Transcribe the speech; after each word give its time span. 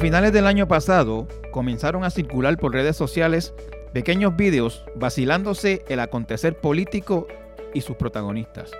finales 0.00 0.32
del 0.32 0.46
año 0.46 0.66
pasado 0.66 1.28
comenzaron 1.52 2.04
a 2.04 2.10
circular 2.10 2.56
por 2.56 2.72
redes 2.72 2.96
sociales 2.96 3.52
pequeños 3.92 4.34
vídeos 4.34 4.82
vacilándose 4.96 5.84
el 5.90 6.00
acontecer 6.00 6.56
político 6.56 7.28
y 7.74 7.82
sus 7.82 7.96
protagonistas. 7.96 8.70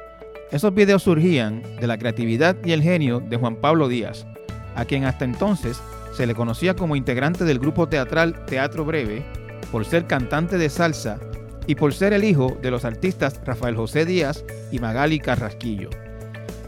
Esos 0.50 0.72
videos 0.72 1.02
surgían 1.02 1.62
de 1.78 1.86
la 1.86 1.98
creatividad 1.98 2.56
y 2.64 2.72
el 2.72 2.82
genio 2.82 3.20
de 3.20 3.36
Juan 3.36 3.56
Pablo 3.56 3.88
Díaz, 3.88 4.26
a 4.74 4.86
quien 4.86 5.04
hasta 5.04 5.26
entonces 5.26 5.82
se 6.16 6.26
le 6.26 6.34
conocía 6.34 6.74
como 6.74 6.96
integrante 6.96 7.44
del 7.44 7.58
grupo 7.58 7.86
teatral 7.86 8.46
Teatro 8.46 8.86
Breve, 8.86 9.22
por 9.70 9.84
ser 9.84 10.06
cantante 10.06 10.56
de 10.56 10.70
salsa 10.70 11.20
y 11.66 11.74
por 11.74 11.92
ser 11.92 12.14
el 12.14 12.24
hijo 12.24 12.56
de 12.62 12.70
los 12.70 12.86
artistas 12.86 13.42
Rafael 13.44 13.76
José 13.76 14.06
Díaz 14.06 14.42
y 14.72 14.78
Magali 14.78 15.20
Carrasquillo. 15.20 15.90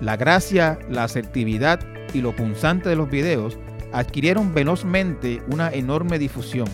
La 0.03 0.19
gracia, 0.19 0.79
la 0.91 1.05
asertividad 1.05 1.81
y 2.13 2.21
lo 2.21 2.37
punzante 2.37 2.91
de 2.91 2.97
los 2.97 3.09
videos 3.09 3.57
adquirieron 3.93 4.55
velozmente 4.55 5.43
una 5.51 5.71
enorme 5.71 6.19
difusión, 6.19 6.69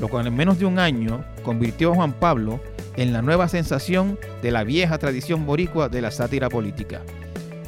lo 0.00 0.08
cual 0.08 0.26
en 0.26 0.36
menos 0.36 0.58
de 0.58 0.66
un 0.66 0.78
año 0.78 1.24
convirtió 1.42 1.92
a 1.92 1.94
Juan 1.94 2.12
Pablo 2.12 2.60
en 2.96 3.12
la 3.12 3.22
nueva 3.22 3.48
sensación 3.48 4.18
de 4.42 4.50
la 4.50 4.64
vieja 4.64 4.98
tradición 4.98 5.46
boricua 5.46 5.88
de 5.88 6.02
la 6.02 6.10
sátira 6.10 6.48
política. 6.48 7.02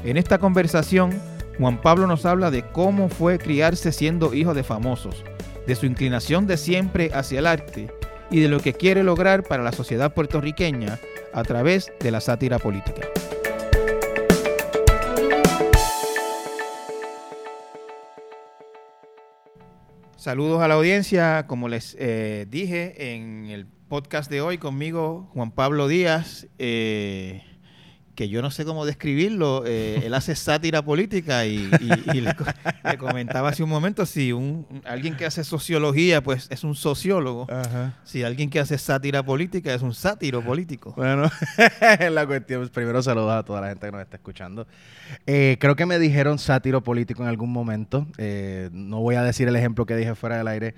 En 0.04 0.16
esta 0.16 0.38
conversación, 0.38 1.18
Juan 1.58 1.80
Pablo 1.80 2.06
nos 2.06 2.26
habla 2.26 2.50
de 2.50 2.62
cómo 2.62 3.08
fue 3.08 3.38
criarse 3.38 3.92
siendo 3.92 4.34
hijo 4.34 4.54
de 4.54 4.64
famosos, 4.64 5.24
de 5.66 5.74
su 5.76 5.86
inclinación 5.86 6.46
de 6.46 6.56
siempre 6.56 7.10
hacia 7.14 7.38
el 7.38 7.46
arte 7.46 7.90
y 8.30 8.40
de 8.40 8.48
lo 8.48 8.60
que 8.60 8.74
quiere 8.74 9.02
lograr 9.02 9.44
para 9.44 9.62
la 9.62 9.72
sociedad 9.72 10.12
puertorriqueña 10.12 10.98
a 11.32 11.42
través 11.42 11.92
de 12.00 12.10
la 12.10 12.20
sátira 12.20 12.58
política. 12.58 13.02
Saludos 20.24 20.62
a 20.62 20.68
la 20.68 20.76
audiencia, 20.76 21.46
como 21.46 21.68
les 21.68 21.94
eh, 22.00 22.46
dije 22.48 23.12
en 23.12 23.48
el 23.50 23.66
podcast 23.66 24.30
de 24.30 24.40
hoy 24.40 24.56
conmigo, 24.56 25.28
Juan 25.34 25.50
Pablo 25.50 25.86
Díaz. 25.86 26.46
Eh, 26.58 27.42
que 28.14 28.28
yo 28.28 28.42
no 28.42 28.50
sé 28.50 28.64
cómo 28.64 28.86
describirlo, 28.86 29.64
eh, 29.66 30.02
él 30.04 30.14
hace 30.14 30.34
sátira 30.34 30.82
política 30.82 31.46
y, 31.46 31.68
le, 31.68 32.34
comentaba 32.98 33.48
hace 33.48 33.62
un 33.62 33.68
momento, 33.68 34.06
si 34.06 34.32
un, 34.32 34.66
alguien 34.84 35.16
que 35.16 35.26
hace 35.26 35.44
sociología, 35.44 36.22
pues 36.22 36.46
es 36.50 36.64
un 36.64 36.74
sociólogo, 36.74 37.46
si 38.04 38.22
alguien 38.22 38.50
que 38.50 38.60
hace 38.60 38.78
sátira 38.78 39.22
política 39.22 39.74
es 39.74 39.82
un 39.82 39.94
sátiro 39.94 40.42
político. 40.42 40.94
Bueno, 40.96 41.30
la 42.10 42.26
cuestión, 42.26 42.68
primero 42.68 43.02
saludos 43.02 43.32
a 43.32 43.42
toda 43.42 43.60
la 43.60 43.68
gente 43.68 43.86
que 43.86 43.92
nos 43.92 44.02
está 44.02 44.16
escuchando. 44.16 44.66
Eh, 45.26 45.56
creo 45.60 45.76
que 45.76 45.86
me 45.86 45.98
dijeron 45.98 46.38
sátiro 46.38 46.82
político 46.82 47.22
en 47.22 47.28
algún 47.28 47.52
momento, 47.52 48.06
eh, 48.18 48.70
no 48.72 49.00
voy 49.00 49.16
a 49.16 49.22
decir 49.22 49.48
el 49.48 49.56
ejemplo 49.56 49.86
que 49.86 49.96
dije 49.96 50.14
fuera 50.14 50.38
del 50.38 50.48
aire, 50.48 50.74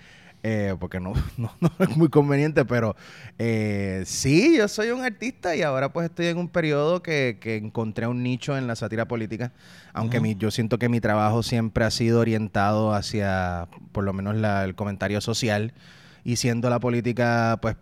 eh, 0.48 0.76
porque 0.78 1.00
no, 1.00 1.12
no, 1.36 1.50
es 1.80 1.96
muy 1.96 2.08
conveniente, 2.08 2.64
pero 2.64 2.94
eh, 3.36 4.04
sí, 4.06 4.56
yo 4.56 4.68
soy 4.68 4.90
un 4.90 5.02
artista 5.02 5.56
y 5.56 5.62
ahora 5.62 5.92
pues 5.92 6.08
estoy 6.08 6.26
en 6.26 6.38
un 6.38 6.48
periodo 6.48 7.02
que, 7.02 7.36
encontré 7.42 8.06
un 8.06 8.22
nicho 8.22 8.56
en 8.56 8.68
la 8.68 8.76
sátira 8.76 9.08
política, 9.08 9.52
aunque 9.92 10.36
yo 10.38 10.52
siento 10.52 10.78
que 10.78 10.88
mi 10.88 11.00
trabajo 11.00 11.42
siempre 11.42 11.84
ha 11.84 11.90
sido 11.90 12.20
orientado 12.20 12.94
hacia 12.94 13.66
por 13.90 14.04
lo 14.04 14.12
menos 14.12 14.36
el 14.36 14.74
comentario 14.76 15.20
social 15.20 15.74
y 16.22 16.36
siendo 16.36 16.70
la 16.70 16.78
política 16.78 17.58
pues 17.60 17.74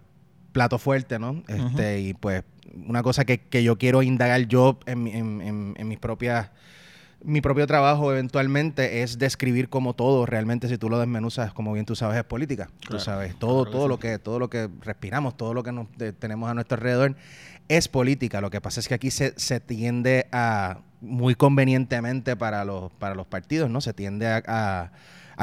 plato 0.52 0.78
fuerte, 0.78 1.18
¿no? 1.18 1.42
Este, 1.48 2.00
Y 2.00 2.14
pues 2.14 2.44
una 2.86 3.02
cosa 3.02 3.26
que, 3.26 3.62
yo 3.62 3.76
quiero 3.76 4.02
indagar 4.02 4.40
yo 4.46 4.78
en, 4.86 5.06
en, 5.06 5.74
en 5.76 5.88
mis 5.88 5.98
propias 5.98 6.50
mi 7.24 7.40
propio 7.40 7.66
trabajo 7.66 8.12
eventualmente 8.12 9.02
es 9.02 9.18
describir 9.18 9.68
como 9.68 9.94
todo, 9.94 10.26
realmente 10.26 10.68
si 10.68 10.78
tú 10.78 10.90
lo 10.90 10.98
desmenuzas, 10.98 11.52
como 11.52 11.72
bien 11.72 11.86
tú 11.86 11.96
sabes, 11.96 12.18
es 12.18 12.24
política. 12.24 12.68
tú 12.88 12.98
sabes, 12.98 13.34
todo, 13.38 13.64
todo 13.64 13.88
lo 13.88 13.98
que, 13.98 14.18
todo 14.18 14.38
lo 14.38 14.50
que 14.50 14.68
respiramos, 14.82 15.36
todo 15.36 15.54
lo 15.54 15.62
que 15.62 15.72
nos, 15.72 15.88
tenemos 16.18 16.50
a 16.50 16.54
nuestro 16.54 16.76
alrededor 16.76 17.16
es 17.68 17.88
política. 17.88 18.40
Lo 18.40 18.50
que 18.50 18.60
pasa 18.60 18.80
es 18.80 18.88
que 18.88 18.94
aquí 18.94 19.10
se, 19.10 19.32
se 19.38 19.58
tiende 19.58 20.26
a, 20.32 20.80
muy 21.00 21.34
convenientemente 21.34 22.36
para 22.36 22.64
los, 22.64 22.92
para 22.92 23.14
los 23.14 23.26
partidos, 23.26 23.70
¿no? 23.70 23.80
Se 23.80 23.94
tiende 23.94 24.26
a 24.26 24.42
a 24.46 24.90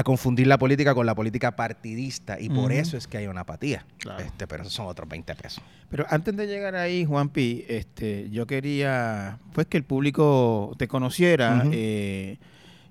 confundir 0.03 0.47
la 0.47 0.57
política 0.57 0.95
con 0.95 1.05
la 1.05 1.15
política 1.15 1.55
partidista 1.55 2.39
y 2.39 2.49
por 2.49 2.71
eso 2.71 2.97
es 2.97 3.07
que 3.07 3.17
hay 3.17 3.27
una 3.27 3.41
apatía. 3.41 3.85
Este, 4.19 4.47
pero 4.47 4.63
esos 4.63 4.73
son 4.73 4.87
otros 4.87 5.07
20 5.07 5.35
pesos. 5.35 5.63
Pero 5.89 6.05
antes 6.09 6.35
de 6.35 6.47
llegar 6.47 6.75
ahí, 6.75 7.05
Juanpi, 7.05 7.65
este, 7.67 8.29
yo 8.29 8.47
quería 8.47 9.39
pues 9.53 9.67
que 9.67 9.77
el 9.77 9.83
público 9.83 10.73
te 10.77 10.87
conociera. 10.87 11.63
Eh, 11.71 12.37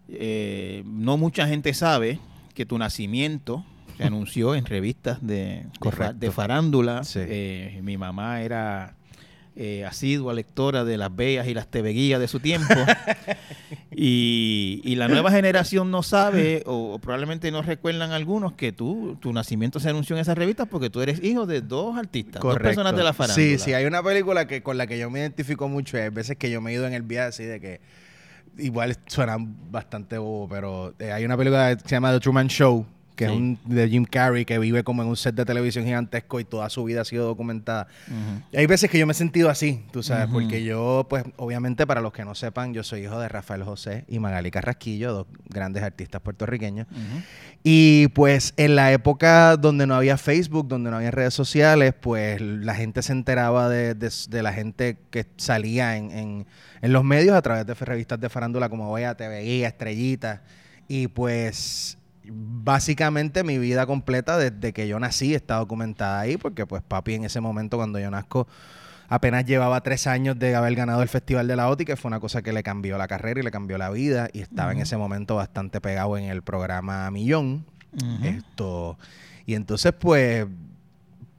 eh, 0.09 0.83
no 0.87 1.17
mucha 1.17 1.47
gente 1.47 1.73
sabe 1.73 2.19
que 2.55 2.67
tu 2.67 2.77
nacimiento 2.79 3.65
se 3.97 4.05
anunció 4.05 4.55
en 4.55 4.67
revistas 4.67 5.25
de, 5.25 5.67
de, 6.15 6.31
farándula. 6.31 7.03
Eh, 7.15 7.81
mi 7.83 7.97
mamá 7.97 8.43
era 8.43 8.95
eh, 9.57 9.85
asidua 9.85 10.33
lectora 10.33 10.85
de 10.85 10.97
las 10.97 11.15
Beas 11.15 11.49
y 11.49 11.55
las 11.55 11.69
Tebeguías 11.69 12.21
de 12.21 12.29
su 12.29 12.41
tiempo. 12.41 12.75
y, 13.91 14.95
la 14.97 15.09
nueva 15.09 15.31
generación 15.31 15.91
no 15.91 16.03
sabe, 16.03 16.63
o, 16.67 16.99
probablemente 16.99 17.51
no 17.51 17.63
recuerdan 17.63 18.13
algunos, 18.13 18.53
que 18.53 18.73
tú, 18.73 19.17
tu 19.21 19.33
nacimiento 19.33 19.81
se 19.81 19.89
anunció 19.89 20.15
en 20.17 20.23
esas 20.23 20.37
revistas 20.37 20.69
porque 20.69 20.91
tú 20.91 21.01
eres 21.01 21.23
hijo 21.23 21.47
de 21.47 21.63
dos 21.63 21.97
artistas, 21.97 22.43
dos 22.43 22.59
personas 22.59 22.95
de 22.95 23.03
la 23.03 23.13
farándula. 23.13 23.49
Sí, 23.49 23.59
sí, 23.59 23.73
hay 23.73 23.87
una 23.87 24.03
película 24.03 24.47
que 24.47 24.63
con 24.63 24.79
la 24.79 24.87
que 24.87 24.99
yo 24.99 25.11
me 25.11 25.21
identifico 25.21 25.69
mucho, 25.69 25.97
hay 25.97 26.11
veces 26.11 26.37
que 26.37 26.51
yo 26.51 26.61
me 26.61 26.71
he 26.71 26.75
ido 26.75 26.87
en 26.87 26.93
el 26.93 27.03
viaje 27.03 27.29
así 27.29 27.45
de 27.45 27.61
que 27.61 27.81
igual 28.59 28.97
suenan 29.07 29.71
bastante 29.71 30.19
bobo, 30.19 30.49
pero 30.49 30.95
eh, 30.99 31.13
hay 31.13 31.25
una 31.25 31.37
película 31.37 31.77
que 31.77 31.83
se 31.83 31.97
llama 31.97 32.13
The 32.13 32.21
Truman 32.21 32.49
Show, 32.49 32.87
que 33.17 33.25
es 33.27 33.31
un, 33.31 33.59
de 33.65 33.89
Jim 33.89 34.05
Carrey, 34.05 34.45
que 34.45 34.59
vive 34.59 34.83
como 34.83 35.03
en 35.03 35.09
un 35.09 35.17
set 35.17 35.35
de 35.35 35.45
televisión 35.45 35.85
gigantesco 35.85 36.41
y 36.41 36.45
toda 36.45 36.71
su 36.71 36.85
vida 36.85 37.03
ha 37.03 37.05
sido 37.05 37.27
documentada. 37.27 37.87
hay 38.55 38.67
veces 38.67 38.91
que 38.91 38.99
yo 38.99 39.07
me 39.07 39.13
he 39.13 39.15
sentido 39.15 39.51
así, 39.51 39.85
tú 39.93 40.03
sabes, 40.03 40.29
porque 40.33 40.65
yo, 40.65 41.07
pues, 41.09 41.25
obviamente, 41.37 41.87
para 41.87 42.01
los 42.01 42.13
que 42.13 42.25
no 42.25 42.35
sepan, 42.35 42.73
yo 42.73 42.83
soy 42.83 43.03
hijo 43.03 43.19
de 43.19 43.29
Rafael 43.29 43.63
José 43.63 44.05
y 44.09 44.19
Magali 44.19 44.51
Carrasquillo, 44.51 45.13
dos 45.13 45.27
grandes 45.49 45.83
artistas 45.83 46.21
puertorriqueños. 46.21 46.87
Y 47.63 48.09
pues 48.09 48.55
en 48.57 48.75
la 48.75 48.91
época 48.93 49.57
donde 49.57 49.87
no 49.87 49.95
había 49.95 50.17
Facebook, 50.17 50.67
donde 50.67 50.91
no 50.91 50.97
había 50.97 51.11
redes 51.11 51.35
sociales, 51.35 51.93
pues 51.99 52.41
la 52.41 52.75
gente 52.75 53.03
se 53.03 53.13
enteraba 53.13 53.69
de, 53.69 53.95
la 54.31 54.53
gente 54.53 54.97
que 55.11 55.27
salía 55.37 55.97
en, 55.97 56.47
los 56.83 57.05
medios 57.05 57.37
a 57.37 57.43
través 57.43 57.67
de 57.67 57.75
revistas 57.75 58.19
de 58.19 58.31
farándula 58.31 58.71
como 58.71 58.89
Voy 58.89 59.03
a 59.03 59.15
TV, 59.15 59.65
Estrellita. 59.65 60.43
Y 60.89 61.09
pues 61.09 61.99
básicamente 62.25 63.45
mi 63.45 63.59
vida 63.59 63.87
completa 63.87 64.37
desde 64.39 64.73
que 64.73 64.87
yo 64.89 64.99
nací 65.01 65.35
está 65.35 65.57
documentada 65.57 66.21
ahí, 66.21 66.37
porque 66.37 66.67
pues 66.67 66.83
papi 66.83 67.15
en 67.15 67.25
ese 67.25 67.41
momento 67.41 67.77
cuando 67.77 67.99
yo 67.99 68.11
nazco 68.11 68.47
apenas 69.09 69.45
llevaba 69.45 69.81
tres 69.83 70.07
años 70.07 70.39
de 70.39 70.55
haber 70.55 70.75
ganado 70.77 71.03
el 71.03 71.09
Festival 71.09 71.49
de 71.49 71.57
la 71.57 71.69
OTI, 71.69 71.85
que 71.85 71.97
fue 71.97 72.09
una 72.09 72.21
cosa 72.21 72.43
que 72.43 72.53
le 72.53 72.63
cambió 72.63 72.97
la 72.97 73.09
carrera 73.09 73.41
y 73.41 73.43
le 73.43 73.51
cambió 73.51 73.77
la 73.77 73.91
vida, 73.91 74.29
y 74.33 74.41
estaba 74.41 74.71
en 74.73 74.79
ese 74.79 74.97
momento 74.97 75.35
bastante 75.35 75.81
pegado 75.81 76.17
en 76.17 76.25
el 76.25 76.43
programa 76.43 77.11
Millón. 77.11 77.67
Esto. 78.23 78.97
Y 79.47 79.55
entonces, 79.55 79.93
pues, 79.93 80.47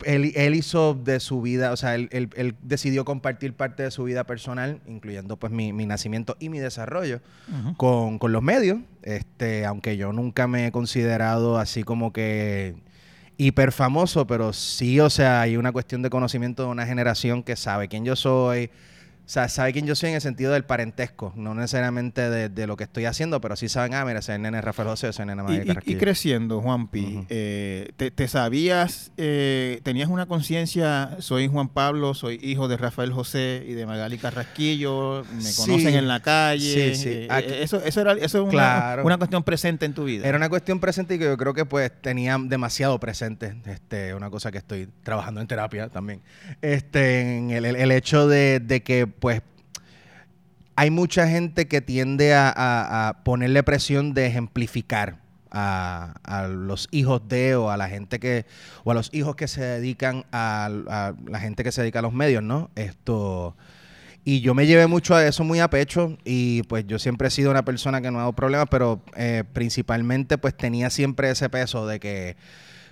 él, 0.05 0.55
hizo 0.55 0.93
de 0.93 1.19
su 1.19 1.41
vida, 1.41 1.71
o 1.71 1.77
sea, 1.77 1.95
él, 1.95 2.55
decidió 2.61 3.05
compartir 3.05 3.53
parte 3.53 3.83
de 3.83 3.91
su 3.91 4.03
vida 4.03 4.23
personal, 4.25 4.79
incluyendo 4.87 5.37
pues 5.37 5.51
mi, 5.51 5.71
nacimiento 5.71 6.37
y 6.39 6.49
mi 6.49 6.59
desarrollo, 6.59 7.21
con, 7.77 8.19
los 8.21 8.43
medios. 8.43 8.79
Este, 9.03 9.65
aunque 9.65 9.97
yo 9.97 10.13
nunca 10.13 10.47
me 10.47 10.67
he 10.67 10.71
considerado 10.71 11.57
así 11.57 11.83
como 11.83 12.13
que 12.13 12.75
hiper 13.37 13.71
famoso, 13.71 14.27
pero 14.27 14.53
sí, 14.53 14.99
o 14.99 15.09
sea, 15.09 15.41
hay 15.41 15.57
una 15.57 15.71
cuestión 15.71 16.01
de 16.01 16.09
conocimiento 16.09 16.63
de 16.63 16.69
una 16.69 16.85
generación 16.85 17.41
que 17.43 17.55
sabe 17.55 17.87
quién 17.87 18.05
yo 18.05 18.15
soy, 18.15 18.69
sea, 19.31 19.47
sabe 19.47 19.71
quién 19.71 19.85
yo 19.85 19.95
soy 19.95 20.09
en 20.09 20.15
el 20.15 20.21
sentido 20.21 20.51
del 20.51 20.65
parentesco, 20.65 21.31
no 21.35 21.53
necesariamente 21.53 22.29
de, 22.29 22.67
lo 22.67 22.75
que 22.75 22.83
estoy 22.83 23.05
haciendo, 23.05 23.39
pero 23.39 23.55
sí 23.55 23.69
saben, 23.69 23.93
ah, 23.93 24.03
mira, 24.03 24.21
soy 24.21 24.35
el 24.35 24.41
nene 24.41 24.61
Rafael 24.61 24.89
José, 24.89 25.13
soy 25.13 25.23
el 25.23 25.27
nene 25.27 25.43
María 25.43 25.63
y, 25.85 25.91
y, 25.93 25.95
creciendo, 25.95 26.61
Juanpi, 26.61 27.25
eh, 27.29 27.91
te, 27.95 28.27
sabías, 28.27 29.11
eh, 29.17 29.79
tenías 29.83 30.09
una 30.09 30.25
conciencia, 30.25 31.17
soy 31.19 31.47
Juan 31.47 31.69
Pablo, 31.69 32.13
soy 32.13 32.39
hijo 32.41 32.67
de 32.67 32.77
Rafael 32.77 33.13
José 33.13 33.63
y 33.67 33.73
de 33.73 33.85
Magali 33.85 34.17
Carrasquillo, 34.17 35.23
me 35.23 35.53
conocen 35.55 35.95
en 35.95 36.07
la 36.07 36.19
calle. 36.19 36.95
Sí, 36.95 37.01
sí. 37.01 37.09
Eh, 37.09 37.59
eso, 37.61 37.81
eso 37.83 38.01
era 38.01 38.13
eso 38.13 38.45
es 38.45 38.53
una, 38.53 38.97
una, 39.03 39.17
cuestión 39.17 39.43
presente 39.43 39.85
en 39.85 39.93
tu 39.93 40.03
vida. 40.03 40.27
Era 40.27 40.37
una 40.37 40.49
cuestión 40.49 40.79
presente 40.79 41.15
y 41.15 41.19
que 41.19 41.25
yo 41.25 41.37
creo 41.37 41.53
que 41.53 41.65
pues 41.65 41.91
tenía 42.01 42.37
demasiado 42.37 42.99
presente, 42.99 43.55
este, 43.65 44.13
una 44.13 44.29
cosa 44.29 44.51
que 44.51 44.57
estoy 44.57 44.89
trabajando 45.03 45.41
en 45.41 45.47
terapia 45.47 45.89
también, 45.89 46.21
este, 46.61 47.37
en 47.37 47.51
el, 47.51 47.65
el 47.65 47.91
hecho 47.91 48.27
de, 48.27 48.59
de 48.59 48.83
que 48.83 49.10
pues 49.11 49.41
hay 50.75 50.89
mucha 50.89 51.27
gente 51.27 51.67
que 51.67 51.81
tiende 51.81 52.33
a, 52.33 53.21
ponerle 53.23 53.63
presión 53.63 54.13
de 54.13 54.27
ejemplificar 54.27 55.19
a, 55.51 56.47
los 56.49 56.87
hijos 56.91 57.21
de 57.27 57.55
o 57.55 57.69
a 57.69 57.77
la 57.77 57.89
gente 57.89 58.19
que 58.19 58.45
o 58.83 58.91
a 58.91 58.93
los 58.93 59.13
hijos 59.13 59.35
que 59.35 59.47
se 59.47 59.61
dedican 59.61 60.25
a, 60.31 61.13
la 61.25 61.39
gente 61.39 61.63
que 61.63 61.71
se 61.71 61.81
dedica 61.81 61.99
a 61.99 62.01
los 62.01 62.13
medios, 62.13 62.41
¿no? 62.41 62.71
Esto 62.75 63.55
Y 64.23 64.41
yo 64.41 64.53
me 64.53 64.65
llevé 64.65 64.87
mucho 64.87 65.15
a 65.15 65.25
eso 65.25 65.43
muy 65.43 65.59
a 65.59 65.69
pecho 65.69 66.17
y 66.23 66.63
pues 66.63 66.87
yo 66.87 66.99
siempre 66.99 67.27
he 67.27 67.31
sido 67.31 67.51
una 67.51 67.65
persona 67.65 68.01
que 68.01 68.09
no 68.11 68.19
ha 68.19 68.21
dado 68.21 68.33
problemas, 68.33 68.67
pero 68.71 69.01
eh, 69.15 69.43
principalmente 69.53 70.37
pues 70.37 70.55
tenía 70.55 70.89
siempre 70.89 71.29
ese 71.29 71.49
peso 71.49 71.85
de 71.85 71.99
que 71.99 72.37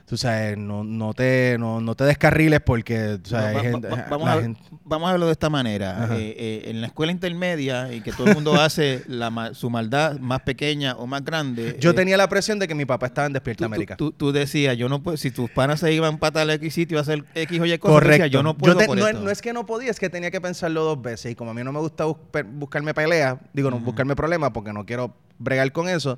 tú 0.09 0.17
sabes, 0.17 0.57
no, 0.57 0.83
no, 0.83 1.13
te, 1.13 1.55
no, 1.59 1.79
no 1.81 1.93
te 1.93 2.03
descarriles 2.03 2.61
porque 2.61 3.19
tú 3.23 3.29
sabes, 3.29 3.55
Va- 3.55 3.59
hay 3.61 3.67
gente- 3.71 3.87
va- 3.89 4.07
vamos, 4.09 4.27
a, 4.27 4.41
gente- 4.41 4.59
vamos 4.83 5.07
a 5.07 5.11
verlo 5.11 5.27
de 5.27 5.33
esta 5.33 5.51
manera. 5.51 6.09
Eh, 6.13 6.35
eh, 6.35 6.61
en 6.71 6.81
la 6.81 6.87
escuela 6.87 7.11
intermedia 7.11 7.93
y 7.93 8.01
que 8.01 8.11
todo 8.11 8.25
el 8.27 8.33
mundo 8.33 8.55
hace 8.59 9.03
la, 9.07 9.51
su 9.53 9.69
maldad 9.69 10.17
más 10.17 10.41
pequeña 10.41 10.95
o 10.95 11.05
más 11.05 11.23
grande. 11.23 11.77
Yo 11.79 11.91
eh, 11.91 11.93
tenía 11.93 12.17
la 12.17 12.27
presión 12.27 12.57
de 12.57 12.67
que 12.67 12.73
mi 12.73 12.85
papá 12.85 13.05
estaba 13.05 13.27
en 13.27 13.33
Despierta 13.33 13.59
tú, 13.59 13.65
América. 13.65 13.95
tú- 13.97 14.11
tú 14.11 14.31
decías, 14.31 14.75
yo 14.77 14.89
no 14.89 15.03
puedo, 15.03 15.15
si 15.15 15.29
tus 15.29 15.47
panas 15.51 15.79
se 15.79 15.93
iban 15.93 16.17
para 16.17 16.31
tal 16.31 16.49
X 16.49 16.73
sitio 16.73 16.97
a 16.97 17.01
hacer 17.01 17.23
X 17.35 17.59
o 17.59 17.65
Y 17.67 17.77
cosas, 17.77 17.93
Correcto. 17.93 18.11
decías, 18.23 18.31
yo 18.31 18.41
no 18.41 18.57
puedo 18.57 18.77
te- 18.77 18.87
por 18.87 18.97
no, 18.97 19.05
esto. 19.07 19.21
no 19.21 19.29
es 19.29 19.43
que 19.43 19.53
no 19.53 19.67
podía, 19.67 19.91
es 19.91 19.99
que 19.99 20.09
tenía 20.09 20.31
que 20.31 20.41
pensarlo 20.41 20.83
dos 20.85 20.99
veces. 20.99 21.31
Y 21.33 21.35
como 21.35 21.51
a 21.51 21.53
mí 21.53 21.63
no 21.63 21.71
me 21.71 21.79
gusta 21.81 22.05
buscarme 22.51 22.95
peleas, 22.95 23.37
digo, 23.53 23.69
no 23.69 23.77
buscarme 23.79 24.15
problemas 24.15 24.49
porque 24.55 24.73
no 24.73 24.87
quiero 24.87 25.13
bregar 25.37 25.71
con 25.71 25.87
eso, 25.87 26.17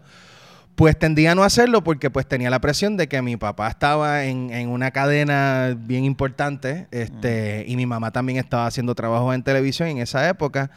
pues 0.76 0.98
tendía 0.98 1.34
a 1.34 1.36
no 1.36 1.44
hacerlo 1.44 1.84
porque 1.84 2.10
pues 2.10 2.28
tenía 2.28 2.50
la 2.50 2.60
presión 2.60 2.98
de 2.98 3.08
que 3.08 3.22
mi 3.22 3.38
papá 3.38 3.68
estaba 3.68 4.26
en, 4.26 4.52
en 4.52 4.70
una 4.70 4.92
cadena 4.92 5.78
bien 5.78 6.04
importante 6.04 6.88
este, 6.92 7.66
y 7.68 7.76
mi 7.76 7.86
mamá 7.86 8.12
también 8.12 8.40
estaba 8.40 8.66
haciendo 8.66 8.96
trabajo 8.96 9.34
en 9.34 9.44
televisión 9.44 9.90
en 9.90 9.98
esa 10.00 10.28
época. 10.28 10.72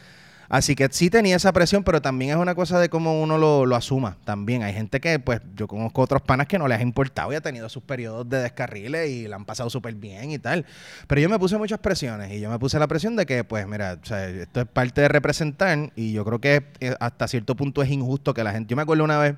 Así 0.48 0.74
que 0.74 0.88
sí 0.90 1.10
tenía 1.10 1.36
esa 1.36 1.52
presión, 1.52 1.84
pero 1.84 2.02
también 2.02 2.32
es 2.32 2.36
una 2.36 2.54
cosa 2.54 2.78
de 2.78 2.88
cómo 2.88 3.20
uno 3.20 3.38
lo, 3.38 3.66
lo 3.66 3.76
asuma. 3.76 4.18
También 4.24 4.62
hay 4.62 4.72
gente 4.72 5.00
que, 5.00 5.18
pues, 5.18 5.40
yo 5.56 5.66
conozco 5.66 6.02
otros 6.02 6.22
panas 6.22 6.46
que 6.46 6.58
no 6.58 6.68
les 6.68 6.78
ha 6.78 6.82
importado 6.82 7.32
y 7.32 7.34
ha 7.36 7.40
tenido 7.40 7.68
sus 7.68 7.82
periodos 7.82 8.28
de 8.28 8.38
descarriles 8.38 9.10
y 9.10 9.26
la 9.26 9.36
han 9.36 9.44
pasado 9.44 9.70
súper 9.70 9.94
bien 9.94 10.30
y 10.30 10.38
tal. 10.38 10.66
Pero 11.06 11.20
yo 11.20 11.28
me 11.28 11.38
puse 11.38 11.56
muchas 11.56 11.78
presiones 11.78 12.32
y 12.32 12.40
yo 12.40 12.50
me 12.50 12.58
puse 12.58 12.78
la 12.78 12.86
presión 12.86 13.16
de 13.16 13.26
que, 13.26 13.44
pues, 13.44 13.66
mira, 13.66 13.98
o 14.00 14.06
sea, 14.06 14.28
esto 14.28 14.60
es 14.60 14.66
parte 14.66 15.00
de 15.00 15.08
representar 15.08 15.92
y 15.96 16.12
yo 16.12 16.24
creo 16.24 16.40
que 16.40 16.64
eh, 16.80 16.94
hasta 17.00 17.26
cierto 17.26 17.56
punto 17.56 17.82
es 17.82 17.90
injusto 17.90 18.34
que 18.34 18.44
la 18.44 18.52
gente. 18.52 18.70
Yo 18.70 18.76
me 18.76 18.82
acuerdo 18.82 19.04
una 19.04 19.18
vez, 19.18 19.34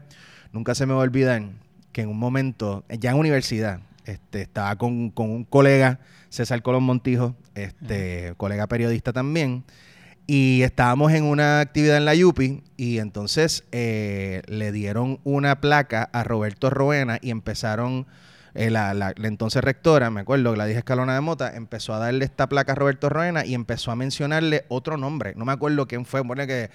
nunca 0.52 0.75
se 0.75 0.87
me 0.87 0.93
va 0.94 1.00
a 1.00 1.02
olvidar, 1.02 1.43
que 1.93 2.02
en 2.02 2.08
un 2.08 2.19
momento, 2.19 2.84
ya 2.88 3.10
en 3.10 3.16
universidad, 3.19 3.81
este, 4.04 4.43
estaba 4.43 4.76
con, 4.76 5.10
con 5.10 5.31
un 5.31 5.44
colega, 5.44 5.98
César 6.28 6.62
Colón 6.62 6.84
Montijo, 6.84 7.34
este, 7.54 8.34
colega 8.37 8.66
periodista 8.66 9.12
también. 9.12 9.64
Y 10.28 10.62
estábamos 10.62 11.12
en 11.12 11.22
una 11.25 11.60
actividad 11.60 11.96
en 11.98 12.04
la 12.04 12.14
Yupi 12.14 12.62
y 12.76 12.98
entonces 12.98 13.62
eh, 13.70 14.43
le 14.48 14.72
dieron 14.72 15.20
una 15.22 15.60
placa 15.60 16.02
a 16.12 16.25
Roberto 16.25 16.69
Roena 16.69 17.19
y 17.22 17.31
empezaron, 17.31 18.06
eh, 18.54 18.70
la, 18.70 18.93
la- 18.93 19.12
la 19.16 19.28
entonces 19.28 19.62
rectora, 19.62 20.10
me 20.10 20.22
acuerdo, 20.22 20.52
Gladys 20.52 20.76
Escalona 20.78 21.14
de 21.14 21.20
Mota, 21.20 21.54
empezó 21.54 21.94
a 21.94 21.98
darle 22.00 22.25
esta 22.25 22.48
placa 22.48 22.72
a 22.72 22.75
Roberto 22.75 23.08
Roena 23.08 23.46
y 23.46 23.54
empezó 23.54 23.93
a 23.93 23.96
mencionarle 23.96 24.64
otro 24.69 24.96
nombre. 24.96 25.32
No 25.37 25.44
me 25.44 25.52
acuerdo 25.52 25.87
quién 25.87 26.04
fue, 26.04 26.22
bueno, 26.22 26.44
que, 26.48 26.70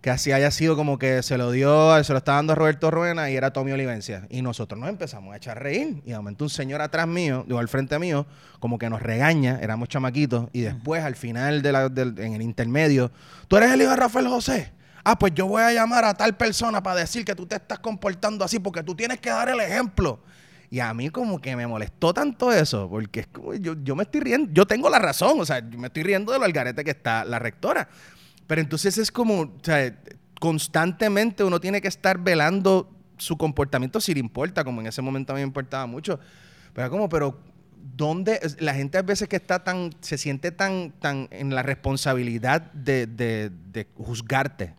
que 0.00 0.08
así 0.10 0.32
haya 0.32 0.50
sido 0.50 0.76
como 0.76 0.98
que 0.98 1.22
se 1.22 1.36
lo 1.36 1.50
dio, 1.50 2.02
se 2.02 2.12
lo 2.12 2.18
estaba 2.18 2.36
dando 2.36 2.52
a 2.54 2.56
Roberto 2.56 2.90
Roena 2.90 3.30
y 3.30 3.36
era 3.36 3.52
Tommy 3.52 3.72
Olivencia. 3.72 4.26
Y 4.30 4.40
nosotros 4.40 4.80
nos 4.80 4.88
empezamos 4.88 5.34
a 5.34 5.36
echar 5.36 5.62
reír. 5.62 6.00
Y 6.06 6.10
de 6.10 6.16
momento 6.16 6.44
un 6.44 6.50
señor 6.50 6.80
atrás 6.80 7.06
mío, 7.06 7.44
digo, 7.46 7.58
al 7.58 7.68
frente 7.68 7.98
mío, 7.98 8.26
como 8.60 8.78
que 8.78 8.88
nos 8.88 9.02
regaña, 9.02 9.58
éramos 9.60 9.88
chamaquitos, 9.90 10.48
y 10.52 10.62
después 10.62 11.04
al 11.04 11.16
final, 11.16 11.60
de 11.60 11.72
la, 11.72 11.88
del- 11.90 12.18
en 12.18 12.32
el 12.34 12.40
intermedio, 12.42 13.10
tú 13.46 13.56
eres 13.58 13.70
el 13.72 13.82
hijo 13.82 13.90
de 13.90 13.96
Rafael 13.96 14.26
José. 14.28 14.72
Ah, 15.04 15.18
pues 15.18 15.32
yo 15.34 15.46
voy 15.46 15.62
a 15.62 15.72
llamar 15.72 16.04
a 16.04 16.14
tal 16.14 16.36
persona 16.36 16.82
para 16.82 17.00
decir 17.00 17.24
que 17.24 17.34
tú 17.34 17.46
te 17.46 17.56
estás 17.56 17.78
comportando 17.78 18.44
así 18.44 18.58
porque 18.58 18.82
tú 18.82 18.94
tienes 18.94 19.18
que 19.20 19.30
dar 19.30 19.48
el 19.48 19.60
ejemplo. 19.60 20.20
Y 20.70 20.78
a 20.80 20.94
mí 20.94 21.10
como 21.10 21.40
que 21.40 21.56
me 21.56 21.66
molestó 21.66 22.14
tanto 22.14 22.52
eso, 22.52 22.88
porque 22.88 23.20
es 23.20 23.26
como 23.26 23.54
yo, 23.54 23.74
yo 23.82 23.96
me 23.96 24.04
estoy 24.04 24.20
riendo, 24.20 24.50
yo 24.52 24.66
tengo 24.66 24.88
la 24.88 24.98
razón, 24.98 25.40
o 25.40 25.44
sea, 25.44 25.58
yo 25.68 25.78
me 25.78 25.88
estoy 25.88 26.04
riendo 26.04 26.32
de 26.32 26.38
lo 26.38 26.44
algarete 26.44 26.84
que 26.84 26.90
está 26.92 27.24
la 27.24 27.38
rectora. 27.38 27.88
Pero 28.50 28.60
entonces 28.62 28.98
es 28.98 29.12
como, 29.12 29.42
o 29.42 29.58
sea, 29.62 29.96
constantemente 30.40 31.44
uno 31.44 31.60
tiene 31.60 31.80
que 31.80 31.86
estar 31.86 32.18
velando 32.18 32.90
su 33.16 33.36
comportamiento 33.36 34.00
si 34.00 34.12
le 34.12 34.18
importa, 34.18 34.64
como 34.64 34.80
en 34.80 34.88
ese 34.88 35.02
momento 35.02 35.32
a 35.32 35.36
mí 35.36 35.40
me 35.42 35.46
importaba 35.46 35.86
mucho. 35.86 36.18
Pero 36.74 36.90
como, 36.90 37.08
pero 37.08 37.38
¿dónde? 37.96 38.40
La 38.58 38.74
gente 38.74 38.98
a 38.98 39.02
veces 39.02 39.28
que 39.28 39.36
está 39.36 39.62
tan, 39.62 39.90
se 40.00 40.18
siente 40.18 40.50
tan, 40.50 40.90
tan 40.98 41.28
en 41.30 41.54
la 41.54 41.62
responsabilidad 41.62 42.72
de, 42.72 43.06
de- 43.06 43.50
de 43.72 43.86
juzgarte. 43.94 44.74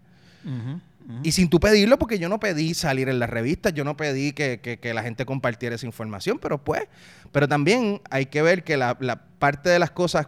Y 1.23 1.31
sin 1.31 1.49
tú 1.49 1.59
pedirlo, 1.61 1.97
porque 1.97 2.19
yo 2.19 2.27
no 2.29 2.39
pedí 2.41 2.73
salir 2.73 3.07
en 3.07 3.19
las 3.19 3.29
revistas, 3.29 3.73
yo 3.73 3.83
no 3.85 3.95
pedí 3.95 4.33
que, 4.33 4.59
que- 4.59 4.79
que 4.79 4.93
la 4.93 5.01
gente 5.01 5.25
compartiera 5.25 5.75
esa 5.75 5.85
información, 5.85 6.39
pero 6.39 6.61
pues, 6.63 6.83
pero 7.31 7.47
también 7.47 8.01
hay 8.09 8.25
que 8.25 8.41
ver 8.41 8.63
que 8.65 8.75
la, 8.75 8.97
la 8.99 9.23
parte 9.39 9.69
de 9.69 9.79
las 9.79 9.91
cosas, 9.91 10.27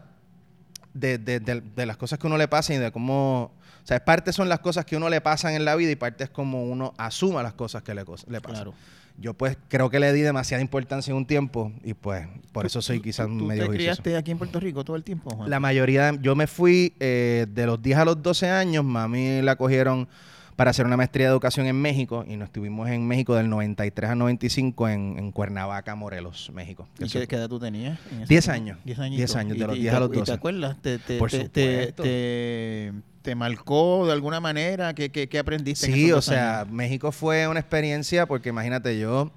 de, 0.94 1.18
de- 1.18 1.40
de- 1.40 1.62
de 1.62 1.86
las 1.86 1.98
cosas 1.98 2.20
que 2.20 2.28
uno 2.28 2.38
le 2.38 2.48
pasan 2.48 2.76
y 2.78 2.80
de 2.80 2.92
cómo, 2.92 3.52
o 3.84 3.86
sea, 3.88 4.04
parte 4.04 4.32
son 4.34 4.50
las 4.50 4.60
cosas 4.60 4.86
que 4.86 4.96
uno 4.98 5.10
le 5.10 5.22
pasan 5.22 5.54
en 5.54 5.66
la 5.66 5.76
vida 5.76 5.92
y 5.92 5.96
parte 5.96 6.24
es 6.24 6.30
como 6.30 6.64
uno 6.66 6.94
asuma 6.98 7.42
las 7.44 7.54
cosas 7.54 7.84
que 7.84 7.94
le, 7.94 8.02
le 8.02 8.42
pasan. 8.42 8.42
Claro. 8.56 8.74
Yo 9.20 9.36
pues 9.36 9.58
creo 9.68 9.92
que 9.92 10.00
le 10.00 10.12
di 10.12 10.22
demasiada 10.22 10.60
importancia 10.62 11.12
en 11.12 11.18
un 11.18 11.28
tiempo 11.28 11.72
y 11.84 11.94
pues 11.94 12.28
por 12.52 12.66
eso 12.66 12.82
soy 12.82 12.98
¿Tú- 12.98 13.04
quizás 13.04 13.28
tú 13.28 13.34
medio 13.34 13.64
te 13.64 13.68
juicioso. 13.68 14.02
criaste 14.02 14.18
aquí 14.18 14.32
en 14.32 14.40
Puerto 14.40 14.60
Rico 14.60 14.84
todo 14.84 14.96
el 14.96 15.04
tiempo, 15.04 15.30
Juan? 15.36 15.50
La 15.52 15.60
mayoría, 15.60 16.12
de- 16.14 16.20
yo 16.22 16.36
me 16.36 16.48
fui 16.48 16.96
eh, 17.00 17.46
de 17.50 17.66
los 17.68 17.80
10 17.82 17.98
a 18.00 18.06
los 18.06 18.24
12 18.24 18.50
años, 18.50 18.84
mami 18.84 19.44
la 19.44 19.56
cogieron 19.56 20.08
para 20.56 20.70
hacer 20.72 20.86
una 20.86 20.98
maestría 20.98 21.26
de 21.28 21.32
educación 21.32 21.66
en 21.66 21.76
México 21.82 22.24
y 22.28 22.36
nos 22.38 22.48
estuvimos 22.48 22.88
en 22.90 23.08
México 23.08 23.36
del 23.36 23.50
93 23.50 24.12
al 24.12 24.18
95 24.20 24.88
en, 24.90 25.16
en 25.18 25.32
Cuernavaca, 25.32 25.96
Morelos, 25.96 26.52
México. 26.54 26.88
¿Y 27.00 27.08
qué, 27.10 27.28
qué 27.28 27.36
edad 27.36 27.50
tú 27.50 27.60
tenías? 27.60 28.00
en 28.12 28.22
ese 28.22 28.28
10 28.34 28.46
tiempo? 28.46 28.52
años. 28.62 28.78
10 28.86 29.00
añitos. 29.00 29.18
10 29.18 29.36
años, 29.36 29.52
de 29.54 29.58
¿Y 29.58 29.68
los 29.68 29.76
te- 29.76 29.80
10 29.82 29.94
y 29.94 29.96
a 29.96 30.00
los 30.00 30.10
te- 30.12 30.16
¿Y 30.16 30.20
12? 30.20 30.32
te 30.32 30.36
acuerdas? 30.38 30.78
¿Te, 30.82 31.00
te, 31.00 31.18
Por 31.18 31.32
supuesto. 31.32 32.04
te- 32.04 32.94
te 33.24 33.36
marcó 33.36 34.06
de 34.06 34.12
alguna 34.14 34.40
manera? 34.40 34.94
¿Qué, 34.94 35.10
qué, 35.10 35.28
qué 35.30 35.40
aprendiste? 35.40 35.88
en 35.88 35.94
Sí, 35.94 36.06
esos 36.08 36.28
o 36.28 36.32
sea, 36.32 36.62
años? 36.62 36.74
México 36.74 37.12
fue 37.12 37.48
una 37.48 37.60
experiencia 37.60 38.26
porque 38.26 38.50
imagínate, 38.50 39.00
yo, 39.00 39.32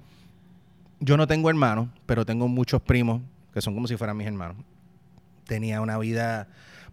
yo 0.99 1.17
no 1.17 1.25
tengo 1.25 1.49
hermanos, 1.49 1.87
pero 2.05 2.25
tengo 2.25 2.47
muchos 2.47 2.81
primos 2.81 3.21
que 3.53 3.61
son 3.61 3.73
como 3.73 3.87
si 3.87 3.95
fueran 3.97 4.17
mis 4.17 4.27
hermanos. 4.27 4.57
Tenía 5.45 5.79
una 5.81 5.97
vida 5.97 6.47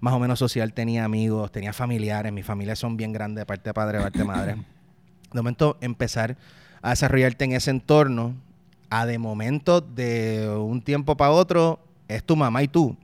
más 0.05 0.15
o 0.15 0.19
menos 0.19 0.39
social, 0.39 0.73
tenía 0.75 1.05
amigos, 1.05 1.51
tenía 1.51 1.73
familiares, 1.73 2.31
mis 2.33 2.45
familias 2.45 2.79
son 2.79 2.97
bien 2.97 3.13
grandes, 3.13 3.43
de 3.43 3.47
parte 3.47 3.71
de 3.71 3.75
padre, 3.75 3.99
de 3.99 4.05
parte 4.05 4.19
de 4.19 4.25
madre. 4.25 4.57
De 5.33 5.41
momento 5.41 5.79
empezar 5.81 6.37
a 6.81 6.91
desarrollarte 6.91 7.45
en 7.45 7.53
ese 7.53 7.71
entorno, 7.71 8.35
a 8.91 9.05
de 9.07 9.19
momento, 9.19 9.81
de 9.81 10.49
un 10.49 10.81
tiempo 10.83 11.17
para 11.17 11.33
otro, 11.33 11.81
es 12.07 12.23
tu 12.23 12.37
mamá 12.37 12.63
y 12.63 12.69
tú 12.69 12.97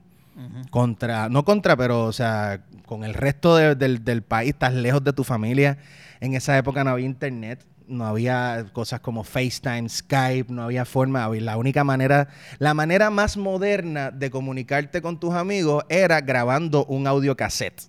contra, 0.69 1.27
no 1.27 1.43
contra, 1.43 1.75
pero 1.75 2.05
o 2.05 2.13
sea, 2.13 2.61
con 2.85 3.03
el 3.03 3.13
resto 3.15 3.57
de- 3.57 3.75
del, 3.75 4.05
del 4.05 4.21
país, 4.21 4.51
estás 4.51 4.73
lejos 4.73 5.03
de 5.03 5.11
tu 5.11 5.23
familia. 5.25 5.77
En 6.21 6.33
esa 6.35 6.57
época 6.57 6.83
no 6.85 6.91
había 6.91 7.05
internet, 7.05 7.65
no 7.91 8.05
había 8.07 8.65
cosas 8.73 8.99
como 9.01 9.23
FaceTime, 9.23 9.87
Skype, 9.89 10.51
no 10.51 10.63
había 10.63 10.85
forma. 10.85 11.29
La 11.29 11.57
única 11.57 11.83
manera, 11.83 12.29
la 12.57 12.73
manera 12.73 13.09
más 13.09 13.37
moderna 13.37 14.09
de 14.11 14.31
comunicarte 14.31 15.01
con 15.01 15.19
tus 15.19 15.33
amigos 15.33 15.83
era 15.89 16.21
grabando 16.21 16.85
un 16.85 17.05
audio 17.07 17.35
cassette 17.37 17.83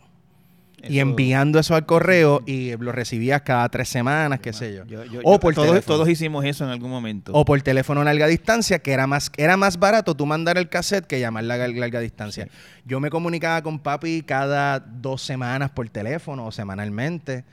y 0.89 0.99
enviando 0.99 1.61
eso 1.61 1.77
al 1.77 1.87
correo 1.87 2.43
y 2.45 2.77
lo 2.77 2.91
recibías 2.91 3.43
cada 3.43 3.69
tres 3.69 3.89
semanas, 3.89 4.41
qué 4.41 4.53
sé 4.53 4.75
yo. 4.75 4.85
Yo- 4.85 5.05
yo- 5.05 5.21
o 5.23 5.39
por 5.39 5.55
todos, 5.55 5.69
teléfono. 5.69 5.95
todos 5.97 6.09
hicimos 6.09 6.45
eso 6.45 6.65
en 6.65 6.71
algún 6.71 6.91
momento. 6.91 7.31
O 7.35 7.45
por 7.45 7.63
teléfono 7.63 8.01
a 8.01 8.05
larga 8.05 8.27
distancia, 8.27 8.81
que 8.81 8.91
era 8.93 9.07
más, 9.07 9.31
era 9.37 9.57
más 9.57 9.79
barato 9.79 10.17
tú 10.17 10.27
mandar 10.27 10.59
el 10.59 10.69
cassette 10.69 11.07
que 11.07 11.21
llamar 11.21 11.45
a 11.45 11.47
larga, 11.47 11.69
larga 11.69 12.01
distancia. 12.01 12.49
Yo 12.85 12.99
me 12.99 13.11
comunicaba 13.11 13.63
con 13.63 13.79
papi 13.79 14.23
cada 14.23 14.81
dos 14.81 15.23
semanas 15.23 15.71
por 15.71 15.89
teléfono 15.89 16.47
o 16.47 16.51
semanalmente. 16.51 17.45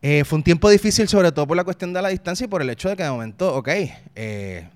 Eh, 0.00 0.22
fue 0.24 0.36
un 0.38 0.42
tiempo 0.44 0.70
difícil, 0.70 1.08
sobre 1.08 1.32
todo 1.32 1.46
por 1.46 1.56
la 1.56 1.64
cuestión 1.64 1.92
de 1.92 2.00
la 2.00 2.08
distancia 2.08 2.44
y 2.44 2.48
por 2.48 2.62
el 2.62 2.70
hecho 2.70 2.88
de 2.88 2.96
que 2.96 3.02
de 3.02 3.10
momento, 3.10 3.54
ok, 3.56 3.68
eh, 4.14 4.68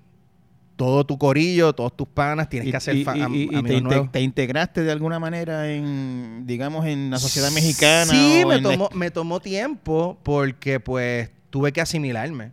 todo 0.74 1.04
tu 1.04 1.16
corillo, 1.16 1.72
todos 1.74 1.96
tus 1.96 2.08
panas, 2.08 2.48
tienes 2.48 2.66
Y- 2.68 2.70
que 2.72 2.76
hacer 2.76 2.96
y- 2.96 3.04
fa- 3.04 3.16
y- 3.16 3.48
y- 3.52 4.08
te, 4.10 4.20
integraste 4.20 4.82
de 4.82 4.90
alguna 4.90 5.20
manera 5.20 5.70
en, 5.70 6.42
digamos, 6.44 6.86
en 6.86 7.10
la 7.10 7.18
sociedad 7.18 7.52
mexicana. 7.52 8.10
Sí, 8.10 8.42
me 8.46 8.60
la- 8.60 8.70
tomó, 8.70 8.90
me 8.94 9.10
tomó 9.12 9.38
tiempo 9.38 10.18
porque 10.24 10.80
pues 10.80 11.30
tuve 11.50 11.72
que 11.72 11.80
asimilarme. 11.80 12.50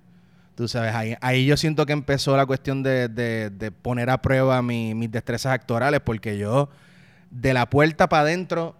Tú 0.53 0.67
sabes, 0.67 0.93
ahí, 0.93 1.15
ahí 1.21 1.45
yo 1.45 1.55
siento 1.57 1.85
que 1.87 1.93
empezó 1.93 2.35
la 2.37 2.45
cuestión 2.45 2.83
de, 2.83 3.07
de- 3.07 3.49
de 3.49 3.71
poner 3.71 4.09
a 4.11 4.21
prueba 4.21 4.61
mi- 4.61 4.93
mis 4.93 5.09
destrezas 5.09 5.53
actorales 5.53 6.01
porque 6.01 6.37
yo 6.37 6.69
de 7.31 7.53
la 7.53 7.67
puerta 7.69 8.09
para 8.09 8.23
adentro 8.23 8.75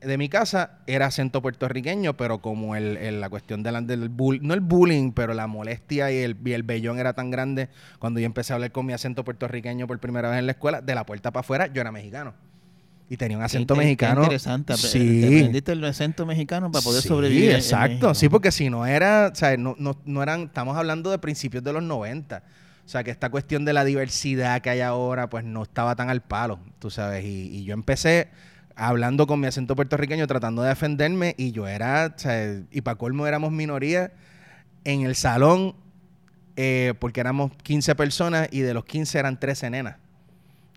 de 0.00 0.18
mi 0.18 0.28
casa 0.28 0.78
era 0.86 1.06
acento 1.06 1.40
puertorriqueño, 1.42 2.16
pero 2.16 2.38
como 2.40 2.76
el, 2.76 2.96
el- 2.98 3.20
la 3.20 3.28
cuestión 3.30 3.62
de 3.62 3.72
la- 3.72 3.80
del 3.80 4.08
bull, 4.08 4.40
no 4.42 4.54
el 4.54 4.60
bullying, 4.60 5.12
pero 5.12 5.34
la 5.34 5.46
molestia 5.46 6.10
y 6.12 6.18
el, 6.18 6.36
y 6.44 6.52
el 6.52 6.62
vellón 6.62 6.98
era 6.98 7.14
tan 7.14 7.30
grande 7.30 7.68
cuando 7.98 8.20
yo 8.20 8.26
empecé 8.26 8.52
a 8.52 8.56
hablar 8.56 8.72
con 8.72 8.84
mi 8.86 8.92
acento 8.92 9.24
puertorriqueño 9.24 9.86
por 9.86 9.98
primera 9.98 10.28
vez 10.30 10.38
en 10.38 10.46
la 10.46 10.52
escuela, 10.52 10.80
de 10.80 10.94
la 10.94 11.04
puerta 11.06 11.30
para 11.32 11.40
afuera 11.40 11.66
yo 11.68 11.80
era 11.80 11.90
mexicano. 11.92 12.34
Y 13.08 13.16
tenía 13.16 13.36
un 13.38 13.44
acento 13.44 13.74
inte- 13.74 13.80
qué 13.82 13.84
mexicano. 13.86 14.22
interesante. 14.24 14.72
apre- 14.72 14.88
Sí. 14.88 15.20
Te 15.20 15.26
aprendiste 15.28 15.72
el 15.72 15.84
acento 15.84 16.26
mexicano 16.26 16.72
para 16.72 16.82
poder 16.82 17.02
Sí, 17.02 17.08
sobrevivir. 17.08 17.50
en 17.50 17.56
exacto. 17.56 18.14
Sí, 18.14 18.28
porque 18.28 18.50
si 18.50 18.68
no 18.68 18.84
era, 18.84 19.30
o 19.32 19.34
sea, 19.36 19.56
no, 19.56 19.76
no, 19.78 19.96
no 20.04 20.22
eran, 20.22 20.42
estamos 20.42 20.76
hablando 20.76 21.10
de 21.12 21.18
principios 21.18 21.62
de 21.62 21.72
los 21.72 21.82
90. 21.84 22.42
O 22.84 22.88
sea, 22.88 23.02
que 23.04 23.10
esta 23.12 23.30
cuestión 23.30 23.64
de 23.64 23.72
la 23.72 23.84
diversidad 23.84 24.60
que 24.60 24.70
hay 24.70 24.80
ahora, 24.80 25.28
pues 25.30 25.44
no 25.44 25.62
estaba 25.62 25.94
tan 25.96 26.10
al 26.10 26.20
palo, 26.22 26.58
tú 26.80 26.90
sabes. 26.90 27.24
Y, 27.24 27.48
y 27.58 27.64
yo 27.64 27.74
empecé 27.74 28.28
hablando 28.76 29.26
con 29.26 29.40
mi 29.40 29.46
acento 29.46 29.74
puertorriqueño, 29.74 30.26
tratando 30.26 30.62
de 30.62 30.68
defenderme, 30.68 31.34
y 31.38 31.50
yo 31.52 31.66
era, 31.66 32.12
o 32.14 32.18
sea, 32.18 32.60
y 32.70 32.80
para 32.82 32.96
colmo 32.96 33.26
éramos 33.26 33.50
minoría 33.50 34.12
en 34.84 35.00
el 35.02 35.16
salón, 35.16 35.74
eh, 36.56 36.94
porque 37.00 37.20
éramos 37.20 37.52
15 37.62 37.94
personas 37.94 38.48
y 38.50 38.60
de 38.60 38.72
los 38.74 38.84
15 38.84 39.18
eran 39.18 39.38
13 39.40 39.70
nenas. 39.70 39.96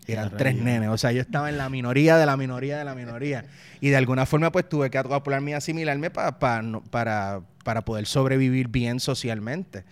Eran 0.07 0.29
tres 0.37 0.55
nenes. 0.55 0.89
O 0.89 0.97
sea, 0.97 1.11
yo 1.11 1.21
estaba 1.21 1.49
en 1.49 1.57
la 1.57 1.69
minoría 1.69 2.17
de 2.17 2.25
la 2.25 2.35
minoría 2.35 2.79
de 2.79 2.83
la 2.85 2.95
minoría. 2.95 3.45
Y 3.79 3.89
de 3.89 3.95
alguna 3.97 4.25
forma, 4.25 4.51
pues 4.51 4.67
tuve 4.67 4.89
que 4.89 4.97
acoplarme 4.97 5.51
y 5.51 5.53
asimilarme 5.53 6.09
pa- 6.09 6.39
pa- 6.39 6.63
no- 6.63 6.81
para, 6.81 7.41
para 7.63 7.85
poder 7.85 8.07
sobrevivir 8.07 8.69
bien 8.69 8.99
socialmente. 8.99 9.83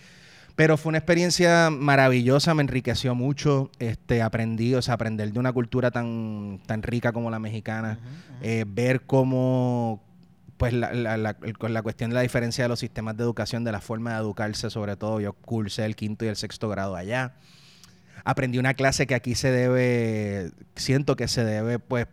Pero 0.57 0.75
fue 0.75 0.89
una 0.89 0.97
experiencia 0.97 1.69
maravillosa, 1.69 2.55
me 2.55 2.63
enriqueció 2.63 3.13
mucho. 3.13 3.69
Este, 3.77 4.23
aprendí, 4.23 4.73
o 4.73 4.81
sea, 4.81 4.95
aprender 4.95 5.31
de 5.31 5.39
una 5.39 5.53
cultura 5.53 5.91
tan, 5.91 6.59
tan 6.65 6.81
rica 6.81 7.13
como 7.13 7.29
la 7.29 7.37
mexicana. 7.37 7.99
Eh, 8.41 8.65
ver 8.67 9.01
cómo, 9.01 10.03
pues, 10.57 10.73
la, 10.73 10.91
la, 10.93 11.15
la- 11.15 11.81
cuestión 11.83 12.09
de 12.09 12.15
la 12.15 12.21
diferencia 12.21 12.63
de 12.63 12.69
los 12.69 12.79
sistemas 12.79 13.15
de 13.15 13.23
educación, 13.23 13.63
de 13.63 13.71
la 13.71 13.81
forma 13.81 14.13
de 14.13 14.17
educarse, 14.19 14.71
sobre 14.71 14.95
todo. 14.95 15.21
Yo 15.21 15.33
cursé 15.33 15.85
el 15.85 15.95
quinto 15.95 16.25
y 16.25 16.27
el 16.27 16.35
sexto 16.35 16.67
grado 16.69 16.95
allá. 16.95 17.35
Aprendí 18.23 18.57
una 18.57 18.73
clase 18.73 19.05
que 19.05 19.13
aquí 19.13 19.35
se 19.35 19.51
debe, 19.51 20.49
siento 20.75 21.15
que 21.15 21.27
se 21.27 21.45
debe, 21.45 21.77
pues, 21.77 22.07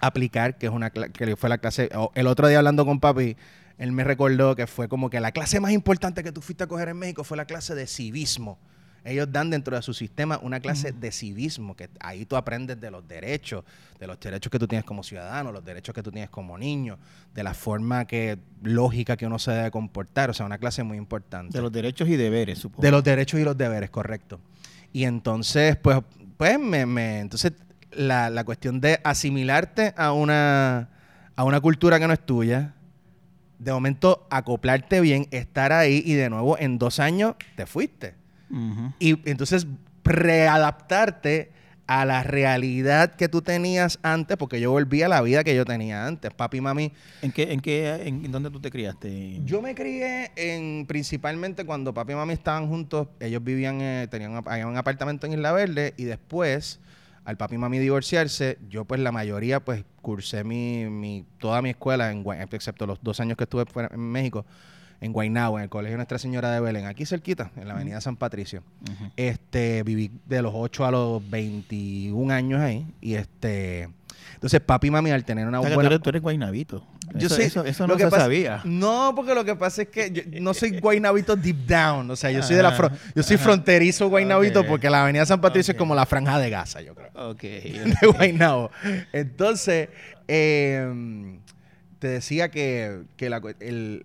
aplicar, 0.00 0.58
que 0.58 0.66
es 0.66 0.72
una 0.72 0.90
que 0.90 1.36
fue 1.36 1.48
la 1.48 1.58
clase, 1.58 1.88
el 2.16 2.26
otro 2.26 2.48
día 2.48 2.58
hablando 2.58 2.84
con 2.84 2.98
papi, 2.98 3.36
él 3.78 3.92
me 3.92 4.04
recordó 4.04 4.54
que 4.56 4.66
fue 4.66 4.88
como 4.88 5.10
que 5.10 5.20
la 5.20 5.32
clase 5.32 5.60
más 5.60 5.72
importante 5.72 6.22
que 6.22 6.32
tú 6.32 6.40
fuiste 6.40 6.64
a 6.64 6.66
coger 6.66 6.88
en 6.88 6.96
México 6.98 7.24
fue 7.24 7.36
la 7.36 7.44
clase 7.44 7.74
de 7.74 7.86
civismo. 7.86 8.58
Ellos 9.06 9.30
dan 9.30 9.50
dentro 9.50 9.76
de 9.76 9.82
su 9.82 9.92
sistema 9.92 10.38
una 10.42 10.60
clase 10.60 10.92
de 10.92 11.12
civismo, 11.12 11.76
que 11.76 11.90
ahí 12.00 12.24
tú 12.24 12.36
aprendes 12.36 12.80
de 12.80 12.90
los 12.90 13.06
derechos, 13.06 13.62
de 14.00 14.06
los 14.06 14.18
derechos 14.18 14.50
que 14.50 14.58
tú 14.58 14.66
tienes 14.66 14.86
como 14.86 15.02
ciudadano, 15.02 15.52
los 15.52 15.62
derechos 15.62 15.94
que 15.94 16.02
tú 16.02 16.10
tienes 16.10 16.30
como 16.30 16.56
niño, 16.56 16.98
de 17.34 17.42
la 17.42 17.52
forma 17.52 18.06
que 18.06 18.38
lógica 18.62 19.18
que 19.18 19.26
uno 19.26 19.38
se 19.38 19.50
debe 19.50 19.70
comportar, 19.70 20.30
o 20.30 20.32
sea, 20.32 20.46
una 20.46 20.56
clase 20.56 20.82
muy 20.84 20.96
importante. 20.96 21.54
De 21.58 21.60
los 21.60 21.70
derechos 21.70 22.08
y 22.08 22.16
deberes, 22.16 22.58
supongo. 22.60 22.80
De 22.80 22.90
los 22.90 23.04
derechos 23.04 23.38
y 23.38 23.44
los 23.44 23.58
deberes, 23.58 23.90
correcto. 23.90 24.40
Y 24.90 25.04
entonces, 25.04 25.76
pues, 25.76 25.98
pues 26.38 26.58
me, 26.58 26.86
me- 26.86 27.20
entonces 27.20 27.52
la, 27.92 28.30
la 28.30 28.42
cuestión 28.44 28.80
de 28.80 29.00
asimilarte 29.04 29.92
a 29.98 30.12
una, 30.12 30.88
a 31.36 31.44
una 31.44 31.60
cultura 31.60 31.98
que 32.00 32.06
no 32.06 32.14
es 32.14 32.24
tuya, 32.24 32.72
de 33.64 33.72
momento 33.72 34.26
acoplarte 34.30 35.00
bien, 35.00 35.26
estar 35.30 35.72
ahí 35.72 36.02
y 36.04 36.14
de 36.14 36.30
nuevo 36.30 36.58
en 36.58 36.78
dos 36.78 37.00
años 37.00 37.34
te 37.56 37.66
fuiste. 37.66 38.14
Y 39.00 39.28
entonces 39.28 39.66
readaptarte 40.04 41.50
a 41.86 42.04
la 42.04 42.22
realidad 42.22 43.14
que 43.14 43.28
tú 43.28 43.42
tenías 43.42 43.98
antes, 44.02 44.36
porque 44.36 44.60
yo 44.60 44.70
volví 44.70 45.02
a 45.02 45.08
la 45.08 45.20
vida 45.22 45.44
que 45.44 45.54
yo 45.54 45.64
tenía 45.64 46.06
antes. 46.06 46.32
Papi 46.32 46.58
y 46.58 46.60
mami 46.60 46.92
¿En 47.20 47.32
qué, 47.32 47.52
en 47.52 47.60
qué, 47.60 48.06
en 48.06 48.30
dónde 48.30 48.50
tú 48.50 48.60
te 48.60 48.70
criaste? 48.70 49.40
yo 49.44 49.60
me 49.60 49.74
crié 49.74 50.30
en 50.36 50.86
principalmente 50.86 51.64
cuando 51.64 51.92
papi 51.92 52.12
y 52.12 52.16
mami 52.16 52.32
estaban 52.32 52.68
juntos, 52.68 53.08
ellos 53.20 53.42
vivían, 53.42 53.80
eh, 53.80 54.08
tenían 54.10 54.32
un, 54.32 54.66
un 54.66 54.76
apartamento 54.76 55.26
en 55.26 55.32
Isla 55.34 55.52
Verde 55.52 55.94
y 55.96 56.04
después, 56.04 56.80
al 57.24 57.36
papi 57.36 57.54
y 57.54 57.58
mami 57.58 57.78
divorciarse, 57.78 58.58
yo 58.68 58.84
pues 58.84 59.00
la 59.00 59.12
mayoría 59.12 59.60
pues 59.60 59.84
cursé 60.02 60.44
mi, 60.44 60.86
mi 60.86 61.24
toda 61.38 61.62
mi 61.62 61.70
escuela, 61.70 62.10
en, 62.10 62.24
excepto 62.52 62.86
los 62.86 63.02
dos 63.02 63.20
años 63.20 63.36
que 63.36 63.44
estuve 63.44 63.64
fuera 63.64 63.88
en 63.92 64.00
México, 64.00 64.44
en 65.00 65.12
Guaynabo, 65.12 65.58
en 65.58 65.64
el 65.64 65.70
Colegio 65.70 65.96
Nuestra 65.96 66.18
Señora 66.18 66.50
de 66.50 66.60
Belén, 66.60 66.86
aquí 66.86 67.06
cerquita, 67.06 67.50
en 67.56 67.68
la 67.68 67.74
avenida 67.74 68.00
San 68.00 68.16
Patricio. 68.16 68.62
Este, 69.16 69.82
viví 69.82 70.10
de 70.26 70.42
los 70.42 70.52
8 70.54 70.84
a 70.84 70.90
los 70.90 71.30
21 71.30 72.32
años 72.32 72.60
ahí 72.60 72.86
y 73.00 73.14
este... 73.14 73.88
Entonces, 74.34 74.60
papi 74.60 74.88
y 74.88 74.90
mami, 74.90 75.10
al 75.10 75.24
tener 75.24 75.46
una 75.46 75.60
O 75.60 75.62
sea, 75.62 75.70
que 75.70 75.74
buena... 75.74 75.88
tú, 75.88 75.94
eres, 75.94 76.02
tú 76.02 76.08
eres 76.10 76.22
guaynabito. 76.22 76.86
Yo 77.14 77.26
eso, 77.28 77.36
sé, 77.36 77.44
eso, 77.44 77.64
eso 77.64 77.86
lo 77.86 77.94
no 77.94 77.96
que 77.98 78.04
se 78.04 78.10
pasa- 78.10 78.22
sabía. 78.24 78.60
No, 78.64 79.12
porque 79.16 79.34
lo 79.34 79.44
que 79.44 79.54
pasa 79.56 79.82
es 79.82 79.88
que 79.88 80.10
yo 80.10 80.22
no 80.40 80.52
soy 80.52 80.78
guaynabito 80.80 81.36
deep 81.36 81.66
down. 81.66 82.10
O 82.10 82.16
sea, 82.16 82.30
yo 82.30 82.42
soy 82.42 82.56
de 82.56 82.62
la 82.62 82.76
fro- 82.76 82.90
yo 83.14 83.22
soy 83.22 83.36
fronterizo 83.36 84.08
guaynabito 84.08 84.66
porque 84.66 84.90
la 84.90 85.02
Avenida 85.02 85.24
San 85.24 85.40
Patricio 85.40 85.72
es 85.72 85.78
como 85.78 85.94
la 85.94 86.04
franja 86.06 86.38
de 86.38 86.50
Gaza, 86.50 86.80
yo 86.82 86.94
creo. 86.94 87.10
Ok. 87.30 87.40
De 88.00 88.06
Guaynabo. 88.16 88.70
Entonces, 89.12 89.88
eh, 90.28 91.38
te 91.98 92.08
decía 92.08 92.50
que, 92.50 93.02
que 93.16 93.30
la, 93.30 93.40
el... 93.60 94.04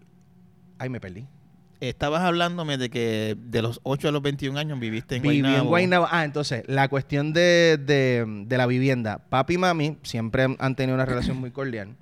Ay, 0.77 0.89
me 0.89 0.99
perdí. 1.01 1.25
Estabas 1.81 2.21
hablándome 2.23 2.77
de 2.77 2.89
que 2.89 3.37
de 3.39 3.61
los 3.61 3.79
8 3.83 4.09
a 4.09 4.11
los 4.11 4.21
21 4.21 4.59
años 4.59 4.79
viviste 4.79 5.15
en 5.15 5.21
Viví 5.21 5.37
en 5.37 5.43
Guaynabo. 5.43 5.69
Guaynabo. 5.69 6.07
Ah, 6.11 6.25
entonces, 6.25 6.63
la 6.67 6.89
cuestión 6.89 7.31
de, 7.31 7.77
de- 7.81 8.25
de 8.47 8.57
la 8.57 8.65
vivienda. 8.65 9.19
Papi 9.29 9.53
y 9.53 9.57
mami 9.57 9.97
siempre 10.03 10.55
han 10.59 10.75
tenido 10.75 10.95
una 10.95 11.05
relación 11.05 11.37
muy 11.37 11.51
cordial. 11.51 11.95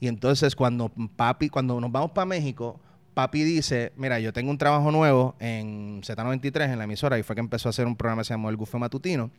Y 0.00 0.08
entonces, 0.08 0.56
cuando 0.56 0.90
papi, 1.16 1.50
cuando 1.50 1.78
nos 1.80 1.92
vamos 1.92 2.12
para 2.12 2.24
México, 2.24 2.80
papi 3.12 3.42
dice, 3.42 3.92
mira, 3.96 4.18
yo 4.18 4.32
tengo 4.32 4.50
un 4.50 4.56
trabajo 4.58 4.90
nuevo 4.92 5.34
en 5.40 6.00
Z93, 6.02 6.72
en 6.72 6.78
la 6.78 6.84
emisora, 6.84 7.18
y 7.18 7.22
fue 7.22 7.34
que 7.34 7.40
empezó 7.40 7.68
a 7.68 7.70
hacer 7.70 7.86
un 7.86 7.96
programa 7.96 8.22
que 8.22 8.26
se 8.28 8.32
llamó 8.34 8.48
El 8.48 8.56
Buffet 8.56 8.80
Matutino. 8.80 9.30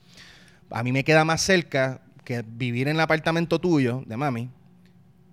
A 0.70 0.84
mí 0.84 0.92
me 0.92 1.04
queda 1.04 1.26
más 1.26 1.42
cerca 1.42 2.02
que 2.24 2.44
vivir 2.46 2.88
en 2.90 2.98
el 2.98 3.02
apartamento 3.02 3.58
tuyo, 3.60 4.04
de 4.06 4.18
mami, 4.18 4.50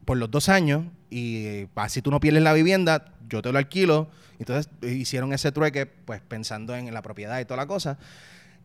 por 0.07 0.17
los 0.17 0.31
dos 0.31 0.49
años, 0.49 0.85
y 1.11 1.67
así 1.75 2.01
tú 2.01 2.11
no 2.11 2.19
pierdes 2.21 2.43
la 2.43 2.55
vivienda, 2.55 3.13
yo 3.29 3.43
te 3.43 3.53
lo 3.53 3.59
alquilo. 3.59 4.09
Entonces 4.39 4.71
hicieron 4.83 5.33
ese 5.35 5.53
trueque, 5.53 5.85
pues 5.87 6.21
pensando 6.23 6.75
en 6.75 6.93
la 6.95 7.03
propiedad 7.03 7.39
y 7.41 7.45
toda 7.45 7.59
la 7.59 7.67
cosa. 7.67 7.99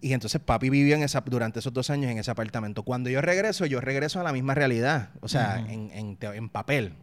Y 0.01 0.13
entonces 0.13 0.39
papi 0.41 0.69
vivió 0.69 0.95
en 0.95 1.03
esa, 1.03 1.21
durante 1.21 1.59
esos 1.59 1.73
dos 1.73 1.89
años 1.89 2.09
en 2.11 2.17
ese 2.17 2.31
apartamento. 2.31 2.83
Cuando 2.83 3.09
yo 3.09 3.21
regreso, 3.21 3.65
yo 3.65 3.81
regreso 3.81 4.19
a 4.19 4.23
la 4.23 4.33
misma 4.33 4.55
realidad, 4.55 5.09
o 5.19 5.27
sea, 5.27 5.59
en, 5.67 6.17
en 6.21 6.49
papel, 6.49 6.93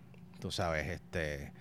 tú 0.40 0.50
sabes, 0.50 0.86
este, 0.88 1.52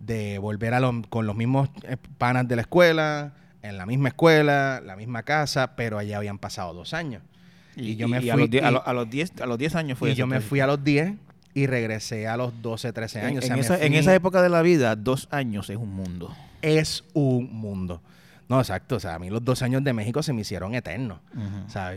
de 0.00 0.38
volver 0.38 0.74
a 0.74 0.80
los- 0.80 1.06
con 1.08 1.26
los 1.26 1.36
mismos 1.36 1.70
eh, 1.84 1.96
panas 2.18 2.48
de 2.48 2.56
la 2.56 2.62
escuela, 2.62 3.32
en 3.62 3.78
la 3.78 3.86
misma 3.86 4.08
escuela, 4.08 4.80
la 4.84 4.96
misma 4.96 5.22
casa, 5.22 5.76
pero 5.76 5.98
allá 5.98 6.16
habían 6.16 6.38
pasado 6.38 6.74
dos 6.74 6.94
años. 6.94 7.22
Y, 7.76 7.90
Y 7.92 7.96
yo 7.96 8.08
me 8.08 8.16
a 8.18 8.20
fui 8.20 8.48
los, 8.48 8.62
a, 8.64 8.70
los- 8.72 8.82
a 8.86 8.92
los 8.92 9.08
10, 9.08 9.32
a 9.40 9.46
los 9.46 9.58
10 9.58 9.74
años 9.76 9.98
fue 9.98 10.10
y 10.10 10.14
yo 10.16 10.26
me 10.26 10.36
fui 10.48 10.60
a 10.60 10.66
los 10.66 10.82
10 10.82 11.14
y 11.54 11.66
regresé 11.66 12.26
a 12.28 12.36
los 12.36 12.60
12, 12.62 12.92
13 12.92 13.18
En, 13.20 13.24
años. 13.26 13.38
O 13.42 13.42
en 13.42 13.46
sea, 13.48 13.56
me 13.56 13.60
esa, 13.62 13.74
en 13.84 13.92
fui- 13.92 13.98
esa 13.98 14.14
época 14.14 14.40
de 14.42 14.48
la 14.48 14.62
vida, 14.62 14.96
dos 14.96 15.28
años 15.30 15.68
es 15.70 15.76
un 15.76 15.94
mundo. 15.94 16.34
es 16.62 17.04
un 17.12 17.52
mundo. 17.52 18.00
No, 18.48 18.58
exacto. 18.60 18.96
O 18.96 19.00
sea, 19.00 19.14
a 19.14 19.18
mí 19.18 19.30
los 19.30 19.44
dos 19.44 19.62
años 19.62 19.82
de 19.84 19.92
México 19.92 20.22
se 20.22 20.32
me 20.32 20.42
hicieron 20.42 20.74
eternos. 20.74 21.18
O 21.66 21.70
sea, 21.70 21.94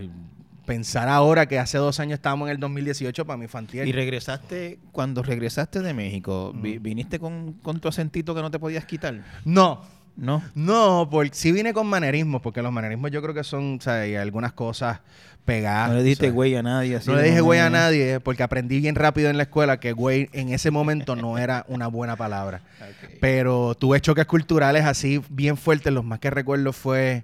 pensar 0.66 1.08
ahora 1.10 1.46
que 1.48 1.60
hace 1.60 1.78
dos 1.78 2.00
años 2.00 2.16
estábamos 2.16 2.48
en 2.48 2.54
el 2.56 2.60
2018 2.60 3.26
para 3.26 3.38
mí 3.38 3.48
fue 3.48 3.60
antier. 3.60 3.88
Y 3.88 3.92
regresaste, 3.92 4.80
cuando 4.92 5.22
regresaste 5.22 5.82
de 5.82 5.94
México, 5.94 6.54
vi- 6.56 6.80
viniste 6.80 7.20
con, 7.20 7.54
con 7.62 7.80
tu 7.80 7.88
acentito 7.88 8.34
que 8.34 8.42
no 8.42 8.50
te 8.50 8.58
podías 8.60 8.86
quitar. 8.86 9.22
No, 9.44 9.82
¿No? 10.18 10.42
no, 10.56 11.08
porque 11.12 11.36
sí 11.36 11.52
vine 11.52 11.74
con 11.74 11.88
manerismos, 11.88 12.42
porque 12.42 12.62
los 12.62 12.72
manerismos 12.72 13.12
yo 13.12 13.22
creo 13.22 13.34
que 13.34 13.44
son, 13.44 13.78
o 13.80 13.82
sea, 13.82 13.96
hay 13.96 14.16
algunas 14.16 14.54
cosas 14.54 15.02
pegadas. 15.46 15.90
no 15.90 16.02
le 16.02 16.14
o 16.14 16.16
sea, 16.16 16.32
güey 16.32 16.56
a 16.56 16.64
nadie. 16.64 16.96
así 16.96 17.10
No 17.10 17.16
le 17.16 17.24
dije 17.24 17.42
güey 17.42 17.60
a 17.60 17.70
nadie, 17.70 18.20
porque 18.20 18.44
aprendí 18.44 18.80
bien 18.80 18.96
rápido 18.96 19.30
en 19.30 19.38
la 19.38 19.44
escuela 19.44 19.80
que 19.80 19.92
güey 19.94 20.30
en 20.34 20.50
ese 20.50 20.72
momento 20.72 21.16
no 21.16 21.38
era 21.38 21.66
una 21.68 21.88
buena 21.88 22.16
palabra. 22.16 22.62
Ok. 22.86 23.18
Pero 23.20 23.76
tuve 23.76 24.00
choques 24.00 24.26
culturales 24.26 24.86
así 24.86 25.22
bien 25.30 25.58
fuertes. 25.58 25.92
Los 25.92 26.06
más 26.06 26.20
que 26.20 26.30
recuerdo 26.30 26.72
fue 26.72 27.24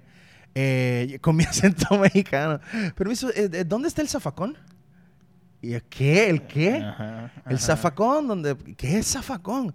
eh, 0.54 1.18
con 1.20 1.36
mi 1.36 1.44
acento 1.48 1.98
mexicano. 1.98 2.60
Permiso, 2.94 3.30
eh, 3.34 3.64
¿dónde 3.64 3.88
está 3.88 4.02
el 4.02 4.08
zafacón? 4.08 4.56
¿Y 5.60 5.74
el 5.74 5.82
qué? 5.84 6.28
¿El 6.28 6.42
qué? 6.42 6.76
Ajá, 6.76 7.30
El 7.48 7.58
zafacón, 7.58 8.26
donde, 8.26 8.56
¿qué 8.76 8.98
es 8.98 9.12
zafacón? 9.12 9.72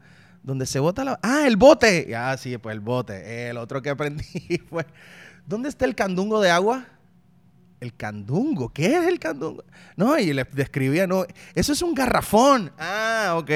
Donde 0.48 0.66
se 0.66 0.80
bota 0.80 1.04
la... 1.04 1.20
Ah, 1.22 1.46
el 1.46 1.58
bote. 1.58 2.16
Ah, 2.16 2.38
sí, 2.40 2.58
pues 2.58 2.74
el 2.74 2.80
bote. 2.80 3.50
El 3.50 3.58
otro 3.58 3.82
que 3.82 3.90
aprendí 3.90 4.24
fue, 4.70 4.86
¿dónde 5.46 5.68
está 5.68 5.84
el 5.84 5.94
candungo 5.94 6.40
de 6.40 6.50
agua? 6.50 6.86
El 7.82 7.94
candungo, 7.94 8.70
¿qué 8.70 8.96
es 8.98 9.08
el 9.08 9.20
candungo? 9.20 9.66
No, 9.98 10.18
y 10.18 10.32
le 10.32 10.46
describía, 10.46 11.06
no, 11.06 11.26
eso 11.54 11.74
es 11.74 11.82
un 11.82 11.94
garrafón. 11.94 12.72
Ah, 12.80 13.36
ok. 13.38 13.52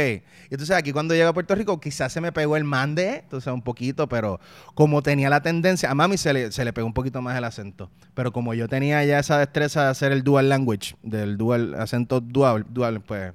Entonces 0.49 0.71
aquí 0.71 0.91
cuando 0.91 1.13
llegué 1.13 1.27
a 1.27 1.31
Puerto 1.31 1.55
Rico 1.55 1.79
quizás 1.79 2.11
se 2.11 2.19
me 2.19 2.33
pegó 2.33 2.57
el 2.57 2.65
mande, 2.65 3.19
entonces 3.23 3.53
un 3.53 3.61
poquito, 3.61 4.09
pero 4.09 4.41
como 4.75 5.01
tenía 5.01 5.29
la 5.29 5.41
tendencia, 5.41 5.89
a 5.89 5.95
mami 5.95 6.17
se 6.17 6.33
le, 6.33 6.51
se 6.51 6.65
le 6.65 6.73
pegó 6.73 6.87
un 6.87 6.93
poquito 6.93 7.21
más 7.21 7.37
el 7.37 7.45
acento, 7.45 7.89
pero 8.13 8.33
como 8.33 8.53
yo 8.53 8.67
tenía 8.67 9.01
ya 9.05 9.17
esa 9.17 9.39
destreza 9.39 9.85
de 9.85 9.91
hacer 9.91 10.11
el 10.11 10.23
dual 10.23 10.49
language, 10.49 10.97
del 11.03 11.37
dual 11.37 11.73
acento 11.75 12.19
dual, 12.19 12.65
dual 12.69 12.99
pues 12.99 13.31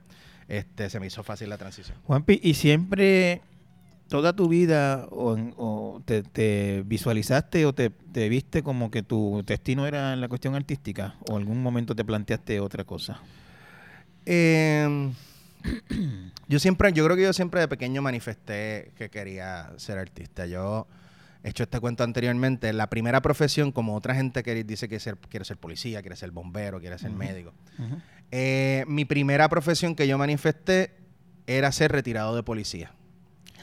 este, 0.48 0.90
se 0.90 1.00
me 1.00 1.06
hizo 1.06 1.22
fácil 1.22 1.48
la 1.48 1.58
transición. 1.58 1.98
Juanpi, 2.04 2.40
¿y 2.42 2.54
siempre, 2.54 3.42
toda 4.08 4.34
tu 4.34 4.48
vida, 4.48 5.06
o, 5.10 5.36
o 5.56 6.02
te, 6.04 6.22
te 6.22 6.82
visualizaste 6.86 7.66
o 7.66 7.72
te, 7.74 7.90
te 7.90 8.28
viste 8.28 8.62
como 8.62 8.90
que 8.90 9.02
tu 9.02 9.42
destino 9.46 9.86
era 9.86 10.12
en 10.12 10.20
la 10.20 10.28
cuestión 10.28 10.54
artística? 10.54 11.16
¿O 11.28 11.36
algún 11.36 11.62
momento 11.62 11.94
te 11.94 12.04
planteaste 12.04 12.60
otra 12.60 12.84
cosa? 12.84 13.20
Eh, 14.24 15.12
yo 16.48 16.58
siempre, 16.58 16.92
yo 16.92 17.04
creo 17.04 17.16
que 17.16 17.22
yo 17.22 17.32
siempre 17.32 17.60
de 17.60 17.68
pequeño 17.68 18.02
manifesté 18.02 18.92
que 18.96 19.08
quería 19.10 19.72
ser 19.76 19.98
artista. 19.98 20.46
Yo 20.46 20.86
he 21.42 21.50
hecho 21.50 21.62
este 21.62 21.80
cuento 21.80 22.04
anteriormente. 22.04 22.72
La 22.72 22.88
primera 22.88 23.22
profesión, 23.22 23.72
como 23.72 23.94
otra 23.94 24.14
gente 24.14 24.42
que 24.42 24.64
dice 24.64 24.88
que 24.88 25.00
ser, 25.00 25.16
quiere 25.16 25.44
ser 25.44 25.56
policía, 25.56 26.00
quiere 26.02 26.16
ser 26.16 26.30
bombero, 26.30 26.80
quiere 26.80 26.98
ser 26.98 27.10
Ujú. 27.10 27.18
médico. 27.18 27.54
Eh, 28.30 28.84
mi 28.88 29.04
primera 29.04 29.48
profesión 29.48 29.94
que 29.94 30.06
yo 30.08 30.18
manifesté 30.18 30.94
era 31.46 31.72
ser 31.72 31.92
retirado 31.92 32.34
de 32.34 32.42
policía. 32.42 32.92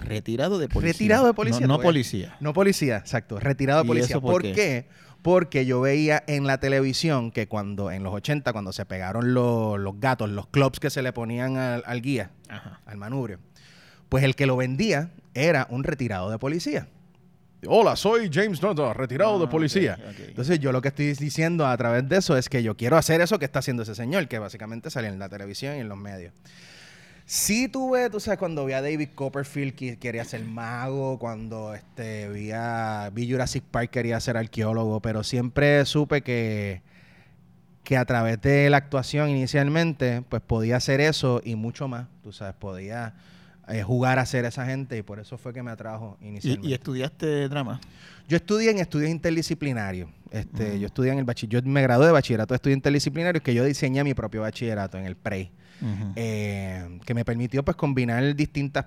Retirado 0.01 0.57
de 0.59 0.67
policía. 0.67 0.91
Retirado 0.93 1.27
de 1.27 1.33
policía. 1.33 1.67
No, 1.67 1.79
policía. 1.79 2.37
No 2.39 2.53
policía, 2.53 2.97
exacto. 2.97 3.39
Retirado 3.39 3.81
de 3.81 3.85
¿Y 3.85 3.87
policía. 3.87 4.19
por 4.19 4.31
¿Por, 4.33 4.41
qué? 4.41 4.53
qué? 4.53 4.87
Porque 5.21 5.65
yo 5.65 5.79
veía 5.81 6.23
en 6.27 6.45
la 6.47 6.59
televisión 6.59 7.31
que 7.31 7.47
cuando, 7.47 7.91
en 7.91 8.03
los 8.03 8.13
80, 8.13 8.51
cuando 8.51 8.73
se 8.73 8.85
pegaron 8.85 9.33
los, 9.33 9.79
los 9.79 9.99
gatos, 9.99 10.29
los 10.29 10.47
clubs 10.47 10.79
que 10.79 10.89
se 10.89 11.01
le 11.01 11.13
ponían 11.13 11.57
al, 11.57 11.83
al 11.85 12.01
guía, 12.01 12.31
Ajá. 12.49 12.81
al 12.85 12.97
manubrio, 12.97 13.39
pues 14.09 14.23
el 14.23 14.35
que 14.35 14.45
lo 14.45 14.57
vendía 14.57 15.11
era 15.33 15.67
un 15.69 15.83
retirado 15.83 16.29
de 16.29 16.39
policía. 16.39 16.87
Hola, 17.67 17.95
soy 17.95 18.29
James 18.31 18.61
Noto, 18.61 18.93
retirado 18.93 19.39
de 19.39 19.45
Ah, 19.45 19.49
policía. 19.49 19.97
Entonces 20.27 20.59
yo 20.59 20.71
lo 20.71 20.81
que 20.81 20.89
estoy 20.89 21.13
diciendo 21.13 21.65
a 21.65 21.75
través 21.77 22.07
de 22.07 22.17
eso 22.17 22.35
es 22.37 22.49
que 22.49 22.61
yo 22.63 22.75
quiero 22.75 22.97
hacer 22.97 23.21
eso 23.21 23.39
que 23.39 23.45
está 23.45 23.59
haciendo 23.59 23.83
ese 23.83 23.95
señor, 23.95 24.27
que 24.27 24.39
básicamente 24.39 24.89
sale 24.89 25.07
en 25.07 25.19
la 25.19 25.29
televisión 25.29 25.75
y 25.77 25.79
en 25.79 25.89
los 25.89 25.97
medios. 25.97 26.33
Sí 27.25 27.69
tuve, 27.69 28.09
tú 28.09 28.19
sabes, 28.19 28.37
cuando 28.37 28.65
vi 28.65 28.73
a 28.73 28.81
David 28.81 29.09
Copperfield 29.15 29.75
que 29.75 29.97
quería 29.97 30.25
ser 30.25 30.43
mago, 30.43 31.17
cuando 31.19 31.73
este, 31.73 32.27
vi 32.29 32.51
a 32.51 33.09
vi 33.13 33.31
Jurassic 33.31 33.63
Park 33.63 33.91
quería 33.91 34.19
ser 34.19 34.35
arqueólogo, 34.35 34.99
pero 35.01 35.23
siempre 35.23 35.85
supe 35.85 36.21
que, 36.21 36.81
que 37.85 37.95
a 37.95 38.03
través 38.03 38.41
de 38.41 38.69
la 38.69 38.75
actuación 38.77 39.29
inicialmente, 39.29 40.21
pues 40.27 40.41
podía 40.41 40.75
hacer 40.75 40.99
eso 40.99 41.41
y 41.43 41.55
mucho 41.55 41.87
más, 41.87 42.07
tú 42.23 42.33
sabes, 42.33 42.55
podía 42.55 43.13
eh, 43.67 43.83
jugar 43.83 44.19
a 44.19 44.25
ser 44.25 44.45
esa 44.45 44.65
gente 44.65 44.97
y 44.97 45.01
por 45.01 45.19
eso 45.19 45.37
fue 45.37 45.53
que 45.53 45.63
me 45.63 45.71
atrajo 45.71 46.17
inicialmente. 46.21 46.67
¿Y, 46.67 46.71
y 46.71 46.73
estudiaste 46.73 47.47
drama? 47.47 47.79
Yo 48.27 48.37
estudié 48.37 48.71
en 48.71 48.79
estudios 48.79 49.09
interdisciplinarios. 49.09 50.09
Este. 50.31 50.79
Yo 50.79 50.87
estudié 50.87 51.11
en 51.11 51.19
el 51.19 51.25
bachiller, 51.25 51.63
yo 51.63 51.69
me 51.69 51.81
gradué 51.81 52.07
de 52.07 52.11
bachillerato 52.11 52.53
de 52.53 52.55
estudios 52.55 52.77
interdisciplinarios 52.77 53.43
que 53.43 53.53
yo 53.53 53.63
diseñé 53.63 54.03
mi 54.03 54.13
propio 54.13 54.41
bachillerato 54.41 54.97
en 54.97 55.05
el 55.05 55.15
PREI, 55.15 55.51
eh, 56.15 56.99
que 57.05 57.13
me 57.13 57.23
permitió 57.23 57.63
pues 57.63 57.77
combinar 57.77 58.35
distintas 58.35 58.85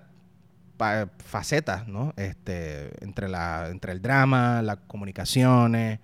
facetas, 1.25 1.87
¿no? 1.87 2.13
Este, 2.17 2.91
entre 3.05 3.29
la, 3.29 3.69
entre 3.71 3.93
el 3.93 4.03
drama, 4.03 4.61
las 4.63 4.79
comunicaciones, 4.89 6.01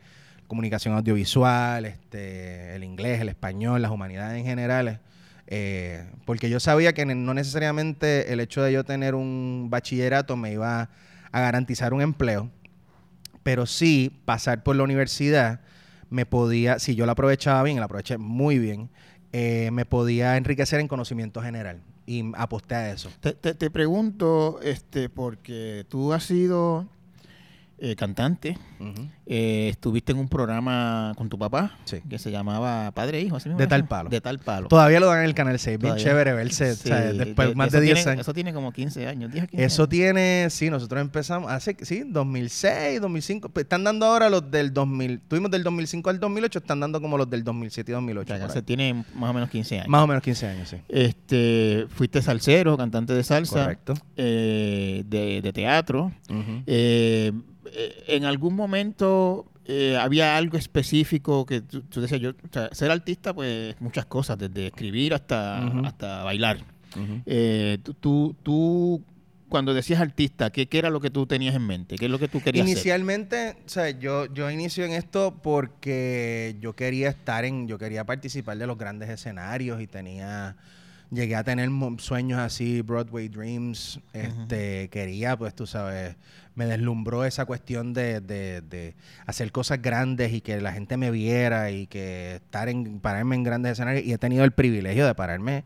comunicación 0.47 0.95
audiovisual, 0.95 1.87
este, 1.87 2.77
el 2.77 2.85
inglés, 2.85 3.21
el 3.21 3.29
español, 3.29 3.83
las 3.83 3.91
humanidades 3.91 4.39
en 4.39 4.45
general. 4.45 5.01
Eh, 5.55 6.07
porque 6.25 6.49
yo 6.49 6.61
sabía 6.61 6.95
que 6.95 7.05
no 7.05 7.35
necesariamente 7.35 8.33
el 8.33 8.41
hecho 8.41 8.63
de 8.63 8.73
yo 8.73 8.85
tener 8.85 9.15
un 9.15 9.67
bachillerato 9.69 10.35
me 10.35 10.51
iba 10.53 10.89
a 11.31 11.41
garantizar 11.41 11.93
un 11.93 12.01
empleo, 12.01 12.51
pero 13.43 13.67
sí 13.67 14.23
pasar 14.25 14.63
por 14.63 14.77
la 14.77 14.83
universidad 14.83 15.61
me 16.09 16.25
podía, 16.25 16.79
si 16.79 16.95
yo 16.95 17.05
la 17.05 17.13
aprovechaba 17.13 17.63
bien, 17.65 17.79
la 17.81 17.85
aproveché 17.85 18.17
muy 18.17 18.59
bien, 18.59 18.89
eh, 19.33 19.69
me 19.73 19.85
podía 19.85 20.39
enriquecer 20.39 20.81
en 20.81 20.89
conocimiento 20.89 21.43
general 21.43 21.83
y 22.07 22.25
aposté 22.35 22.75
a 22.75 22.91
eso. 22.91 23.11
Te, 23.21 23.35
te- 23.35 23.55
te 23.55 23.71
pregunto, 23.71 24.59
este, 24.63 25.11
porque 25.11 25.85
tú 25.91 26.15
has 26.15 26.25
sido 26.25 26.89
eh, 27.85 27.97
cantante, 27.97 28.57
Ujú. 28.79 29.09
eh, 29.27 29.69
estuviste 29.71 30.13
en 30.13 30.19
un 30.19 30.29
programa 30.29 31.13
con 31.17 31.29
tu 31.29 31.37
papá 31.37 31.77
Sí. 31.85 31.99
que 32.09 32.19
se 32.19 32.31
llamaba 32.31 32.93
Padre 32.93 33.19
e 33.19 33.23
Hijo, 33.23 33.35
así 33.37 33.49
De 33.51 33.67
tal 33.67 33.89
palo. 33.89 34.09
De 34.09 34.21
tal 34.21 34.39
palo. 34.39 34.69
Todavía 34.69 35.01
lo 35.01 35.07
dan 35.07 35.19
en 35.19 35.25
el 35.25 35.35
Canal 35.35 35.59
6, 35.59 35.79
bien 35.81 35.97
chévere 35.97 36.33
verse, 36.33 36.77
Sí, 36.77 36.83
o 36.91 36.95
sea, 36.95 37.13
después 37.13 37.49
de- 37.49 37.55
más 37.57 37.73
de 37.73 37.81
10 37.81 37.95
tiene- 37.97 38.11
años. 38.13 38.21
Eso 38.23 38.33
tiene 38.35 38.53
como 38.55 38.71
15 38.73 39.09
años, 39.09 39.33
10 39.33 39.45
a 39.45 39.47
15 39.49 39.65
Eso 39.67 39.83
años. 39.83 39.89
tiene, 39.91 40.47
sí, 40.51 40.71
nosotros 40.71 41.01
empezamos 41.01 41.51
hace, 41.51 41.77
sí, 41.83 42.05
2006, 42.07 43.01
2005. 43.01 43.49
Pues 43.49 43.65
están 43.65 43.83
dando 43.83 44.07
ahora 44.07 44.31
los 44.31 44.49
del 44.51 44.73
2000. 44.73 45.21
Tuvimos 45.27 45.51
del 45.51 45.65
2005 45.65 46.09
al 46.11 46.21
2008, 46.21 46.61
están 46.61 46.79
dando 46.79 47.01
como 47.01 47.19
los 47.19 47.29
del 47.29 47.43
2007 47.43 47.91
y 47.91 47.95
O 47.95 47.97
2008. 47.99 48.29
sea, 48.29 48.37
que 48.39 48.45
por 48.45 48.53
se 48.53 48.63
tiene 48.63 49.05
más 49.15 49.31
o 49.31 49.35
menos 49.35 49.51
15 49.51 49.77
años. 49.81 49.89
Más 49.89 50.03
o 50.03 50.07
menos 50.07 50.23
15 50.23 50.47
años, 50.47 50.69
sí. 50.69 50.77
Este, 50.89 51.87
fuiste 51.91 52.23
salsero, 52.23 52.77
cantante 52.77 53.13
de 53.13 53.25
salsa, 53.25 53.63
Correcto. 53.63 53.95
eh, 54.17 55.03
de, 55.07 55.41
de 55.43 55.53
teatro. 55.53 56.13
Ujú. 56.31 56.63
Eh, 56.67 57.23
eh, 57.25 57.33
en 58.07 58.25
algún 58.25 58.55
momento 58.55 59.47
eh, 59.65 59.97
había 59.97 60.37
algo 60.37 60.59
específico 60.59 61.47
que 61.47 61.61
tú, 61.61 61.83
tú 61.83 62.01
decías, 62.01 62.21
yo, 62.21 62.31
o 62.31 62.53
sea, 62.53 62.69
ser 62.73 62.91
artista, 62.91 63.33
pues 63.33 63.81
muchas 63.81 64.07
cosas, 64.07 64.39
desde 64.39 64.67
escribir 64.67 65.15
hasta, 65.15 65.71
Ujú. 65.71 65.87
hasta 65.87 66.25
bailar. 66.25 66.59
Ujú. 66.97 67.23
Eh, 67.27 67.79
tú, 67.83 67.95
tú, 67.95 68.37
tú, 68.43 69.05
cuando 69.49 69.73
decías 69.73 70.01
artista, 70.01 70.51
¿qué, 70.51 70.67
¿qué 70.67 70.79
era 70.79 70.91
lo 70.91 71.01
que 71.01 71.11
tú 71.11 71.27
tenías 71.27 71.55
en 71.55 71.67
mente? 71.67 71.97
¿Qué 71.97 72.07
es 72.07 72.11
lo 72.11 72.19
que 72.19 72.27
tú 72.27 72.41
querías 72.41 72.65
hacer? 72.65 72.77
Inicialmente, 72.77 73.57
o 73.65 73.69
sea, 73.69 73.91
yo, 73.91 74.27
yo 74.33 74.51
inicio 74.51 74.85
en 74.85 74.93
esto 74.93 75.39
porque 75.43 76.57
yo 76.61 76.75
quería 76.75 77.09
estar 77.11 77.45
en, 77.45 77.69
yo 77.69 77.79
quería 77.79 78.05
participar 78.05 78.59
de 78.59 78.67
los 78.67 78.77
grandes 78.77 79.11
escenarios 79.11 79.81
y 79.81 79.87
tenía, 79.87 80.57
llegué 81.13 81.37
a 81.37 81.45
tener 81.45 81.69
sueños 81.99 82.39
así, 82.41 82.81
Broadway 82.83 83.29
Dreams, 83.29 84.01
este, 84.13 84.89
quería, 84.89 85.37
pues 85.37 85.55
tú 85.55 85.67
sabes, 85.67 86.17
me 86.55 86.67
deslumbró 86.67 87.25
esa 87.25 87.45
cuestión 87.45 87.93
de, 87.93 88.21
de, 88.21 88.61
de 88.63 88.95
hacer 89.27 89.53
cosas 89.53 89.81
grandes 89.83 90.33
y 90.33 90.41
que 90.41 90.61
la 90.61 90.73
gente 90.73 90.97
me 90.97 91.11
viera 91.11 91.71
y 91.71 91.87
que 91.87 92.37
estar 92.37 92.69
en, 92.69 92.99
pararme 93.01 93.37
en 93.37 93.43
grandes 93.45 93.73
escenarios 93.73 94.05
y 94.05 94.13
he 94.13 94.19
tenido 94.19 94.45
el 94.45 94.53
privilegio 94.53 95.07
de 95.07 95.15
pararme 95.15 95.65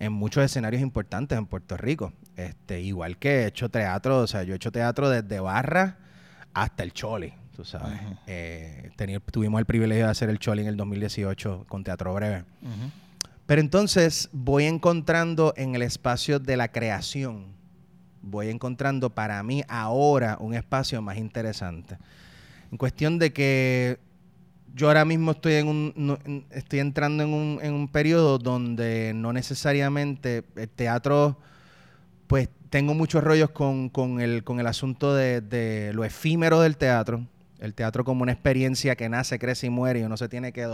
en 0.00 0.12
muchos 0.12 0.44
escenarios 0.44 0.82
importantes 0.82 1.36
en 1.38 1.46
Puerto 1.46 1.76
Rico. 1.76 2.12
Este, 2.36 2.80
igual 2.80 3.16
que 3.18 3.42
he 3.42 3.46
hecho 3.46 3.68
teatro, 3.68 4.18
o 4.18 4.26
sea, 4.26 4.42
yo 4.42 4.54
he 4.54 4.56
hecho 4.56 4.72
teatro 4.72 5.08
desde 5.10 5.38
barra 5.40 5.98
hasta 6.52 6.82
el 6.82 6.92
Choli, 6.92 7.32
tú 7.54 7.64
sabes. 7.64 7.98
Eh, 8.26 8.90
teni- 8.96 9.20
tuvimos 9.30 9.58
el 9.60 9.66
privilegio 9.66 10.04
de 10.06 10.10
hacer 10.10 10.30
el 10.30 10.38
Choli 10.40 10.62
en 10.62 10.68
el 10.68 10.76
2018 10.76 11.64
con 11.68 11.84
Teatro 11.84 12.12
Breve. 12.14 12.44
Ujú. 12.62 12.90
Pero 13.46 13.60
entonces 13.60 14.28
voy 14.32 14.64
encontrando 14.64 15.52
en 15.56 15.74
el 15.74 15.82
espacio 15.82 16.38
de 16.38 16.56
la 16.56 16.68
creación, 16.68 17.54
voy 18.22 18.48
encontrando 18.48 19.10
para 19.10 19.42
mí 19.42 19.62
ahora 19.68 20.38
un 20.40 20.54
espacio 20.54 21.02
más 21.02 21.18
interesante. 21.18 21.98
En 22.72 22.78
cuestión 22.78 23.18
de 23.18 23.32
que 23.32 23.98
yo 24.74 24.88
ahora 24.88 25.04
mismo 25.04 25.32
estoy 25.32 25.54
en 25.54 25.68
un 25.68 26.46
estoy 26.50 26.80
entrando 26.80 27.22
en 27.22 27.32
un, 27.32 27.60
en 27.62 27.86
periodo 27.88 28.38
donde 28.38 29.12
no 29.14 29.32
necesariamente 29.32 30.42
el 30.56 30.68
teatro 30.68 31.38
pues 32.26 32.48
tengo 32.70 32.94
muchos 32.94 33.22
rollos 33.22 33.50
con, 33.50 33.90
el, 34.20 34.66
asunto 34.66 35.14
de, 35.14 35.40
de 35.42 35.92
lo 35.92 36.04
efímero 36.04 36.60
del 36.60 36.76
teatro. 36.76 37.24
El 37.60 37.74
teatro 37.74 38.04
como 38.04 38.22
una 38.22 38.32
experiencia 38.32 38.96
que 38.96 39.08
nace, 39.08 39.38
crece 39.38 39.68
y 39.68 39.70
muere 39.70 40.00
y 40.00 40.02
uno 40.02 40.16
se 40.16 40.28
tiene 40.28 40.52
que 40.52 40.66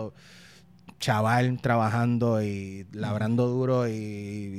chaval 1.00 1.58
trabajando 1.60 2.42
y 2.42 2.86
labrando 2.92 3.48
duro 3.48 3.88
y, 3.88 3.92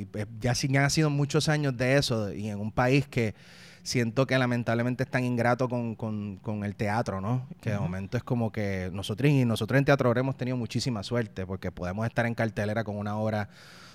y, 0.02 0.06
pues, 0.12 0.28
ya, 0.42 0.56
sí- 0.56 0.76
han 0.76 0.90
sido 0.90 1.10
muchos 1.10 1.48
años 1.48 1.78
de 1.78 1.98
eso 1.98 2.34
y 2.34 2.50
en 2.50 2.60
un 2.60 2.72
país 2.72 3.08
que 3.08 3.36
siento 3.84 4.28
que 4.28 4.38
lamentablemente 4.38 5.04
es 5.04 5.10
tan 5.10 5.24
ingrato 5.24 5.70
con, 5.70 5.96
con- 5.96 6.38
con 6.38 6.64
el 6.64 6.76
teatro, 6.76 7.22
¿no? 7.22 7.48
Que 7.62 7.70
de 7.72 7.80
momento 7.80 8.18
es 8.18 8.24
como 8.24 8.52
que 8.52 8.90
nosotros 8.94 9.32
y 9.32 9.46
nosotros 9.46 9.78
en 9.80 9.86
Teatro 9.86 10.14
hemos 10.16 10.36
tenido 10.36 10.58
muchísima 10.58 11.02
suerte 11.04 11.46
porque 11.46 11.72
podemos 11.72 12.06
estar 12.06 12.26
en 12.26 12.34
cartelera 12.36 12.84
con 12.84 12.98
una 12.98 13.18
obra 13.18 13.50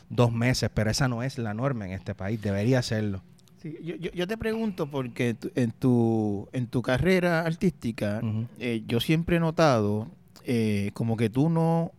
dos 0.09 0.33
meses, 0.33 0.71
pero 0.73 0.91
esa 0.91 1.09
no 1.09 1.23
es 1.23 1.39
la 1.39 1.53
norma 1.55 1.85
en 1.85 1.93
este 1.93 2.15
país, 2.15 2.41
debería 2.41 2.81
serlo. 2.83 3.23
Sí, 3.63 3.77
yo, 3.83 3.97
yo- 3.97 4.11
yo 4.13 4.27
te 4.27 4.37
pregunto 4.39 4.89
porque 4.89 5.35
tu- 5.35 5.51
en, 5.57 5.71
tu, 5.73 6.49
en 6.53 6.67
tu 6.69 6.83
carrera 6.83 7.41
artística, 7.41 8.21
eh, 8.61 8.83
yo 8.87 9.01
siempre 9.01 9.37
he 9.37 9.41
notado 9.41 10.09
eh, 10.45 10.91
como 10.95 11.17
que 11.17 11.29
tú 11.31 11.49
no, 11.49 11.91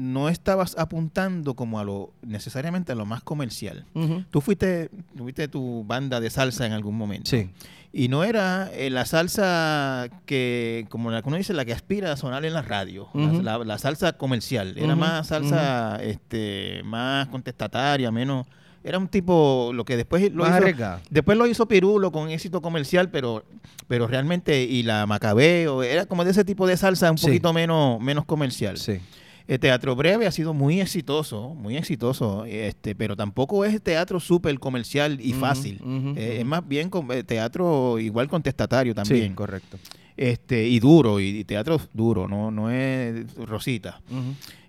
no 0.00 0.28
estabas 0.28 0.76
apuntando 0.78 1.54
como 1.54 1.80
a 1.80 1.84
lo 1.84 2.12
necesariamente 2.22 2.92
a 2.92 2.94
lo 2.94 3.04
más 3.04 3.22
comercial. 3.24 3.84
Tú 4.30 4.40
fuiste, 4.40 4.90
tuviste 5.16 5.48
tu 5.48 5.82
banda 5.84 6.20
de 6.20 6.30
salsa 6.30 6.66
en 6.66 6.72
algún 6.72 6.96
momento. 6.96 7.28
Sí. 7.28 7.50
Y 7.92 8.06
no 8.06 8.22
era 8.22 8.70
eh, 8.74 8.90
la 8.90 9.06
salsa 9.06 10.08
que, 10.26 10.86
como 10.88 11.10
la 11.10 11.20
que 11.22 11.28
uno 11.28 11.36
dice, 11.36 11.52
la 11.52 11.64
que 11.64 11.72
aspira 11.72 12.12
a 12.12 12.16
sonar 12.16 12.44
en 12.44 12.52
la 12.52 12.62
radio. 12.62 13.08
La- 13.12 13.24
Ujú. 13.26 13.42
la, 13.42 13.58
la 13.58 13.78
salsa 13.78 14.12
comercial. 14.12 14.74
Era 14.78 14.94
más 14.94 15.26
salsa 15.28 15.98
este, 16.02 16.82
más 16.84 17.26
contestataria, 17.28 18.10
menos. 18.12 18.46
Era 18.84 18.98
un 18.98 19.08
tipo, 19.08 19.72
lo 19.74 19.84
que 19.84 19.96
después 19.96 20.32
lo 20.32 20.44
Más 20.44 20.62
hizo. 20.64 21.00
Después 21.10 21.36
lo 21.36 21.46
hizo 21.48 21.66
Pirulo 21.66 22.12
con 22.12 22.28
éxito 22.30 22.62
comercial, 22.62 23.10
pero, 23.10 23.44
pero 23.88 24.06
realmente, 24.06 24.62
y 24.62 24.84
la 24.84 25.04
Macabeo, 25.06 25.82
era 25.82 26.06
como 26.06 26.24
de 26.24 26.30
ese 26.30 26.44
tipo 26.44 26.66
de 26.68 26.76
salsa 26.76 27.10
un 27.10 27.18
Sí. 27.18 27.26
poquito 27.26 27.52
menos, 27.52 28.00
menos 28.00 28.24
comercial. 28.26 28.76
Sí. 28.78 29.00
El 29.48 29.58
teatro 29.58 29.96
breve 29.96 30.26
ha 30.26 30.30
sido 30.30 30.52
muy 30.54 30.80
exitoso, 30.80 31.54
muy 31.54 31.76
exitoso, 31.78 32.44
este, 32.44 32.94
pero 32.94 33.16
tampoco 33.16 33.64
es 33.64 33.82
teatro 33.82 34.20
súper 34.20 34.58
comercial 34.60 35.18
y 35.22 35.32
fácil. 35.32 35.80
Eh. 36.16 36.36
Es 36.40 36.46
más 36.46 36.68
bien 36.68 36.90
eh, 37.10 37.24
teatro 37.24 37.98
igual 37.98 38.28
contestatario 38.28 38.92
Sí, 38.92 38.96
también. 38.96 39.34
correcto. 39.34 39.78
este, 40.18 40.68
y 40.68 40.78
duro, 40.80 41.18
y, 41.18 41.28
y 41.38 41.44
teatro 41.44 41.80
duro, 41.94 42.28
no, 42.28 42.50
no 42.50 42.70
es 42.70 43.34
rosita. 43.36 44.02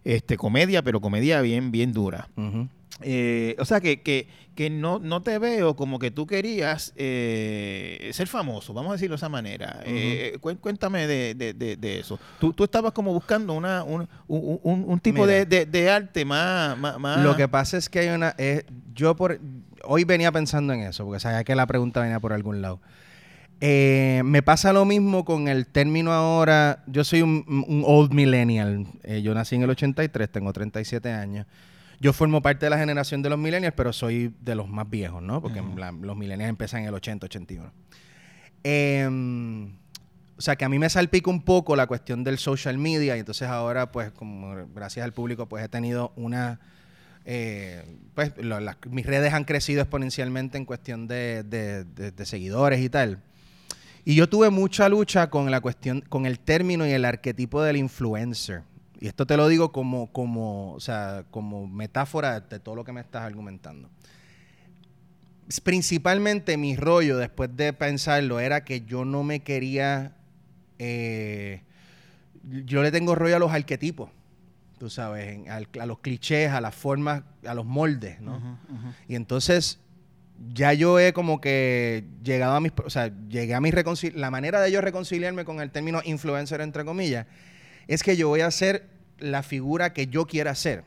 Este, 0.06 0.38
comedia, 0.38 0.82
pero 0.82 1.02
comedia 1.02 1.42
bien, 1.42 1.72
bien 1.72 1.92
dura. 1.92 2.30
Eh, 3.02 3.56
o 3.60 3.66
sea, 3.66 3.80
que, 3.80 4.02
que, 4.02 4.28
que 4.56 4.70
no, 4.70 5.00
no 5.00 5.22
te 5.22 5.38
veo 5.40 5.76
como 5.76 6.00
que 6.00 6.12
tú 6.12 6.28
querías 6.28 6.94
eh, 6.96 8.10
ser 8.14 8.28
famoso, 8.28 8.74
vamos 8.74 8.92
a 8.92 8.94
decirlo 8.94 9.14
de 9.14 9.18
esa 9.18 9.30
manera. 9.30 9.82
Eh, 9.86 10.38
cuéntame 10.40 11.08
de, 11.08 11.34
de, 11.34 11.54
de, 11.54 12.00
eso. 12.00 12.20
Tú, 12.40 12.54
tú, 12.54 12.66
estabas 12.66 12.92
como 12.92 13.14
buscando 13.14 13.54
una, 13.54 13.84
un, 13.84 14.08
un, 14.28 14.60
un 14.64 15.00
tipo 15.00 15.26
de, 15.26 15.90
arte 15.90 16.26
más, 16.26 16.78
más, 16.78 17.24
Lo 17.24 17.36
que 17.36 17.48
pasa 17.48 17.78
es 17.78 17.90
que 17.90 18.00
hay 18.00 18.10
una... 18.10 18.36
yo 18.94 19.16
por 19.16 19.40
hoy 19.84 20.04
venía 20.04 20.32
pensando 20.32 20.74
en 20.74 20.82
eso, 20.82 21.06
porque 21.06 21.20
sabía 21.20 21.44
que 21.44 21.56
la 21.56 21.66
pregunta 21.66 22.02
venía 22.02 22.20
por 22.20 22.34
algún 22.34 22.62
lado. 22.62 22.82
me 23.62 24.42
pasa 24.44 24.74
lo 24.74 24.84
mismo 24.84 25.24
con 25.24 25.48
el 25.48 25.68
término 25.68 26.12
ahora. 26.12 26.84
Yo 26.86 27.06
soy 27.06 27.22
un, 27.22 27.84
old 27.86 28.12
millennial. 28.12 28.88
yo 29.24 29.34
nací 29.34 29.56
en 29.56 29.64
el 29.64 29.70
83, 29.70 30.30
tengo 30.30 30.52
37 30.52 31.12
años. 31.14 31.46
Yo 32.02 32.14
formo 32.14 32.42
parte 32.42 32.66
de 32.66 32.70
la 32.70 32.78
generación 32.78 33.22
de 33.22 33.30
los 33.30 33.38
millennials, 33.38 33.74
pero 33.76 33.92
soy 33.92 34.34
de 34.40 34.56
los 34.56 34.70
más 34.70 34.90
viejos, 34.90 35.22
¿no? 35.22 35.42
Porque 35.42 35.62
los 35.62 36.18
millennials 36.18 36.50
empiezan 36.50 36.82
en 36.82 36.88
el 36.88 36.94
80, 36.94 37.26
81. 37.26 37.74
Em, 38.64 39.74
o 40.38 40.42
sea, 40.42 40.56
que 40.56 40.64
a 40.64 40.70
mí 40.70 40.80
me 40.80 40.90
salpica 40.90 41.30
un 41.30 41.42
poco 41.42 41.76
la 41.76 41.88
cuestión 41.88 42.24
del 42.24 42.38
social 42.38 42.78
media 42.78 43.18
y 43.18 43.20
entonces 43.20 43.50
ahora, 43.50 43.92
pues, 43.92 44.12
como 44.12 44.68
gracias 44.74 45.04
al 45.04 45.14
público, 45.14 45.48
pues 45.48 45.64
he 45.64 45.70
tenido 45.70 46.14
una... 46.16 46.60
Eh, 47.26 47.84
pues 48.16 48.34
mis 48.90 49.06
redes 49.06 49.34
han 49.34 49.44
crecido 49.44 49.82
exponencialmente 49.82 50.58
en 50.58 50.66
cuestión 50.66 51.08
de, 51.08 51.44
de, 51.44 52.26
seguidores 52.26 52.80
y 52.80 52.90
tal. 52.90 53.22
Y 54.06 54.16
yo 54.16 54.30
tuve 54.30 54.50
mucha 54.50 54.88
lucha 54.88 55.30
con 55.30 55.52
la 55.52 55.60
cuestión, 55.60 56.02
con 56.08 56.26
el 56.26 56.40
término 56.40 56.88
y 56.88 56.92
el 56.92 57.04
arquetipo 57.04 57.62
del 57.62 57.76
influencer. 57.76 58.64
Y 59.00 59.08
esto 59.08 59.26
te 59.26 59.38
lo 59.38 59.48
digo 59.48 59.72
como, 59.72 60.12
como, 60.12 60.74
o 60.74 60.80
sea, 60.82 61.24
como 61.32 61.68
metáfora 61.68 62.42
de 62.42 62.60
todo 62.60 62.76
lo 62.76 62.84
que 62.84 62.92
me 62.92 63.00
estás 63.00 63.24
argumentando. 63.24 63.90
Principalmente 65.64 66.58
mi 66.58 66.76
rollo, 66.76 67.18
después 67.18 67.56
de 67.56 67.72
pensarlo, 67.72 68.40
era 68.40 68.66
que 68.66 68.82
yo 68.82 69.06
no 69.06 69.24
me 69.24 69.40
quería... 69.40 70.18
Eh, 70.80 71.62
yo 72.44 72.84
le 72.84 72.92
tengo 72.92 73.16
rollo 73.16 73.38
a 73.38 73.40
los 73.40 73.52
arquetipos, 73.52 74.10
tú 74.78 74.90
sabes, 74.90 75.40
a 75.50 75.86
los 75.86 76.00
clichés, 76.00 76.52
a 76.52 76.62
las 76.62 76.76
formas, 76.76 77.24
a 77.46 77.54
los 77.54 77.66
moldes, 77.66 78.20
¿no? 78.22 78.58
Y 79.08 79.16
entonces 79.16 79.80
ya 80.54 80.74
yo 80.74 81.00
he 81.00 81.12
como 81.14 81.42
que 81.42 82.06
llegado 82.24 82.56
a 82.56 82.60
mis, 82.62 82.72
o 82.84 82.90
sea, 82.90 83.12
llegué 83.28 83.54
a 83.56 83.62
mi 83.62 83.72
la 84.16 84.32
manera 84.32 84.62
de 84.62 84.72
yo 84.72 84.80
reconciliarme 84.82 85.44
con 85.44 85.60
el 85.60 85.70
término 85.70 86.02
influencer 86.06 86.62
entre 86.62 86.86
comillas 86.86 87.28
es 87.90 88.04
que 88.04 88.16
yo 88.16 88.28
voy 88.28 88.42
a 88.42 88.52
ser 88.52 88.88
la 89.18 89.42
figura 89.42 89.94
que 89.94 90.06
yo 90.06 90.28
quiera 90.28 90.54
ser, 90.54 90.84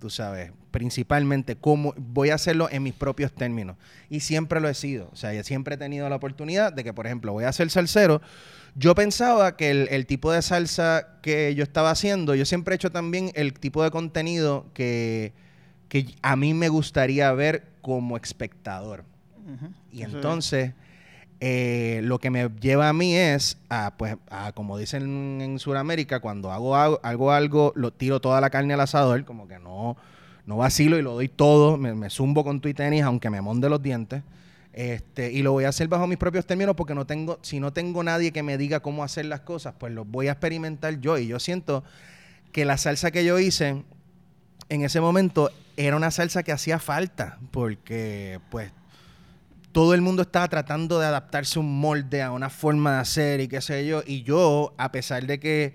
tú 0.00 0.10
sabes, 0.10 0.50
principalmente 0.72 1.54
cómo 1.54 1.94
voy 1.96 2.30
a 2.30 2.34
hacerlo 2.34 2.68
en 2.72 2.82
mis 2.82 2.92
propios 2.92 3.32
términos. 3.32 3.76
Y 4.08 4.18
siempre 4.18 4.60
lo 4.60 4.68
he 4.68 4.74
sido, 4.74 5.08
o 5.12 5.16
sea, 5.16 5.42
siempre 5.44 5.76
he 5.76 5.78
tenido 5.78 6.08
la 6.08 6.16
oportunidad 6.16 6.72
de 6.72 6.82
que, 6.82 6.92
por 6.92 7.06
ejemplo, 7.06 7.32
voy 7.32 7.44
a 7.44 7.52
ser 7.52 7.70
salsero. 7.70 8.20
Yo 8.74 8.96
pensaba 8.96 9.56
que 9.56 9.70
el, 9.70 10.06
tipo 10.06 10.32
de 10.32 10.42
salsa 10.42 11.20
que 11.22 11.54
yo 11.54 11.62
estaba 11.62 11.92
haciendo, 11.92 12.34
yo 12.34 12.44
siempre 12.44 12.74
he 12.74 12.76
hecho 12.76 12.90
también 12.90 13.30
el 13.36 13.52
tipo 13.54 13.84
de 13.84 13.92
contenido 13.92 14.66
que, 14.74 15.32
que 15.88 16.16
a 16.20 16.34
mí 16.34 16.52
me 16.52 16.68
gustaría 16.68 17.30
ver 17.32 17.68
como 17.80 18.16
espectador. 18.16 19.04
Y 19.92 20.02
entonces... 20.02 20.72
Eh, 21.42 22.00
lo 22.04 22.18
que 22.18 22.28
me 22.28 22.50
lleva 22.60 22.90
a 22.90 22.92
mí 22.92 23.16
es 23.16 23.56
a, 23.70 23.94
pues, 23.96 24.16
a, 24.28 24.52
como 24.52 24.76
dicen 24.76 25.40
en, 25.40 25.58
Sudamérica, 25.58 26.20
cuando 26.20 26.52
hago 26.52 26.76
algo, 26.76 27.32
algo, 27.32 27.72
lo 27.76 27.92
tiro 27.92 28.20
toda 28.20 28.42
la 28.42 28.50
carne 28.50 28.74
al 28.74 28.80
asador, 28.80 29.24
como 29.24 29.48
que 29.48 29.58
no, 29.58 29.96
no 30.44 30.58
vacilo 30.58 30.98
y 30.98 31.02
lo 31.02 31.14
doy 31.14 31.28
todo, 31.28 31.78
me, 31.78 32.10
zumbo 32.10 32.44
con 32.44 32.60
tu 32.60 32.72
tenis, 32.74 33.02
aunque 33.02 33.30
me 33.30 33.40
monde 33.40 33.70
los 33.70 33.82
dientes. 33.82 34.22
Este, 34.74 35.32
y 35.32 35.42
lo 35.42 35.52
voy 35.52 35.64
a 35.64 35.70
hacer 35.70 35.88
bajo 35.88 36.06
mis 36.06 36.18
propios 36.18 36.46
términos 36.46 36.76
porque 36.76 36.94
no 36.94 37.06
tengo, 37.06 37.38
si 37.42 37.58
no 37.58 37.72
tengo 37.72 38.04
nadie 38.04 38.32
que 38.32 38.42
me 38.42 38.58
diga 38.58 38.80
cómo 38.80 39.02
hacer 39.02 39.24
las 39.24 39.40
cosas, 39.40 39.74
pues 39.78 39.92
lo 39.94 40.04
voy 40.04 40.28
a 40.28 40.32
experimentar 40.32 41.00
yo. 41.00 41.16
Y 41.16 41.26
yo 41.26 41.40
siento 41.40 41.84
que 42.52 42.66
la 42.66 42.76
salsa 42.76 43.10
que 43.10 43.24
yo 43.24 43.38
hice 43.38 43.82
en 44.68 44.82
ese 44.82 45.00
momento 45.00 45.50
era 45.76 45.96
una 45.96 46.10
salsa 46.10 46.42
que 46.42 46.52
hacía 46.52 46.78
falta, 46.78 47.38
porque 47.50 48.40
pues 48.50 48.72
todo 49.72 49.94
el 49.94 50.00
mundo 50.00 50.22
estaba 50.22 50.48
tratando 50.48 50.98
de 50.98 51.06
adaptarse 51.06 51.58
a 51.58 51.62
un 51.62 51.80
molde, 51.80 52.22
a 52.22 52.32
una 52.32 52.50
forma 52.50 52.94
de 52.94 53.00
hacer 53.00 53.40
y 53.40 53.48
qué 53.48 53.60
sé 53.60 53.86
yo. 53.86 54.02
Y 54.06 54.22
yo, 54.22 54.74
a 54.78 54.90
pesar 54.92 55.26
de 55.26 55.38
que 55.38 55.74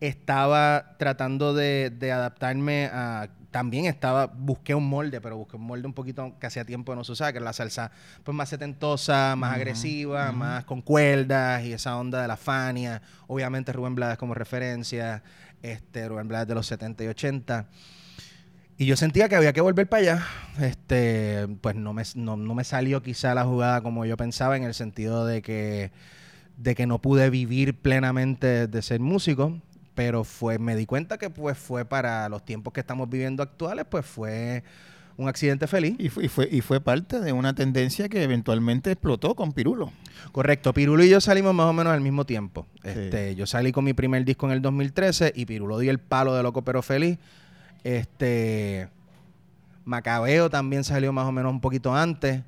estaba 0.00 0.96
tratando 0.98 1.54
de, 1.54 2.12
adaptarme 2.12 2.86
a 2.86 3.30
también 3.50 3.86
estaba, 3.86 4.26
busqué 4.26 4.76
un 4.76 4.88
molde, 4.88 5.20
pero 5.20 5.36
busqué 5.36 5.56
un 5.56 5.64
molde 5.64 5.84
un 5.84 5.92
poquito 5.92 6.38
que 6.38 6.46
hacía 6.46 6.64
tiempo 6.64 6.94
no 6.94 7.02
se 7.02 7.12
usaba, 7.12 7.32
que 7.32 7.38
era 7.38 7.46
la 7.46 7.52
salsa 7.52 7.90
pues 8.22 8.32
más 8.32 8.48
setentosa, 8.48 9.34
más 9.34 9.56
agresiva, 9.56 10.30
más 10.30 10.64
con 10.64 10.82
cuerdas 10.82 11.64
y 11.64 11.72
esa 11.72 11.96
onda 11.96 12.22
de 12.22 12.28
la 12.28 12.36
Fania. 12.36 13.02
Obviamente 13.26 13.72
Rubén 13.72 13.96
Blades 13.96 14.18
como 14.18 14.34
referencia, 14.34 15.24
este 15.62 16.08
Rubén 16.08 16.28
Blades 16.28 16.46
de 16.46 16.54
los 16.54 16.66
70 16.68 17.02
y 17.02 17.08
80. 17.08 17.66
Y 18.80 18.86
yo 18.86 18.96
sentía 18.96 19.28
que 19.28 19.36
había 19.36 19.52
que 19.52 19.60
volver 19.60 19.90
para 19.90 20.00
allá. 20.00 20.26
Este, 20.58 21.46
pues 21.60 21.76
no 21.76 21.92
me, 21.92 22.02
no, 22.14 22.38
me 22.38 22.64
salió 22.64 23.02
quizá 23.02 23.34
la 23.34 23.44
jugada 23.44 23.82
como 23.82 24.06
yo 24.06 24.16
pensaba, 24.16 24.56
en 24.56 24.62
el 24.62 24.72
sentido 24.72 25.26
de 25.26 25.42
que, 25.42 25.92
de 26.56 26.74
que 26.74 26.86
no 26.86 26.98
pude 26.98 27.28
vivir 27.28 27.74
plenamente 27.74 28.68
de 28.68 28.80
ser 28.80 29.00
músico. 29.00 29.60
Pero 29.94 30.24
fue, 30.24 30.58
me 30.58 30.76
di 30.76 30.86
cuenta 30.86 31.18
que 31.18 31.28
pues 31.28 31.58
fue 31.58 31.84
para 31.84 32.30
los 32.30 32.42
tiempos 32.42 32.72
que 32.72 32.80
estamos 32.80 33.10
viviendo 33.10 33.42
actuales, 33.42 33.84
pues 33.84 34.06
fue 34.06 34.64
un 35.18 35.28
accidente 35.28 35.66
feliz. 35.66 35.96
Y 35.98 36.08
fue, 36.08 36.24
y 36.24 36.28
fue, 36.28 36.48
y 36.50 36.62
fue 36.62 36.80
parte 36.80 37.20
de 37.20 37.34
una 37.34 37.54
tendencia 37.54 38.08
que 38.08 38.22
eventualmente 38.22 38.92
explotó 38.92 39.34
con 39.34 39.52
Pirulo. 39.52 39.92
Correcto, 40.32 40.72
Pirulo 40.72 41.04
y 41.04 41.10
yo 41.10 41.20
salimos 41.20 41.52
más 41.52 41.66
o 41.66 41.74
menos 41.74 41.92
al 41.92 42.00
mismo 42.00 42.24
tiempo. 42.24 42.66
Este, 42.82 43.34
Yo 43.34 43.44
salí 43.44 43.72
con 43.72 43.84
mi 43.84 43.92
primer 43.92 44.24
disco 44.24 44.46
en 44.46 44.52
el 44.52 44.62
2013 44.62 45.34
y 45.36 45.44
Pirulo 45.44 45.78
dio 45.80 45.90
el 45.90 45.98
palo 45.98 46.34
de 46.34 46.42
Loco 46.42 46.62
Pero 46.62 46.80
Feliz 46.80 47.18
este. 47.84 48.88
Macabeo 49.84 50.50
también 50.50 50.84
salió 50.84 51.12
más 51.12 51.26
o 51.26 51.32
menos 51.32 51.50
un 51.52 51.60
poquito 51.60 51.94
antes. 51.94 52.42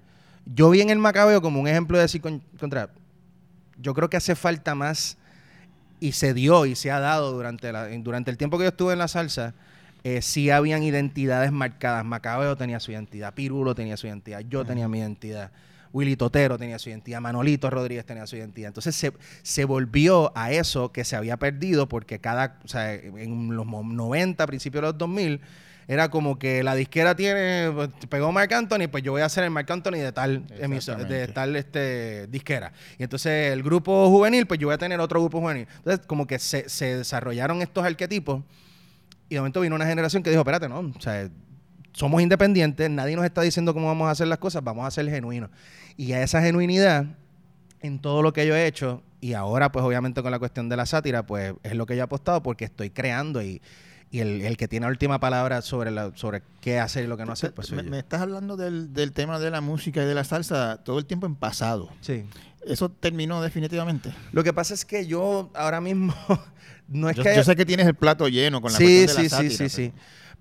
Yo 0.47 0.71
vi 0.71 0.81
en 0.81 0.90
el 0.90 0.99
Macabeo 0.99 1.40
como 1.40 1.61
un 1.61 1.68
ejemplo 1.68 1.97
de 1.97 2.03
decir 2.03 2.21
contra. 2.21 2.90
Yo 3.79 3.95
creo 3.95 4.09
que 4.09 4.16
hace 4.16 4.35
falta 4.35 4.75
más 4.75 5.16
y 5.99 6.12
se 6.12 6.35
dio 6.35 6.66
y 6.66 6.75
se 6.75 6.90
ha 6.90 7.01
dado 7.01 7.33
durante, 7.33 7.73
la, 7.73 7.88
durante 7.88 8.31
el 8.31 8.37
tiempo 8.37 8.59
que 8.59 8.64
yo 8.64 8.68
estuve 8.71 8.92
en 8.92 8.99
la 8.99 9.09
salsa. 9.09 9.55
Eh, 10.05 10.21
sí 10.21 10.51
habían 10.51 10.83
identidades 10.83 11.53
marcadas. 11.53 12.05
Macabeo 12.05 12.57
tenía 12.57 12.81
su 12.81 12.90
identidad, 12.90 13.35
Pirulo 13.35 13.75
tenía 13.75 13.97
su 13.97 14.09
identidad, 14.09 14.40
yo 14.40 14.64
tenía 14.64 14.88
mi 14.88 14.99
identidad. 14.99 15.51
Willy 15.93 16.17
Totero 16.17 16.59
tenía 16.59 16.79
su 16.79 16.89
identidad, 16.89 17.21
Manolito 17.21 17.71
Rodríguez 17.71 18.05
tenía 18.05 18.27
su 18.27 18.37
identidad. 18.37 18.69
Entonces 18.69 18.95
se, 18.95 19.13
se 19.43 19.65
volvió 19.65 20.33
a 20.35 20.53
eso 20.53 20.93
que 20.93 21.05
se 21.05 21.17
había 21.17 21.37
perdido 21.37 21.89
porque 21.89 22.19
cada, 22.19 22.59
o 22.65 22.69
sea, 22.69 22.95
en 22.95 23.55
los 23.55 23.67
90, 23.67 24.47
principios 24.47 24.83
de 24.83 24.89
los 24.89 24.99
2000, 24.99 25.41
era 25.89 26.11
como 26.11 26.39
que 26.39 26.63
la 26.63 26.75
disquera 26.75 27.15
tiene, 27.15 27.71
pues, 27.75 27.91
pegó 28.09 28.33
Marc 28.33 28.53
Anthony, 28.53 28.89
pues 28.91 29.03
yo 29.03 29.13
voy 29.13 29.23
a 29.23 29.27
hacer 29.27 29.45
el 29.45 29.51
Marc 29.51 29.71
Anthony 29.71 29.99
de 29.99 30.13
tal 30.13 30.47
emisor, 30.59 31.07
de 31.07 31.29
tal 31.29 31.57
este, 31.57 32.27
disquera. 32.29 32.73
Y 32.99 33.03
entonces 33.03 33.53
el 33.53 33.63
grupo 33.63 34.09
juvenil, 34.09 34.47
pues 34.47 34.61
yo 34.61 34.69
voy 34.69 34.75
a 34.75 34.79
tener 34.79 35.01
otro 35.01 35.21
grupo 35.21 35.41
juvenil. 35.41 35.67
Entonces 35.79 36.07
como 36.07 36.27
que 36.27 36.39
se, 36.39 36.69
se 36.69 36.99
desarrollaron 36.99 37.63
estos 37.63 37.85
arquetipos 37.85 38.43
y 39.29 39.35
de 39.35 39.41
momento 39.41 39.61
vino 39.61 39.75
una 39.75 39.87
generación 39.87 40.23
que 40.23 40.31
dijo, 40.31 40.43
espérate, 40.43 40.69
no, 40.69 40.81
o 40.81 41.01
sea, 41.01 41.29
somos 41.93 42.23
independientes, 42.23 42.89
nadie 42.91 43.17
nos 43.17 43.25
está 43.25 43.43
diciendo 43.43 43.75
cómo 43.75 43.87
vamos 43.87 44.09
a 44.09 44.13
hacer 44.13 44.29
las 44.29 44.39
cosas, 44.39 44.65
vamos 44.65 44.87
a 44.87 44.91
ser 44.91 45.09
genuinos. 45.09 45.51
Y 45.97 46.13
a 46.13 46.23
esa 46.23 46.41
genuinidad, 46.41 47.07
en 47.81 47.99
todo 47.99 48.23
lo 48.23 48.33
que 48.33 48.47
yo 48.47 48.57
he 48.57 48.67
hecho, 48.67 49.03
y 49.21 49.35
ahora 49.35 49.71
pues 49.71 49.85
obviamente 49.85 50.23
con 50.23 50.31
la 50.31 50.39
cuestión 50.39 50.69
de 50.69 50.77
la 50.77 50.87
sátira, 50.87 51.27
pues 51.27 51.55
es 51.63 51.75
lo 51.75 51.87
que 51.87 51.95
yo 51.95 52.01
he 52.01 52.05
apostado 52.05 52.43
porque 52.43 52.65
estoy 52.65 52.91
creando 52.91 53.43
y, 53.43 53.61
el, 54.11 54.57
que 54.59 54.69
tiene 54.69 54.85
la 54.85 54.91
última 54.91 55.21
palabra 55.21 55.63
sobre 55.63 55.91
la, 55.91 56.13
sobre 56.15 56.43
qué 56.61 56.79
hacer 56.79 57.05
y 57.05 57.07
lo 57.07 57.17
que 57.17 57.25
no 57.25 57.33
hacer, 57.33 57.55
pues 57.55 57.73
me, 57.73 57.83
me, 57.83 57.99
estás 57.99 58.21
hablando 58.21 58.59
del, 58.59 58.93
del, 58.93 59.13
tema 59.13 59.39
de 59.39 59.51
la 59.51 59.63
música 59.63 60.03
y 60.03 60.07
de 60.07 60.15
la 60.15 60.25
salsa 60.25 60.83
todo 60.85 60.99
el 60.99 61.07
tiempo 61.07 61.27
en 61.27 61.35
pasado. 61.35 61.89
Sí. 62.03 62.25
¿Eso 62.67 62.91
terminó 62.91 63.43
definitivamente? 63.43 64.13
Lo 64.33 64.45
que 64.45 64.53
pasa 64.53 64.75
es 64.75 64.85
que 64.85 65.07
yo 65.07 65.51
ahora 65.55 65.81
mismo 65.81 66.15
no 66.89 67.09
es 67.09 67.17
que... 67.17 67.35
Yo 67.35 67.43
sé 67.43 67.57
que 67.57 67.65
tienes 67.65 67.87
el 67.87 67.95
plato 67.95 68.29
lleno 68.29 68.61
con 68.61 68.73
la 68.73 68.79
sí, 68.79 68.85
cuestión 68.85 69.17
de 69.17 69.23
la 69.23 69.29
sátira. 69.31 69.51
Sí, 69.51 69.57
sí, 69.57 69.69
sí, 69.69 69.87
sí. 69.87 69.93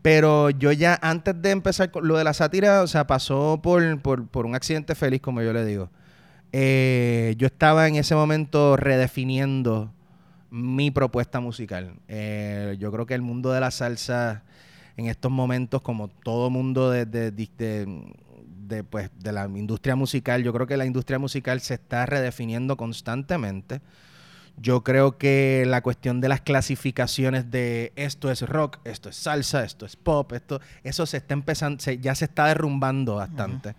Pero 0.02 0.50
yo 0.50 0.72
ya 0.72 0.98
antes 1.02 1.40
de 1.42 1.52
empezar 1.52 1.92
con 1.92 2.08
lo 2.08 2.18
de 2.18 2.24
la 2.24 2.34
sátira, 2.34 2.82
o 2.82 2.88
sea, 2.88 3.06
pasó 3.06 3.60
por, 3.62 4.00
por, 4.02 4.46
un 4.46 4.56
accidente 4.56 4.96
feliz, 4.96 5.22
como 5.22 5.42
yo 5.42 5.54
le 5.54 5.64
digo. 5.66 5.90
Eh, 6.52 7.36
yo 7.38 7.48
estaba 7.48 7.88
en 7.88 7.96
ese 7.96 8.16
momento 8.16 8.78
redefiniendo 8.78 9.94
mi 10.50 10.92
propuesta 10.92 11.40
musical. 11.40 11.94
Eh, 12.08 12.76
yo 12.80 12.92
creo 12.92 13.06
que 13.06 13.14
el 13.14 13.22
mundo 13.22 13.52
de 13.52 13.60
la 13.60 13.72
salsa 13.72 14.44
en 14.98 15.08
estos 15.08 15.32
momentos, 15.32 15.82
como 15.82 16.08
todo 16.10 16.50
mundo 16.50 16.90
de, 16.92 17.06
de, 17.06 18.84
pues, 18.84 19.10
de 19.18 19.32
la 19.32 19.46
industria 19.46 19.96
musical, 19.96 20.44
yo 20.44 20.52
creo 20.52 20.68
que 20.68 20.78
la 20.78 20.86
industria 20.86 21.20
musical 21.20 21.62
se 21.62 21.76
está 21.76 22.06
redefiniendo 22.06 22.76
constantemente 22.76 23.82
Yo 24.62 24.84
creo 24.84 25.18
que 25.18 25.64
la 25.66 25.82
cuestión 25.82 26.22
de 26.22 26.30
las 26.30 26.42
clasificaciones 26.42 27.50
de 27.50 27.94
esto 27.96 28.30
es 28.30 28.48
rock, 28.48 28.78
esto 28.84 29.10
es 29.10 29.16
salsa, 29.16 29.64
esto 29.64 29.88
es 29.88 29.96
pop, 29.96 30.32
esto, 30.34 30.62
eso 30.84 31.08
se 31.08 31.18
está 31.18 31.34
empezando, 31.34 31.84
ya 31.94 32.14
se 32.14 32.26
está 32.26 32.46
derrumbando 32.46 33.16
bastante. 33.16 33.74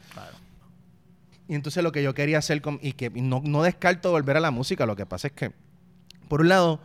Y 1.46 1.54
entonces 1.54 1.84
lo 1.84 1.92
que 1.92 2.02
yo 2.02 2.14
quería 2.14 2.38
hacer, 2.38 2.60
con, 2.62 2.80
y 2.82 2.94
que 2.94 3.10
no, 3.10 3.42
no, 3.44 3.62
descarto 3.62 4.10
volver 4.10 4.36
a 4.36 4.40
la 4.40 4.50
música, 4.50 4.84
lo 4.84 4.96
que 4.96 5.06
pasa 5.06 5.28
es 5.28 5.32
que, 5.34 5.52
por 6.28 6.40
un 6.40 6.48
lado, 6.48 6.80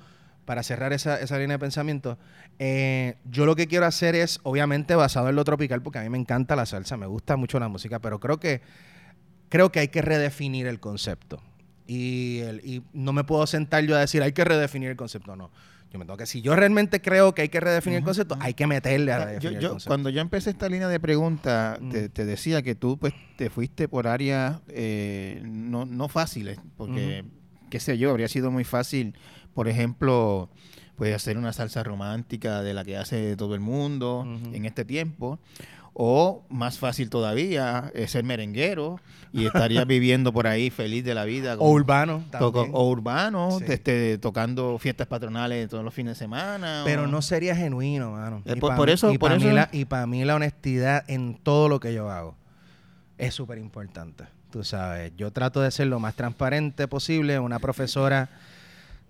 para 0.45 0.61
cerrar 0.61 0.93
esa, 0.93 1.19
esa 1.19 1.39
línea 1.39 1.55
de 1.55 1.59
pensamiento, 1.59 2.19
eh, 2.59 3.17
yo 3.25 3.47
lo 3.47 3.55
que 3.55 3.67
quiero 3.67 3.87
hacer 3.87 4.13
es, 4.13 4.39
obviamente, 4.43 4.93
basado 4.93 5.29
en 5.29 5.35
lo 5.35 5.43
tropical, 5.43 5.81
porque 5.81 5.99
a 5.99 6.03
mí 6.03 6.09
me 6.09 6.19
encanta 6.19 6.55
la 6.55 6.67
salsa, 6.67 6.97
me 6.97 7.07
gusta 7.07 7.35
mucho 7.35 7.59
la 7.59 7.67
música, 7.67 7.97
pero 7.97 8.19
creo 8.19 8.39
que, 8.39 8.61
creo 9.49 9.71
que 9.71 9.79
hay 9.79 9.87
que 9.87 10.03
redefinir 10.03 10.67
el 10.67 10.79
concepto. 10.79 11.41
Y, 11.87 12.83
no 12.93 13.13
me 13.13 13.23
puedo 13.23 13.47
sentar 13.47 13.83
yo 13.83 13.95
a 13.95 13.99
decir, 13.99 14.21
hay 14.21 14.33
que 14.33 14.43
redefinir 14.43 14.89
el 14.89 14.97
concepto. 14.97 15.35
No. 15.35 15.51
Yo 15.91 15.99
me 15.99 16.05
tengo 16.05 16.17
que, 16.17 16.25
si 16.25 16.41
yo 16.41 16.53
realmente 16.53 17.01
creo 17.01 17.33
que 17.33 17.43
hay 17.43 17.49
que 17.49 17.61
redefinir 17.61 17.99
el 17.99 18.03
concepto, 18.03 18.37
hay 18.41 18.53
que 18.53 18.67
meterle 18.67 19.13
a 19.13 19.25
redefinir 19.25 19.59
el 19.59 19.69
concepto. 19.69 19.89
Cuando 19.89 20.09
yo 20.09 20.19
empecé 20.19 20.49
esta 20.49 20.67
línea 20.67 20.89
de 20.89 20.99
preguntas, 20.99 21.79
te, 21.89 22.25
decía 22.25 22.61
que 22.61 22.75
tú 22.75 22.97
pues 22.97 23.13
te 23.37 23.49
fuiste 23.49 23.87
por 23.87 24.05
áreas 24.05 24.59
eh, 24.67 25.41
no, 25.45 25.85
no 25.85 26.09
fáciles, 26.09 26.59
porque, 26.75 27.23
qué 27.69 27.79
sé 27.79 27.97
yo, 27.97 28.11
habría 28.11 28.27
sido 28.27 28.51
muy 28.51 28.65
fácil, 28.65 29.15
por 29.53 29.69
ejemplo, 29.69 30.49
pues 30.97 31.15
hacer 31.15 31.37
una 31.37 31.53
salsa 31.53 31.83
romántica 31.83 32.63
de 32.63 32.73
la 32.73 32.83
que 32.83 32.97
hace 32.97 33.37
todo 33.37 33.53
el 33.53 33.61
mundo 33.61 34.25
en 34.51 34.65
este 34.65 34.83
tiempo 34.83 35.39
o 35.99 36.43
más 36.49 36.77
fácil 36.77 37.09
todavía, 37.09 37.91
es 37.95 38.11
ser 38.11 38.23
merenguero 38.23 38.99
y 39.33 39.47
estaría 39.47 39.83
viviendo 39.85 40.31
por 40.31 40.45
ahí 40.45 40.69
feliz 40.69 41.03
de 41.03 41.15
la 41.15 41.25
vida. 41.25 41.55
o 41.57 41.71
urbano. 41.71 42.23
o 42.39 42.87
urbano, 42.87 43.57
este, 43.65 44.19
tocando 44.19 44.77
fiestas 44.77 45.07
patronales 45.07 45.67
todos 45.67 45.83
los 45.83 45.91
fines 45.91 46.11
de 46.11 46.19
semana. 46.19 46.83
Pero 46.85 47.07
no 47.07 47.23
sería 47.23 47.55
genuino, 47.55 48.11
mano. 48.11 48.43
Eh, 48.45 48.57
por, 48.57 48.91
eso, 48.91 49.11
y 49.11 49.17
para 49.17 49.39
mí 49.39 49.45
y 49.71 49.87
mí 50.07 50.23
la 50.23 50.35
honestidad 50.35 51.03
en 51.07 51.33
todo 51.33 51.67
lo 51.67 51.79
que 51.79 51.91
yo 51.95 52.11
hago 52.11 52.35
es 53.17 53.33
súper 53.33 53.57
importante. 53.57 54.25
Tú 54.51 54.63
sabes, 54.63 55.13
yo 55.17 55.31
trato 55.31 55.61
de 55.61 55.71
ser 55.71 55.87
lo 55.87 55.99
más 55.99 56.13
transparente 56.13 56.87
posible. 56.87 57.39
Una 57.39 57.57
profesora 57.57 58.29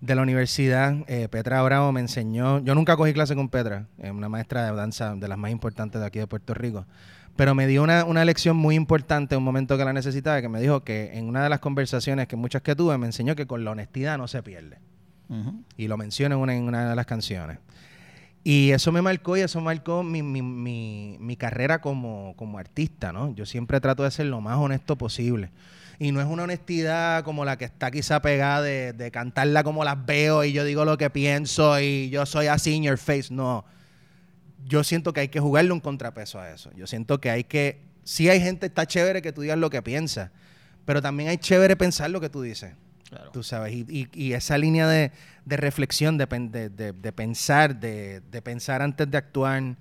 de 0.00 0.14
la 0.14 0.22
universidad, 0.22 0.96
eh, 1.08 1.28
Petra 1.28 1.60
Bravo 1.62 1.90
me 1.92 2.00
enseñó, 2.00 2.60
yo 2.60 2.74
nunca 2.74 2.96
cogí 2.96 3.12
clase 3.12 3.34
con 3.34 3.48
Petra, 3.48 3.86
es 3.98 4.10
una 4.10 4.28
maestra 4.28 4.64
de 4.64 4.76
danza 4.76 5.14
de 5.14 5.28
las 5.28 5.38
más 5.38 5.50
importantes 5.50 6.00
de 6.00 6.06
aquí 6.06 6.18
de 6.18 6.26
Puerto 6.26 6.54
Rico, 6.54 6.86
pero 7.36 7.54
me 7.54 7.66
dio 7.66 7.82
una, 7.82 8.04
una 8.04 8.24
lección 8.24 8.56
muy 8.56 8.74
importante 8.74 9.34
en 9.34 9.38
un 9.38 9.44
momento 9.44 9.76
que 9.76 9.84
la 9.84 9.92
necesitaba, 9.92 10.40
que 10.40 10.48
me 10.48 10.60
dijo 10.60 10.82
que 10.82 11.16
en 11.16 11.26
una 11.26 11.42
de 11.42 11.48
las 11.48 11.60
conversaciones 11.60 12.28
que 12.28 12.36
muchas 12.36 12.62
que 12.62 12.74
tuve, 12.74 12.96
me 12.98 13.06
enseñó 13.06 13.36
que 13.36 13.46
con 13.46 13.64
la 13.64 13.70
honestidad 13.70 14.18
no 14.18 14.28
se 14.28 14.42
pierde. 14.42 14.78
Y 15.76 15.88
lo 15.88 15.98
menciona 15.98 16.36
en 16.36 16.40
una, 16.40 16.56
en 16.56 16.64
una 16.64 16.88
de 16.88 16.96
las 16.96 17.04
canciones. 17.04 17.58
Y 18.42 18.70
eso 18.70 18.92
me 18.92 19.02
marcó 19.02 19.36
y 19.36 19.40
eso 19.40 19.60
marcó 19.60 20.02
mi, 20.02 20.22
mi, 20.22 20.40
mi, 20.40 21.18
mi 21.20 21.36
carrera 21.36 21.80
como, 21.80 22.34
como 22.36 22.58
artista, 22.58 23.12
¿no? 23.12 23.34
Yo 23.34 23.44
siempre 23.44 23.78
trato 23.78 24.04
de 24.04 24.10
ser 24.10 24.26
lo 24.26 24.40
más 24.40 24.56
honesto 24.56 24.96
posible. 24.96 25.50
Y 26.00 26.12
no 26.12 26.20
es 26.20 26.26
una 26.26 26.44
honestidad 26.44 27.24
como 27.24 27.44
la 27.44 27.58
que 27.58 27.64
está 27.64 27.90
quizá 27.90 28.22
pegada 28.22 28.62
de, 28.62 29.10
cantarla 29.12 29.64
como 29.64 29.84
las 29.84 30.06
veo 30.06 30.44
y 30.44 30.52
yo 30.52 30.64
digo 30.64 30.84
lo 30.84 30.96
que 30.96 31.10
pienso 31.10 31.80
y 31.80 32.08
yo 32.10 32.24
soy 32.24 32.46
así 32.46 32.72
in 32.72 32.84
your 32.84 32.98
face. 32.98 33.26
No. 33.30 33.64
Yo 34.64 34.84
siento 34.84 35.12
que 35.12 35.20
hay 35.20 35.28
que 35.28 35.40
jugarle 35.40 35.72
un 35.72 35.80
contrapeso 35.80 36.38
a 36.38 36.50
eso. 36.50 36.70
Yo 36.76 36.86
siento 36.86 37.20
que 37.20 37.30
hay 37.30 37.44
que. 37.44 37.80
Sí, 38.04 38.28
hay 38.28 38.40
gente, 38.40 38.66
está 38.66 38.86
chévere 38.86 39.22
que 39.22 39.32
tú 39.32 39.42
digas 39.42 39.58
lo 39.58 39.70
que 39.70 39.82
piensas, 39.82 40.30
pero 40.84 41.02
también 41.02 41.30
hay 41.30 41.36
chévere 41.38 41.74
pensar 41.76 42.10
lo 42.10 42.20
que 42.20 42.28
tú 42.28 42.42
dices. 42.42 42.74
Claro. 43.08 43.30
Tú 43.32 43.42
sabes, 43.42 43.74
y, 43.74 44.32
esa 44.34 44.56
línea 44.58 44.86
de, 44.86 45.12
reflexión, 45.46 46.18
de, 46.18 46.26
de 46.26 47.12
pensar, 47.12 47.80
de, 47.80 48.22
pensar 48.44 48.82
antes 48.82 49.10
de 49.10 49.18
actuar, 49.18 49.76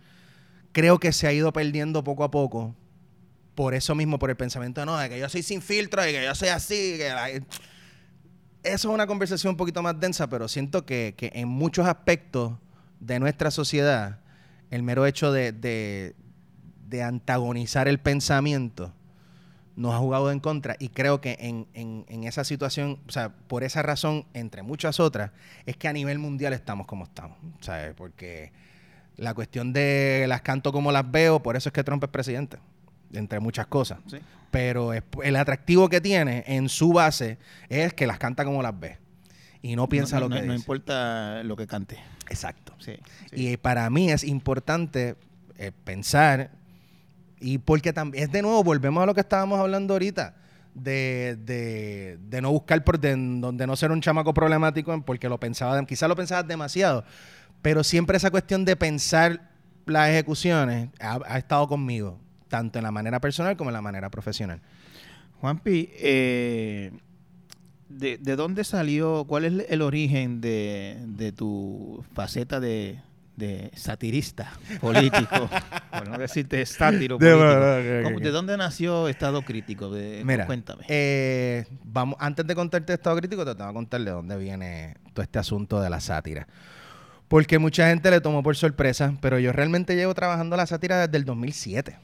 creo 0.72 0.98
que 0.98 1.12
se 1.12 1.28
ha 1.28 1.34
ido 1.34 1.52
perdiendo 1.54 2.04
poco 2.04 2.24
a 2.24 2.32
poco 2.32 2.74
por 3.58 3.74
eso 3.74 3.96
mismo, 3.96 4.20
por 4.20 4.30
el 4.30 4.38
pensamiento, 4.38 4.86
no, 4.86 5.00
de 5.00 5.10
que 5.10 5.18
yo 5.18 5.28
soy 5.30 5.42
sin 5.42 5.64
filtro 5.64 6.08
y 6.08 6.12
que 6.12 6.24
yo 6.24 6.36
soy 6.36 6.50
así. 6.50 7.00
Que 7.00 7.42
Eso 8.62 8.90
es 8.90 8.94
una 8.94 9.08
conversación 9.08 9.50
un 9.50 9.58
poquito 9.58 9.82
más 9.82 10.00
densa, 10.00 10.30
pero 10.30 10.48
siento 10.48 10.86
que, 10.86 11.16
en 11.18 11.48
muchos 11.48 11.88
aspectos 11.88 12.54
de 13.00 13.20
nuestra 13.20 13.50
sociedad, 13.50 14.20
el 14.70 14.84
mero 14.84 15.08
hecho 15.08 15.32
de, 15.32 15.54
de, 15.54 17.04
antagonizar 17.04 17.88
el 17.88 18.00
pensamiento 18.00 18.94
nos 19.76 19.96
ha 19.96 19.98
jugado 19.98 20.32
en 20.32 20.40
contra 20.40 20.76
y 20.78 20.90
creo 20.90 21.20
que 21.20 21.38
en, 21.40 21.66
en, 21.74 22.06
en, 22.10 22.26
esa 22.26 22.44
situación, 22.44 23.00
o 23.08 23.12
sea, 23.12 23.30
por 23.30 23.64
esa 23.64 23.82
razón, 23.82 24.28
entre 24.36 24.62
muchas 24.62 25.00
otras, 25.00 25.32
es 25.66 25.78
que 25.78 25.88
a 25.88 25.94
nivel 25.94 26.20
mundial 26.20 26.54
estamos 26.54 26.86
como 26.86 27.06
estamos, 27.06 27.40
¿sabes? 27.62 27.96
Porque 27.96 28.52
la 29.16 29.34
cuestión 29.34 29.74
de 29.74 30.26
las 30.28 30.42
canto 30.42 30.72
como 30.72 30.92
las 30.92 31.10
veo, 31.10 31.42
por 31.42 31.56
eso 31.56 31.70
es 31.70 31.74
que 31.74 31.84
Trump 31.84 32.04
es 32.04 32.12
presidente 32.12 32.60
entre 33.14 33.40
muchas 33.40 33.68
cosas. 33.68 34.00
Pero 34.52 34.92
el 34.94 35.36
atractivo 35.36 35.90
que 35.90 36.02
tiene 36.02 36.44
en 36.48 36.70
su 36.70 36.94
base 36.94 37.38
es 37.70 37.94
que 37.94 38.08
las 38.08 38.18
canta 38.18 38.46
como 38.46 38.62
las 38.62 38.80
ve. 38.80 38.98
Y 39.62 39.76
no 39.76 39.90
piensa 39.90 40.20
lo 40.20 40.30
que 40.30 40.42
No 40.42 40.54
importa 40.54 41.44
lo 41.44 41.56
que 41.56 41.68
cante. 41.68 41.98
Exacto. 42.30 42.74
Y 43.32 43.58
para 43.58 43.90
mí 43.90 44.12
es 44.12 44.24
importante 44.24 45.16
eh, 45.58 45.72
pensar, 45.84 46.52
y 47.40 47.58
porque 47.58 47.94
también, 47.94 48.24
es 48.24 48.32
de 48.32 48.42
nuevo, 48.42 48.64
volvemos 48.64 49.04
a 49.04 49.06
lo 49.06 49.14
que 49.14 49.22
estábamos 49.22 49.60
hablando 49.60 49.94
ahorita, 49.94 50.36
de, 50.74 51.38
de, 51.44 52.18
de 52.22 52.42
no 52.42 52.52
buscar 52.52 52.84
por 52.84 53.00
de, 53.00 53.16
donde 53.16 53.66
no 53.66 53.76
ser 53.76 53.92
un 53.92 54.00
chamaco 54.00 54.34
problemático, 54.34 55.02
porque 55.04 55.28
lo 55.28 55.40
pensaba, 55.40 55.84
quizás 55.86 56.08
lo 56.08 56.16
pensabas 56.16 56.48
demasiado, 56.48 57.04
pero 57.62 57.84
siempre 57.84 58.18
esa 58.18 58.30
cuestión 58.30 58.64
de 58.64 58.76
pensar 58.76 59.52
las 59.86 60.10
ejecuciones 60.10 60.90
ha 61.00 61.38
estado 61.38 61.68
conmigo 61.68 62.20
tanto 62.48 62.80
en 62.80 62.84
la 62.84 62.92
manera 62.92 63.20
personal 63.20 63.58
como 63.58 63.70
en 63.70 63.76
la 63.76 63.82
manera 63.82 64.10
profesional. 64.10 64.62
Juanpi, 65.40 65.90
eh, 65.94 66.92
de, 67.90 68.18
dónde 68.36 68.64
salió, 68.64 69.26
cuál 69.26 69.46
es 69.46 69.66
el 69.70 69.82
origen 69.82 70.42
de, 70.42 71.34
tu 71.36 72.04
faceta 72.14 72.60
de, 72.60 73.00
satirista 73.76 74.52
político? 74.82 75.50
por 75.92 76.08
no 76.10 76.18
decirte 76.18 76.66
sátiro 76.66 77.18
político. 77.18 78.20
De, 78.20 78.32
dónde 78.32 78.58
nació 78.58 79.08
Estado 79.08 79.42
Crítico? 79.44 79.90
Mira, 80.24 80.46
cuéntame. 80.46 80.86
Eh, 80.88 81.66
vamos, 81.84 82.18
antes 82.20 82.46
de 82.46 82.56
contarte 82.56 82.94
Estado 82.94 83.18
Crítico, 83.18 83.46
te 83.46 83.56
tengo 83.56 83.70
que 83.70 83.76
contar 83.76 84.02
de 84.02 84.12
dónde 84.12 84.38
viene 84.38 84.96
todo 85.14 85.24
este 85.24 85.40
asunto 85.40 85.80
de 85.80 85.90
la 85.90 86.00
sátira. 86.00 86.48
Porque 87.28 87.60
mucha 87.60 87.90
gente 87.90 88.10
le 88.10 88.22
tomó 88.22 88.42
por 88.42 88.56
sorpresa, 88.56 89.14
pero 89.22 89.38
yo 89.38 89.52
realmente 89.52 89.96
llevo 89.96 90.14
trabajando 90.14 90.56
la 90.56 90.66
sátira 90.66 91.06
desde 91.06 91.18
el 91.18 91.26
2007. 91.26 91.98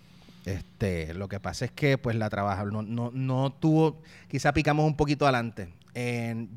Este, 0.45 1.13
lo 1.13 1.27
que 1.27 1.39
pasa 1.39 1.65
es 1.65 1.71
que 1.71 1.97
pues 1.97 2.15
la 2.15 2.29
trabaja, 2.29 2.65
no, 2.65 2.81
no, 2.81 3.11
no 3.13 3.53
tuvo, 3.53 4.01
quizá 4.27 4.53
picamos 4.53 4.85
un 4.85 4.97
poquito 4.97 5.25
adelante. 5.25 5.69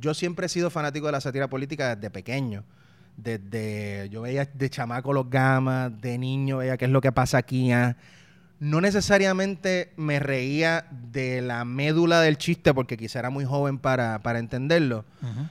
yo 0.01 0.14
siempre 0.14 0.46
he 0.46 0.49
sido 0.49 0.70
fanático 0.70 1.07
de 1.07 1.12
la 1.12 1.20
sátira 1.20 1.49
política 1.49 1.94
desde 1.94 2.11
pequeño. 2.11 2.64
Desde, 3.16 4.09
yo 4.11 4.22
veía 4.22 4.44
de 4.44 4.68
chamaco 4.68 5.12
los 5.12 5.31
gamas, 5.31 5.99
de 6.01 6.18
niño 6.18 6.59
veía 6.59 6.77
qué 6.77 6.85
es 6.85 6.90
lo 6.90 7.01
que 7.01 7.12
pasa 7.12 7.38
aquí. 7.38 7.72
Ah 7.72 7.96
no 8.58 8.80
necesariamente 8.80 9.92
me 9.96 10.18
reía 10.18 10.86
de 10.90 11.42
la 11.42 11.64
médula 11.64 12.22
del 12.22 12.38
chiste 12.38 12.72
porque 12.72 12.96
quizá 12.96 13.18
era 13.18 13.30
muy 13.30 13.44
joven 13.44 13.78
para, 13.78 14.20
entenderlo, 14.38 15.04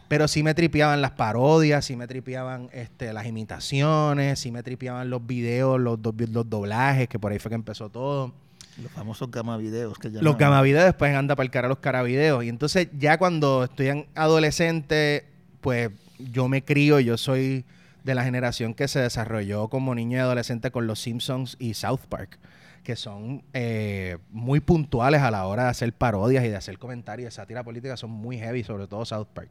pero 0.08 0.28
sí 0.28 0.42
me 0.42 0.56
tripeaban 0.56 1.02
las 1.02 1.12
parodias, 1.12 1.86
sí 1.86 1.96
me 1.96 2.08
tripeaban 2.08 2.70
este, 2.74 3.14
las 3.14 3.28
imitaciones, 3.28 4.40
sí 4.40 4.52
me 4.52 4.64
tripeaban 4.64 5.10
los 5.10 5.26
videos, 5.26 5.80
los, 5.80 6.00
los 6.02 6.50
doblajes, 6.50 7.08
que 7.08 7.20
por 7.20 7.32
ahí 7.32 7.40
fue 7.40 7.50
que 7.50 7.56
empezó 7.56 7.90
todo. 7.90 8.34
Los 8.82 8.92
famosos 8.92 9.32
gama 9.32 9.56
videos 9.56 9.98
que 9.98 10.12
ya 10.12 10.22
Los 10.22 10.38
gama 10.38 10.62
videos 10.62 10.84
después 10.84 11.16
anda 11.16 11.36
para 11.36 11.46
el 11.46 11.52
cara 11.52 11.70
los 11.70 11.78
cara 11.78 12.04
videos. 12.04 12.44
Y 12.44 12.50
entonces 12.50 12.90
ya 12.98 13.18
cuando 13.18 13.64
estoy 13.64 13.88
en 13.88 14.08
adolescente, 14.16 15.26
pues 15.62 15.92
yo 16.20 16.50
me 16.50 16.64
crío, 16.64 17.00
yo 17.00 17.18
soy 17.18 17.64
de 18.04 18.16
la 18.16 18.24
generación 18.24 18.74
que 18.74 18.88
se 18.88 19.00
desarrolló 19.00 19.70
como 19.70 19.96
niño 19.96 20.18
y 20.18 20.20
adolescente 20.20 20.72
con 20.72 20.88
los 20.88 21.00
Simpsons 21.00 21.56
y 21.58 21.76
South 21.76 22.02
Park 22.10 22.38
que 22.86 22.96
son 22.96 23.44
eh, 23.52 24.18
muy 24.30 24.62
puntuales 24.62 25.22
a 25.22 25.30
la 25.30 25.46
hora 25.46 25.64
de 25.64 25.70
hacer 25.70 25.92
parodias 25.92 26.46
y 26.46 26.48
de 26.48 26.56
hacer 26.56 26.78
comentarios 26.78 27.26
de 27.26 27.32
sátira 27.32 27.64
política, 27.64 27.98
son 27.98 28.12
muy 28.12 28.38
heavy, 28.38 28.64
sobre 28.64 28.88
todo 28.88 29.04
South 29.04 29.28
Park. 29.34 29.50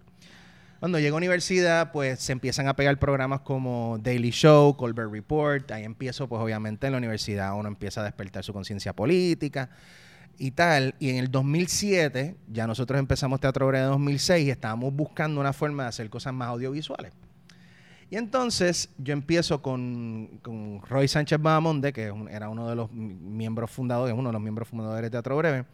Cuando 0.81 0.99
llego 0.99 1.16
a 1.16 1.18
universidad, 1.18 1.92
pues 1.92 2.20
se 2.20 2.33
empiezan 2.33 2.68
a 2.68 2.77
pegar 2.77 2.99
programas 2.99 3.40
como 3.40 3.99
Daily 4.03 4.31
Show, 4.31 4.77
Colbert 4.77 5.11
Report. 5.11 5.70
Ahí 5.70 5.85
empiezo, 5.85 6.29
pues 6.29 6.40
obviamente 6.40 6.87
en 6.87 6.92
la 6.92 6.99
universidad 6.99 7.59
uno 7.59 7.68
empieza 7.68 8.01
a 8.03 8.05
despertar 8.05 8.44
su 8.44 8.53
conciencia 8.53 8.92
política 8.92 9.70
y 10.38 10.51
tal. 10.51 10.94
Y 10.99 11.11
en 11.11 11.16
el 11.16 11.31
2007, 11.31 12.37
ya 12.49 12.66
nosotros 12.66 12.99
empezamos 12.99 13.40
Teatro 13.40 13.66
Obrero 13.66 13.87
en 13.87 13.90
2006 13.92 14.47
y 14.47 14.51
estábamos 14.51 14.94
buscando 14.94 15.40
una 15.40 15.53
forma 15.53 15.85
de 15.85 15.88
hacer 15.88 16.11
cosas 16.11 16.35
más 16.35 16.49
audiovisuales. 16.49 17.12
Y 18.10 18.16
entonces 18.16 18.90
yo 18.98 19.12
empiezo 19.12 19.62
con, 19.62 20.40
Roy 20.88 21.08
Sánchez 21.08 21.40
Bahamonde, 21.40 21.92
que 21.92 22.12
era 22.30 22.48
uno 22.48 22.68
de 22.68 22.76
los 22.76 22.92
miembros 22.92 23.70
fundadores, 23.70 24.14
uno 24.16 24.28
de 24.28 24.32
los 24.32 24.42
miembros 24.42 24.68
fundadores 24.68 25.02
de 25.02 25.10
Teatro 25.10 25.36
Breve, 25.36 25.64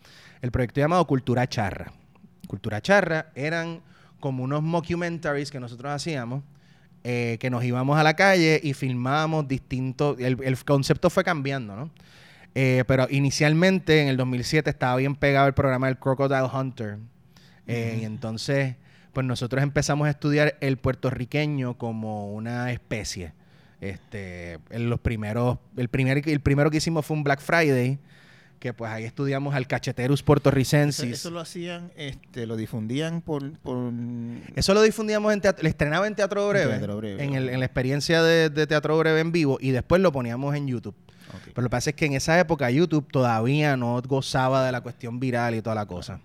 el 0.40 0.50
proyecto 0.50 0.80
llamado 0.80 1.06
Cultura 1.06 1.46
Charra. 1.48 1.92
Cultura 2.46 2.80
Charra 2.80 3.30
eran 3.34 3.80
como 4.20 4.44
unos 4.44 4.62
mockumentaries 4.62 5.50
que 5.50 5.60
nosotros 5.60 5.92
hacíamos, 5.92 6.42
eh, 7.04 7.38
que 7.40 7.50
nos 7.50 7.64
íbamos 7.64 7.98
a 7.98 8.02
la 8.02 8.14
calle 8.14 8.60
y 8.62 8.74
filmábamos 8.74 9.48
distintos, 9.48 10.18
el, 10.20 10.38
el 10.42 10.64
concepto 10.64 11.10
fue 11.10 11.24
cambiando, 11.24 11.74
¿no? 11.74 11.90
Eh, 12.54 12.84
pero 12.86 13.06
inicialmente, 13.10 14.02
en 14.02 14.08
el 14.08 14.16
2007, 14.16 14.70
estaba 14.70 14.96
bien 14.96 15.14
pegado 15.14 15.46
el 15.46 15.54
programa 15.54 15.86
del 15.86 15.98
Crocodile 15.98 16.48
Hunter. 16.52 16.98
Eh, 17.66 17.98
y 18.02 18.04
entonces, 18.04 18.74
pues 19.12 19.26
nosotros 19.26 19.62
empezamos 19.62 20.06
a 20.06 20.10
estudiar 20.10 20.56
el 20.60 20.76
puertorriqueño 20.76 21.76
como 21.78 22.32
una 22.32 22.72
especie. 22.72 23.32
Este, 23.80 24.58
en 24.70 24.90
los 24.90 25.00
primeros, 25.00 25.58
el, 25.76 25.88
primer, 25.88 26.28
el 26.28 26.40
primero 26.40 26.70
que 26.70 26.76
hicimos 26.78 27.06
fue 27.06 27.16
un 27.16 27.24
Black 27.24 27.40
Friday, 27.40 27.98
que 28.58 28.74
pues 28.74 28.90
ahí 28.92 29.04
estudiamos 29.04 29.54
al 29.54 29.66
Cacheterus 29.66 30.22
puertorricensis. 30.22 31.04
Eso, 31.04 31.14
eso 31.14 31.30
lo 31.30 31.40
hacían, 31.40 31.90
este, 31.96 32.44
lo 32.46 32.56
difundían 32.56 33.22
por, 33.22 33.58
por... 33.60 33.90
Eso 34.54 34.74
lo 34.74 34.82
difundíamos 34.82 35.32
en 35.32 35.40
teatro, 35.40 35.62
le 35.62 35.70
estrenaba 35.70 36.06
en 36.06 36.14
Teatro 36.14 36.46
Breve, 36.46 36.72
En 36.74 36.78
Teatro 36.78 36.96
Breve, 36.98 37.24
en, 37.24 37.34
el- 37.34 37.48
en 37.48 37.58
la 37.58 37.64
experiencia 37.64 38.22
de, 38.22 38.50
de 38.50 38.66
Teatro 38.66 38.98
Breve 38.98 39.20
en 39.20 39.32
vivo, 39.32 39.56
y 39.62 39.70
después 39.70 40.02
lo 40.02 40.12
poníamos 40.12 40.54
en 40.54 40.66
YouTube. 40.68 40.94
Pero 41.44 41.62
lo 41.62 41.68
que 41.68 41.70
pasa 41.70 41.90
es 41.90 41.96
que 41.96 42.04
en 42.06 42.12
esa 42.12 42.38
época 42.38 42.70
YouTube 42.70 43.10
todavía 43.10 43.76
no 43.78 44.02
gozaba 44.02 44.66
de 44.66 44.72
la 44.72 44.82
cuestión 44.82 45.20
viral 45.20 45.54
y 45.54 45.62
toda 45.62 45.74
la 45.76 45.86
cosa. 45.86 46.20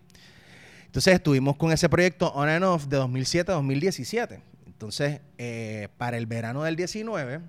Entonces 0.95 1.15
estuvimos 1.15 1.57
con 1.57 1.73
ese 1.73 1.89
proyecto 1.89 2.31
on 2.35 2.47
and 2.47 2.63
off 2.63 2.85
de 2.85 2.95
2007 2.95 3.51
a 3.51 3.55
2017. 3.55 4.39
Entonces, 4.65 5.19
eh, 5.37 5.89
para 5.97 6.15
el 6.15 6.25
verano 6.25 6.63
del 6.63 6.77
19, 6.77 7.41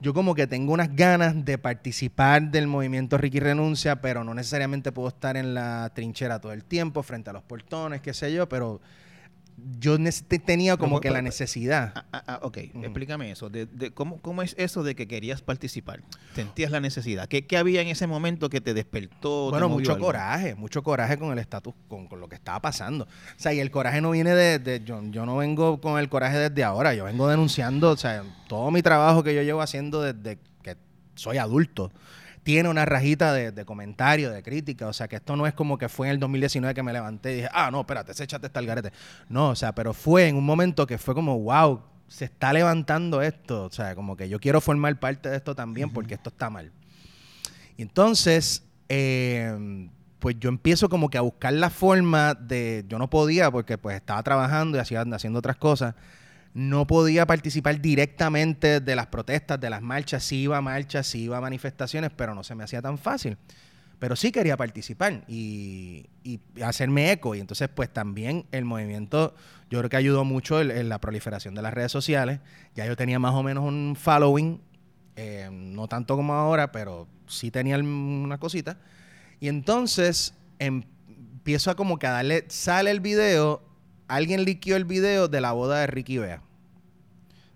yo 0.00 0.14
como 0.14 0.34
que 0.34 0.46
tengo 0.46 0.72
unas 0.72 0.96
ganas 0.96 1.44
de 1.44 1.58
participar 1.58 2.50
del 2.50 2.68
movimiento 2.68 3.18
Ricky 3.18 3.38
Renuncia, 3.38 4.00
pero 4.00 4.24
no 4.24 4.32
necesariamente 4.32 4.92
puedo 4.92 5.08
estar 5.08 5.36
en 5.36 5.52
la 5.52 5.92
trinchera 5.94 6.40
todo 6.40 6.54
el 6.54 6.64
tiempo, 6.64 7.02
frente 7.02 7.28
a 7.28 7.34
los 7.34 7.42
portones, 7.42 8.00
qué 8.00 8.14
sé 8.14 8.32
yo, 8.32 8.48
pero 8.48 8.80
yo 9.78 9.96
tenía 10.44 10.76
como 10.76 11.00
que 11.00 11.10
la 11.10 11.22
necesidad. 11.22 11.92
Ah, 11.94 12.04
ah, 12.12 12.24
ah, 12.26 12.40
ok, 12.42 12.56
explícame 12.82 13.30
eso. 13.30 13.50
De, 13.50 13.66
de 13.66 13.90
¿cómo, 13.90 14.20
¿Cómo 14.20 14.42
es 14.42 14.54
eso 14.58 14.82
de 14.82 14.94
que 14.94 15.06
querías 15.06 15.42
participar? 15.42 16.02
¿Sentías 16.34 16.70
la 16.70 16.80
necesidad? 16.80 17.28
¿Qué, 17.28 17.46
qué 17.46 17.56
había 17.56 17.80
en 17.82 17.88
ese 17.88 18.06
momento 18.06 18.48
que 18.48 18.60
te 18.60 18.74
despertó? 18.74 19.50
Bueno, 19.50 19.68
mucho 19.68 19.92
algo? 19.92 20.06
coraje, 20.06 20.54
mucho 20.54 20.82
coraje 20.82 21.18
con 21.18 21.32
el 21.32 21.38
estatus, 21.38 21.74
con, 21.88 22.08
con 22.08 22.20
lo 22.20 22.28
que 22.28 22.34
estaba 22.36 22.60
pasando. 22.60 23.04
O 23.04 23.08
sea, 23.40 23.52
y 23.52 23.60
el 23.60 23.70
coraje 23.70 24.00
no 24.00 24.10
viene 24.10 24.34
de, 24.34 24.58
de- 24.58 24.82
yo, 24.84 25.00
yo 25.10 25.26
no 25.26 25.36
vengo 25.36 25.80
con 25.80 25.98
el 25.98 26.08
coraje 26.08 26.38
desde 26.38 26.64
ahora, 26.64 26.94
yo 26.94 27.04
vengo 27.04 27.28
denunciando, 27.28 27.90
o 27.90 27.96
sea, 27.96 28.24
todo 28.48 28.70
mi 28.70 28.82
trabajo 28.82 29.22
que 29.22 29.34
yo 29.34 29.42
llevo 29.42 29.60
haciendo 29.62 30.00
desde 30.02 30.38
que 30.62 30.76
soy 31.14 31.38
adulto 31.38 31.92
tiene 32.42 32.68
una 32.68 32.84
rajita 32.84 33.32
de, 33.32 33.52
de 33.52 33.64
comentario, 33.64 34.30
de 34.30 34.42
crítica, 34.42 34.88
o 34.88 34.92
sea, 34.92 35.08
que 35.08 35.16
esto 35.16 35.36
no 35.36 35.46
es 35.46 35.54
como 35.54 35.78
que 35.78 35.88
fue 35.88 36.08
en 36.08 36.14
el 36.14 36.20
2019 36.20 36.74
que 36.74 36.82
me 36.82 36.92
levanté 36.92 37.32
y 37.32 37.36
dije, 37.36 37.48
ah, 37.52 37.70
no, 37.70 37.80
espérate, 37.80 38.12
ese 38.12 38.24
échate 38.24 38.46
está 38.46 38.60
el 38.60 38.66
garete. 38.66 38.92
No, 39.28 39.50
o 39.50 39.54
sea, 39.54 39.74
pero 39.74 39.94
fue 39.94 40.28
en 40.28 40.36
un 40.36 40.44
momento 40.44 40.86
que 40.86 40.98
fue 40.98 41.14
como, 41.14 41.38
wow, 41.38 41.82
se 42.08 42.26
está 42.26 42.52
levantando 42.52 43.22
esto, 43.22 43.64
o 43.64 43.70
sea, 43.70 43.94
como 43.94 44.16
que 44.16 44.28
yo 44.28 44.38
quiero 44.38 44.60
formar 44.60 44.98
parte 44.98 45.30
de 45.30 45.36
esto 45.36 45.54
también 45.54 45.90
porque 45.90 46.14
esto 46.14 46.30
está 46.30 46.50
mal. 46.50 46.72
Y 47.76 47.82
entonces, 47.82 48.64
eh, 48.88 49.88
pues 50.18 50.36
yo 50.38 50.48
empiezo 50.48 50.88
como 50.88 51.10
que 51.10 51.18
a 51.18 51.22
buscar 51.22 51.52
la 51.52 51.70
forma 51.70 52.34
de, 52.34 52.84
yo 52.88 52.98
no 52.98 53.08
podía 53.08 53.50
porque 53.50 53.78
pues 53.78 53.96
estaba 53.96 54.22
trabajando 54.22 54.76
y 54.76 54.80
hacía, 54.80 55.00
haciendo 55.00 55.38
otras 55.38 55.56
cosas, 55.56 55.94
no 56.54 56.86
podía 56.86 57.26
participar 57.26 57.80
directamente 57.80 58.80
de 58.80 58.96
las 58.96 59.06
protestas, 59.06 59.58
de 59.58 59.70
las 59.70 59.82
marchas, 59.82 60.22
sí 60.22 60.42
iba 60.42 60.58
a 60.58 60.60
marchas, 60.60 61.06
sí 61.06 61.22
iba 61.22 61.38
a 61.38 61.40
manifestaciones, 61.40 62.10
pero 62.14 62.34
no 62.34 62.44
se 62.44 62.54
me 62.54 62.64
hacía 62.64 62.82
tan 62.82 62.98
fácil. 62.98 63.38
Pero 63.98 64.16
sí 64.16 64.32
quería 64.32 64.56
participar 64.56 65.24
y, 65.28 66.06
y 66.24 66.40
hacerme 66.62 67.12
eco. 67.12 67.34
Y 67.34 67.40
entonces, 67.40 67.68
pues 67.68 67.88
también 67.88 68.46
el 68.50 68.64
movimiento, 68.64 69.34
yo 69.70 69.78
creo 69.78 69.88
que 69.88 69.96
ayudó 69.96 70.24
mucho 70.24 70.60
en, 70.60 70.88
la 70.88 71.00
proliferación 71.00 71.54
de 71.54 71.62
las 71.62 71.72
redes 71.72 71.92
sociales. 71.92 72.40
Ya 72.74 72.84
yo 72.84 72.96
tenía 72.96 73.20
más 73.20 73.32
o 73.34 73.44
menos 73.44 73.64
un 73.64 73.96
following, 73.98 74.60
eh, 75.14 75.48
no 75.52 75.86
tanto 75.86 76.16
como 76.16 76.34
ahora, 76.34 76.72
pero 76.72 77.06
sí 77.28 77.52
tenía 77.52 77.78
una 77.78 78.38
cosita. 78.38 78.78
Y 79.38 79.48
entonces 79.48 80.34
em- 80.58 80.82
empiezo 81.08 81.70
a 81.70 81.76
como 81.76 81.98
que 81.98 82.06
a 82.06 82.12
darle, 82.12 82.44
sale 82.48 82.90
el 82.90 83.00
video, 83.00 83.62
alguien 84.14 84.44
liqueó 84.44 84.76
el 84.76 84.84
video 84.84 85.28
de 85.28 85.40
la 85.40 85.52
boda 85.52 85.80
de 85.80 85.86
Ricky 85.86 86.18
Bea. 86.18 86.42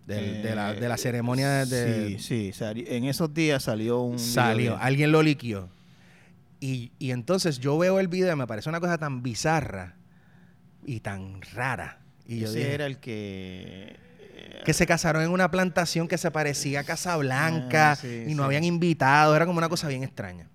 Del- 0.06 0.42
de, 0.42 0.54
la, 0.54 0.72
de 0.72 0.88
la 0.88 0.94
Eh, 0.94 0.98
ceremonia 0.98 1.64
de... 1.66 2.18
Sí, 2.20 2.52
sí. 2.52 2.64
en 2.86 3.04
esos 3.04 3.34
días 3.34 3.64
salió 3.64 4.00
un... 4.02 4.16
video 4.16 4.32
Salió, 4.32 4.70
de- 4.76 4.82
alguien 4.82 5.10
lo 5.12 5.22
liquió. 5.22 5.68
Y, 6.60 6.92
y 6.98 7.10
entonces 7.10 7.58
yo 7.58 7.76
veo 7.76 7.98
el 8.00 8.08
video 8.08 8.32
y 8.32 8.36
me 8.36 8.46
parece 8.46 8.68
una 8.68 8.80
cosa 8.80 8.98
tan 8.98 9.22
bizarra 9.22 9.96
y 10.84 11.00
tan 11.00 11.42
rara. 11.54 11.98
Y 12.26 12.38
yo 12.40 12.46
Ese 12.48 12.58
dije, 12.58 12.74
era 12.74 12.86
el 12.86 12.98
que... 12.98 13.96
que 14.64 14.72
se 14.72 14.86
casaron 14.86 15.22
en 15.22 15.30
una 15.30 15.50
plantación 15.50 16.06
que 16.08 16.18
se 16.18 16.30
parecía 16.30 16.80
a 16.80 16.84
Casablanca 16.84 17.92
Ah, 17.92 17.96
sí, 17.96 18.24
y 18.28 18.34
no 18.34 18.44
sí. 18.44 18.46
habían 18.46 18.64
invitado, 18.64 19.34
era 19.34 19.44
como 19.44 19.58
una 19.58 19.68
cosa 19.68 19.88
bien 19.88 20.04
extraña. 20.04 20.48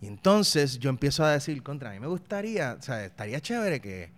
Y 0.00 0.06
entonces 0.08 0.80
yo 0.80 0.90
empiezo 0.90 1.24
a 1.24 1.30
decir, 1.30 1.62
contra 1.62 1.92
mí 1.92 2.00
me 2.00 2.08
gustaría, 2.08 2.76
o 2.78 2.82
sea, 2.82 3.04
estaría 3.04 3.40
chévere 3.40 3.80
que, 3.80 4.10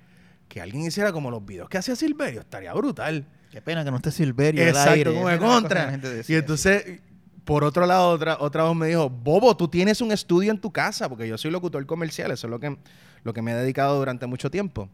que 0.49 0.61
alguien 0.61 0.85
hiciera 0.87 1.13
como 1.13 1.31
los 1.31 1.45
videos 1.45 1.69
que 1.69 1.79
hacía 1.79 1.97
Silverio, 1.97 2.41
estaría 2.41 2.73
brutal. 2.75 3.27
Qué 3.51 3.61
pena 3.63 3.85
que 3.85 3.91
no 3.91 3.97
esté 3.99 4.11
Silverio 4.11 4.63
al 4.63 4.69
Exacto, 4.69 4.91
aire. 4.93 5.15
como 5.15 5.29
de 5.29 5.39
contra. 5.39 5.99
Y 6.27 6.35
entonces, 6.35 7.01
por 7.45 7.63
otro 7.65 7.87
lado, 7.87 8.11
otra, 8.11 8.37
otra 8.41 8.65
voz 8.65 8.75
me 8.77 8.89
dijo, 8.89 9.09
Bobo, 9.09 9.57
tú 9.57 9.69
tienes 9.69 10.01
un 10.01 10.13
estudio 10.13 10.51
en 10.51 10.59
tu 10.59 10.73
casa, 10.73 11.09
porque 11.09 11.29
yo 11.29 11.39
soy 11.39 11.51
locutor 11.51 11.85
comercial, 11.87 12.31
eso 12.31 12.47
es 12.47 12.51
lo 12.51 12.59
que, 12.59 12.77
lo 13.23 13.33
que 13.33 13.43
me 13.43 13.53
he 13.53 13.55
dedicado 13.55 13.99
durante 13.99 14.27
mucho 14.27 14.51
tiempo. 14.51 14.89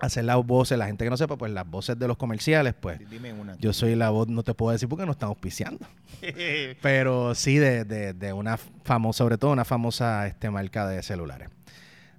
Hacer 0.00 0.24
las 0.24 0.36
voces, 0.46 0.78
la 0.78 0.86
gente 0.86 1.02
que 1.04 1.10
no 1.10 1.16
sepa, 1.16 1.36
pues 1.36 1.50
las 1.50 1.68
voces 1.68 1.98
de 1.98 2.06
los 2.06 2.16
comerciales, 2.16 2.74
pues. 2.78 3.00
Dime 3.10 3.32
una. 3.32 3.56
Yo 3.58 3.72
soy 3.72 3.96
la 3.96 4.10
voz, 4.10 4.28
no 4.28 4.44
te 4.44 4.54
puedo 4.54 4.70
decir 4.72 4.88
porque 4.88 5.04
no 5.06 5.12
están 5.12 5.30
auspiciando. 5.30 5.86
Pero 6.82 7.34
sí 7.34 7.56
de, 7.56 7.84
de, 7.84 8.12
de 8.12 8.32
una 8.32 8.58
famosa, 8.84 9.18
sobre 9.18 9.38
todo 9.38 9.50
una 9.50 9.64
famosa 9.64 10.26
este, 10.28 10.50
marca 10.50 10.86
de 10.86 11.02
celulares. 11.02 11.48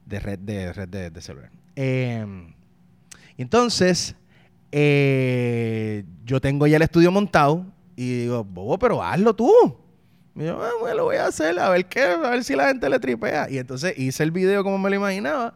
De 0.05 0.19
red 0.19 0.39
de, 0.39 0.73
red 0.73 0.89
de, 0.89 1.09
de 1.09 1.21
celular. 1.21 1.51
Eh, 1.81 2.25
entonces, 3.37 4.13
eh, 4.69 6.03
yo 6.25 6.41
tengo 6.41 6.67
ya 6.67 6.75
el 6.75 6.81
estudio 6.81 7.09
montado 7.09 7.65
y 7.95 8.23
digo, 8.23 8.43
Bobo, 8.43 8.77
pero 8.77 9.01
hazlo 9.01 9.33
tú. 9.33 9.49
Y 10.35 10.43
yo, 10.43 10.61
"Ah, 10.61 10.71
bueno, 10.81 10.97
lo 10.97 11.03
voy 11.05 11.15
a 11.15 11.27
hacer, 11.27 11.57
a 11.57 11.69
ver 11.69 11.85
qué, 11.85 12.01
a 12.01 12.17
ver 12.31 12.43
si 12.43 12.57
la 12.57 12.67
gente 12.67 12.89
le 12.89 12.99
tripea. 12.99 13.49
Y 13.49 13.59
entonces 13.59 13.97
hice 13.97 14.23
el 14.23 14.31
video 14.31 14.61
como 14.61 14.77
me 14.77 14.89
lo 14.89 14.97
imaginaba. 14.97 15.53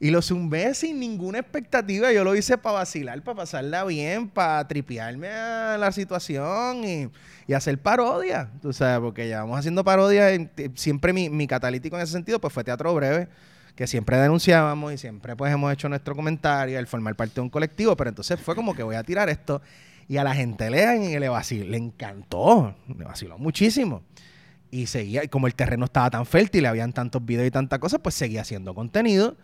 Y 0.00 0.10
lo 0.10 0.22
zumbé 0.22 0.74
sin 0.74 0.98
ninguna 0.98 1.38
expectativa. 1.38 2.10
Yo 2.12 2.24
lo 2.24 2.34
hice 2.34 2.58
para 2.58 2.78
vacilar, 2.78 3.22
para 3.22 3.36
pasarla 3.36 3.84
bien, 3.84 4.28
para 4.28 4.66
tripearme 4.66 5.28
a 5.28 5.76
la 5.78 5.92
situación 5.92 6.82
y, 6.84 7.54
hacer 7.54 7.78
parodia. 7.78 8.50
Tú 8.60 8.72
sabes, 8.72 8.98
porque 9.00 9.28
llevamos 9.28 9.56
haciendo 9.56 9.84
parodia. 9.84 10.30
siempre 10.74 11.12
mi, 11.12 11.30
mi 11.30 11.46
catalítico 11.46 11.96
en 11.96 12.02
ese 12.02 12.12
sentido 12.12 12.40
pues 12.40 12.52
fue 12.52 12.64
Teatro 12.64 12.92
Breve, 12.92 13.28
que 13.74 13.86
siempre 13.86 14.16
denunciábamos 14.18 14.92
y 14.92 14.98
siempre 14.98 15.36
pues 15.36 15.52
hemos 15.52 15.72
hecho 15.72 15.88
nuestro 15.88 16.14
comentario, 16.14 16.78
el 16.78 16.86
formar 16.86 17.14
parte 17.16 17.36
de 17.36 17.40
un 17.42 17.50
colectivo. 17.50 17.96
Pero 17.96 18.10
entonces 18.10 18.40
fue 18.40 18.54
como 18.54 18.74
que 18.74 18.82
voy 18.82 18.96
a 18.96 19.02
tirar 19.02 19.28
esto. 19.28 19.62
Y 20.08 20.16
a 20.16 20.24
la 20.24 20.34
gente 20.34 20.68
le, 20.70 21.20
le, 21.20 21.28
vaciló, 21.28 21.70
le 21.70 21.76
encantó, 21.76 22.74
le 22.88 23.04
vaciló 23.04 23.38
muchísimo. 23.38 24.02
Y 24.70 24.86
seguía, 24.86 25.24
y 25.24 25.28
como 25.28 25.46
el 25.46 25.54
terreno 25.54 25.84
estaba 25.84 26.10
tan 26.10 26.26
fértil, 26.26 26.66
habían 26.66 26.92
tantos 26.92 27.24
videos 27.24 27.46
y 27.46 27.50
tantas 27.50 27.78
cosas, 27.78 28.00
pues 28.02 28.14
seguía 28.14 28.40
haciendo 28.40 28.74
contenido. 28.74 29.36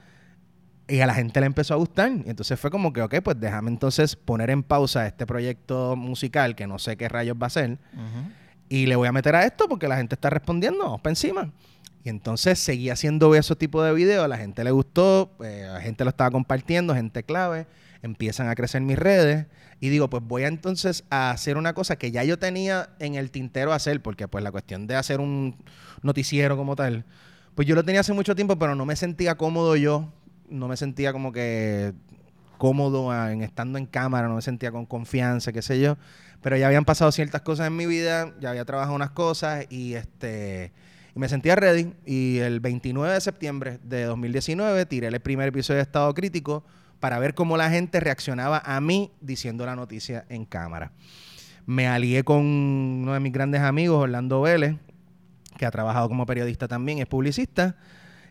Y 0.88 1.00
a 1.00 1.06
la 1.06 1.14
gente 1.14 1.40
le 1.40 1.46
empezó 1.46 1.74
a 1.74 1.76
gustar. 1.76 2.10
Y 2.24 2.30
entonces 2.30 2.58
fue 2.58 2.70
como 2.70 2.92
que, 2.92 3.02
ok, 3.02 3.16
pues 3.22 3.38
déjame 3.40 3.70
entonces 3.70 4.14
poner 4.16 4.50
en 4.50 4.62
pausa 4.62 5.06
este 5.06 5.26
proyecto 5.26 5.96
musical 5.96 6.54
que 6.54 6.66
no 6.66 6.78
sé 6.78 6.96
qué 6.96 7.08
rayos 7.08 7.36
va 7.40 7.48
a 7.48 7.50
ser. 7.50 7.78
Y 8.68 8.86
le 8.86 8.96
voy 8.96 9.06
a 9.06 9.12
meter 9.12 9.34
a 9.34 9.44
esto 9.44 9.68
porque 9.68 9.88
la 9.88 9.96
gente 9.96 10.14
está 10.14 10.30
respondiendo, 10.30 10.84
vamos 10.84 11.00
para 11.00 11.12
encima. 11.12 11.52
Y 12.06 12.08
entonces 12.08 12.60
seguí 12.60 12.88
haciendo 12.88 13.34
esos 13.34 13.58
tipos 13.58 13.84
de 13.84 13.92
videos, 13.92 14.24
a 14.24 14.28
la 14.28 14.38
gente 14.38 14.62
le 14.62 14.70
gustó, 14.70 15.32
eh, 15.42 15.66
la 15.68 15.80
gente 15.80 16.04
lo 16.04 16.10
estaba 16.10 16.30
compartiendo, 16.30 16.94
gente 16.94 17.24
clave, 17.24 17.66
empiezan 18.00 18.48
a 18.48 18.54
crecer 18.54 18.80
mis 18.80 18.96
redes. 18.96 19.46
Y 19.80 19.88
digo, 19.88 20.08
pues 20.08 20.22
voy 20.22 20.44
entonces 20.44 21.02
a 21.10 21.32
hacer 21.32 21.56
una 21.56 21.74
cosa 21.74 21.96
que 21.96 22.12
ya 22.12 22.22
yo 22.22 22.38
tenía 22.38 22.90
en 23.00 23.16
el 23.16 23.32
tintero 23.32 23.72
hacer, 23.72 24.00
porque 24.02 24.28
pues 24.28 24.44
la 24.44 24.52
cuestión 24.52 24.86
de 24.86 24.94
hacer 24.94 25.18
un 25.18 25.56
noticiero 26.02 26.56
como 26.56 26.76
tal, 26.76 27.04
pues 27.56 27.66
yo 27.66 27.74
lo 27.74 27.82
tenía 27.82 28.02
hace 28.02 28.12
mucho 28.12 28.36
tiempo, 28.36 28.56
pero 28.56 28.76
no 28.76 28.86
me 28.86 28.94
sentía 28.94 29.34
cómodo 29.34 29.74
yo, 29.74 30.12
no 30.48 30.68
me 30.68 30.76
sentía 30.76 31.12
como 31.12 31.32
que 31.32 31.92
cómodo 32.56 33.10
ah, 33.10 33.32
en 33.32 33.42
estando 33.42 33.78
en 33.78 33.86
cámara, 33.86 34.28
no 34.28 34.36
me 34.36 34.42
sentía 34.42 34.70
con 34.70 34.86
confianza, 34.86 35.52
qué 35.52 35.60
sé 35.60 35.80
yo. 35.80 35.98
Pero 36.40 36.56
ya 36.56 36.68
habían 36.68 36.84
pasado 36.84 37.10
ciertas 37.10 37.40
cosas 37.40 37.66
en 37.66 37.74
mi 37.74 37.86
vida, 37.86 38.32
ya 38.38 38.50
había 38.50 38.64
trabajado 38.64 38.94
unas 38.94 39.10
cosas 39.10 39.66
y 39.70 39.94
este 39.94 40.72
y 41.16 41.18
me 41.18 41.28
sentía 41.30 41.56
ready. 41.56 41.94
Y 42.04 42.38
el 42.38 42.60
29 42.60 43.14
de 43.14 43.20
septiembre 43.22 43.80
de 43.82 44.04
2019 44.04 44.84
tiré 44.84 45.08
el 45.08 45.18
primer 45.20 45.48
episodio 45.48 45.78
de 45.78 45.82
Estado 45.82 46.12
Crítico 46.12 46.62
para 47.00 47.18
ver 47.18 47.34
cómo 47.34 47.56
la 47.56 47.70
gente 47.70 48.00
reaccionaba 48.00 48.62
a 48.64 48.80
mí 48.82 49.10
diciendo 49.22 49.64
la 49.64 49.74
noticia 49.74 50.26
en 50.28 50.44
cámara. 50.44 50.92
Me 51.64 51.88
alié 51.88 52.22
con 52.22 52.44
uno 52.44 53.14
de 53.14 53.20
mis 53.20 53.32
grandes 53.32 53.62
amigos, 53.62 54.02
Orlando 54.02 54.42
Vélez, 54.42 54.76
que 55.56 55.64
ha 55.64 55.70
trabajado 55.70 56.08
como 56.08 56.26
periodista 56.26 56.68
también, 56.68 56.98
es 56.98 57.06
publicista. 57.06 57.76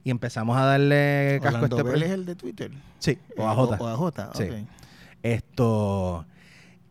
y 0.04 0.12
empezamos 0.12 0.56
a 0.56 0.66
darle 0.66 1.40
casco 1.42 1.58
a 1.58 1.62
Orlando 1.64 1.78
este 1.80 1.90
Vélez 1.90 2.10
es 2.10 2.14
el 2.14 2.26
de 2.28 2.36
Twitter. 2.36 2.72
Sí, 3.00 3.18
o 3.36 3.42
Eh, 3.42 3.46
a 3.48 3.56
J. 3.56 3.78
O 3.84 3.88
a 3.88 3.96
J, 3.96 4.32
Sí. 4.36 4.44
Esto, 5.24 6.28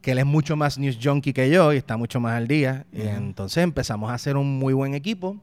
que 0.01 0.11
él 0.11 0.19
es 0.19 0.27
mucho 0.27 0.57
más 0.57 0.77
news 0.77 0.99
junkie 1.01 1.33
que 1.33 1.49
yo 1.49 1.73
y 1.73 1.77
está 1.77 1.97
mucho 1.97 2.19
más 2.19 2.35
al 2.37 2.49
día. 2.49 2.85
Y 2.93 3.03
entonces 3.03 3.63
empezamos 3.63 4.11
a 4.11 4.15
hacer 4.15 4.37
un 4.37 4.59
muy 4.59 4.75
buen 4.75 4.95
equipo 4.95 5.41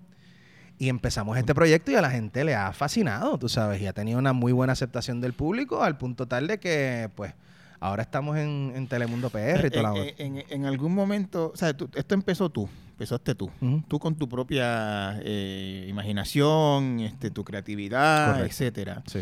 y 0.82 0.90
empezamos 0.90 1.38
este 1.38 1.54
proyecto 1.54 1.92
y 1.92 1.96
a 1.96 2.02
la 2.02 2.10
gente 2.10 2.44
le 2.44 2.56
ha 2.56 2.74
fascinado, 2.74 3.38
tú 3.38 3.48
sabes, 3.48 3.80
y 3.84 3.86
ha 3.86 3.94
tenido 3.94 4.18
una 4.18 4.34
muy 4.34 4.52
buena 4.52 4.74
aceptación 4.74 5.22
del 5.22 5.34
público 5.34 5.84
al 5.84 5.96
punto 5.96 6.26
tal 6.28 6.48
de 6.48 6.60
que, 6.60 7.08
pues, 7.16 7.36
ahora 7.80 8.02
estamos 8.02 8.36
en, 8.38 8.74
en 8.76 8.88
Telemundo 8.88 9.30
PR 9.30 9.68
y 9.68 9.70
toda 9.70 9.94
la 9.94 10.00
Eh, 10.00 10.16
en, 10.18 10.38
en- 10.40 10.46
en 10.50 10.66
algún 10.66 10.96
momento, 10.96 11.52
o 11.54 11.56
sea, 11.56 11.78
tú- 11.78 11.88
esto 11.94 12.16
empezó 12.16 12.50
tú, 12.50 12.68
empezaste 12.94 13.36
tú. 13.36 13.52
Tú 13.88 14.00
con 14.00 14.16
tu 14.16 14.28
propia 14.28 15.20
eh, 15.24 15.86
imaginación, 15.88 17.00
este, 17.02 17.30
tu 17.30 17.44
creatividad, 17.44 18.32
Correcto. 18.34 18.48
etcétera. 18.52 19.04
Sí. 19.06 19.20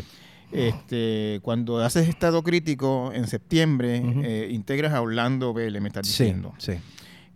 Este, 0.52 1.40
cuando 1.42 1.78
haces 1.80 2.08
estado 2.08 2.42
crítico 2.42 3.12
en 3.14 3.26
septiembre, 3.28 4.02
eh, 4.24 4.48
integras 4.50 4.94
a 4.94 5.02
Orlando 5.02 5.52
Vélez, 5.52 5.80
me 5.82 5.88
estás 5.88 6.06
Sí, 6.06 6.24
diciendo. 6.24 6.54
sí. 6.58 6.72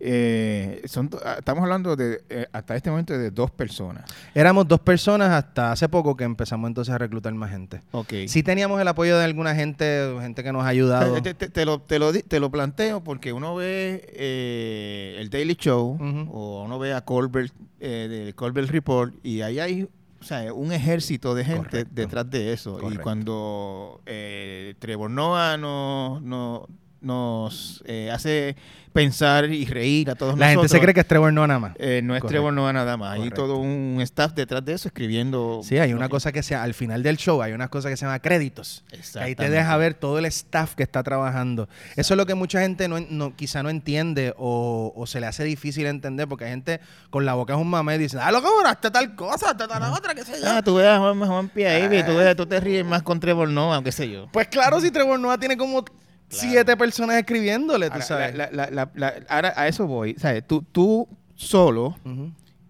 Eh, 0.07 0.81
son, 0.85 1.09
ah, 1.25 1.35
estamos 1.39 1.63
hablando 1.63 1.95
de 1.95 2.21
eh, 2.29 2.45
hasta 2.53 2.75
este 2.75 2.91
momento 2.91 3.17
de 3.17 3.31
dos 3.31 3.49
personas. 3.49 4.03
Éramos 4.35 4.67
dos 4.67 4.79
personas 4.79 5.31
hasta 5.31 5.71
hace 5.71 5.89
poco 5.89 6.15
que 6.15 6.23
empezamos 6.23 6.67
entonces 6.67 6.93
a 6.93 6.97
reclutar 6.99 7.33
más 7.33 7.49
gente. 7.49 7.81
Ok. 7.91 8.13
Sí 8.27 8.43
teníamos 8.43 8.79
el 8.79 8.87
apoyo 8.87 9.17
de 9.17 9.23
alguna 9.25 9.55
gente, 9.55 10.15
gente 10.21 10.43
que 10.43 10.51
nos 10.51 10.63
ha 10.63 10.67
ayudado. 10.67 11.19
Te, 11.23 11.33
te- 11.33 11.49
te 11.49 11.65
lo, 11.65 11.79
te, 11.81 11.97
lo, 11.97 12.11
di- 12.11 12.21
te 12.21 12.39
lo 12.39 12.51
planteo 12.51 13.03
porque 13.03 13.33
uno 13.33 13.55
ve 13.55 14.07
eh, 14.13 15.17
el 15.19 15.29
Daily 15.31 15.55
Show 15.55 15.97
o 16.31 16.63
uno 16.63 16.77
ve 16.77 16.93
a 16.93 17.01
Colbert, 17.01 17.51
del 17.79 18.35
Colbert 18.35 18.69
Report 18.69 19.13
y 19.23 19.41
ahí 19.41 19.59
hay 19.59 19.89
o 20.21 20.23
sea, 20.27 20.53
un 20.53 20.71
ejército 20.71 21.35
de 21.35 21.45
gente 21.45 21.67
Correcto. 21.69 21.91
detrás 21.93 22.29
de 22.29 22.53
eso. 22.53 22.79
Y 22.91 22.97
cuando 22.97 24.01
eh, 24.05 24.73
Trevor 24.79 25.09
Noah 25.09 25.57
no, 25.57 26.19
no- 26.21 26.67
nos 27.05 27.83
eh, 27.85 28.09
hace 28.11 28.55
pensar 28.91 29.49
y 29.51 29.65
reír 29.65 30.09
a 30.09 30.15
todos 30.15 30.37
la 30.39 30.45
gente 30.45 30.55
nosotros, 30.55 30.71
se 30.71 30.79
cree 30.79 30.93
que 30.93 31.01
es 31.01 31.07
Trevor 31.07 31.33
Noah 31.33 31.47
nada 31.47 31.59
más. 31.59 31.73
eh, 31.79 31.99
no 32.01 32.15
es 32.15 32.21
Correcto. 32.21 32.27
Trevor 32.29 32.53
Noah 32.53 32.71
nada 32.71 32.95
más. 32.95 33.11
Hay 33.15 33.17
Correcto. 33.19 33.41
todo 33.41 33.57
un 33.57 33.99
staff 34.01 34.31
detrás 34.33 34.63
de 34.63 34.71
eso 34.71 34.87
escribiendo. 34.87 35.59
Sí, 35.65 35.77
hay 35.77 35.93
una 35.93 36.07
cosa 36.07 36.31
que 36.31 36.41
sea 36.41 36.63
al 36.63 36.73
final 36.73 37.03
del 37.03 37.17
show, 37.17 37.41
hay 37.41 37.51
una 37.51 37.67
cosa 37.67 37.89
que 37.89 37.97
se 37.97 38.05
llama 38.05 38.19
créditos. 38.19 38.85
Ahí 39.19 39.35
te 39.35 39.49
deja 39.49 39.75
ver 39.75 39.95
todo 39.95 40.17
el 40.17 40.25
staff 40.25 40.75
que 40.75 40.83
está 40.83 41.03
trabajando. 41.03 41.67
Eso 41.97 42.13
es 42.13 42.17
lo 42.17 42.25
que 42.25 42.35
mucha 42.35 42.61
gente 42.61 42.87
no, 42.87 42.99
no- 43.09 43.35
quizá 43.35 43.61
no 43.63 43.69
entiende 43.69 44.33
o, 44.37 44.93
o 44.95 45.05
se 45.07 45.19
le 45.19 45.27
hace 45.27 45.43
difícil 45.43 45.85
entender 45.87 46.27
porque 46.29 46.45
hay 46.45 46.51
gente 46.51 46.79
con 47.09 47.25
la 47.25 47.33
boca 47.33 47.53
es 47.53 47.59
un 47.59 47.69
mamé 47.69 47.95
y 47.95 47.97
dice, 47.97 48.17
ah, 48.21 48.31
lo 48.31 48.41
que 48.41 48.47
borraste 48.47 48.91
tal 48.91 49.13
cosa, 49.15 49.51
hasta 49.51 49.67
tal 49.67 49.83
otra, 49.91 50.15
qué 50.15 50.23
sé 50.23 50.39
yo. 50.41 50.47
Ah, 50.49 50.61
tú 50.63 50.75
ves 50.75 50.87
a 50.87 50.99
Juan, 50.99 51.19
Juan 51.19 51.49
P. 51.49 51.67
ahí, 51.67 52.01
tú, 52.05 52.15
ves, 52.15 52.33
tú 52.37 52.45
te 52.45 52.61
ríes 52.61 52.85
más 52.85 53.03
con 53.03 53.19
Trevor 53.19 53.49
Noah, 53.49 53.83
qué 53.83 53.91
sé 53.91 54.09
yo. 54.09 54.29
Pues 54.31 54.47
claro, 54.47 54.79
si 54.79 54.89
Trevor 54.89 55.19
Noah 55.19 55.37
tiene 55.37 55.57
como 55.57 55.83
siete 56.29 56.75
personas 56.77 57.17
escribiéndole, 57.17 57.87
tú 57.87 57.93
Ahora, 57.93 58.05
sabes. 58.05 58.35
la- 58.35 58.49
la- 58.51 58.69
la- 58.71 58.91
la- 58.95 59.13
ahora 59.29 59.53
a 59.55 59.67
eso 59.67 59.87
voy. 59.87 60.15
¿sabes? 60.17 60.45
Tú, 60.45 60.63
tú 60.71 61.07
solo 61.35 61.95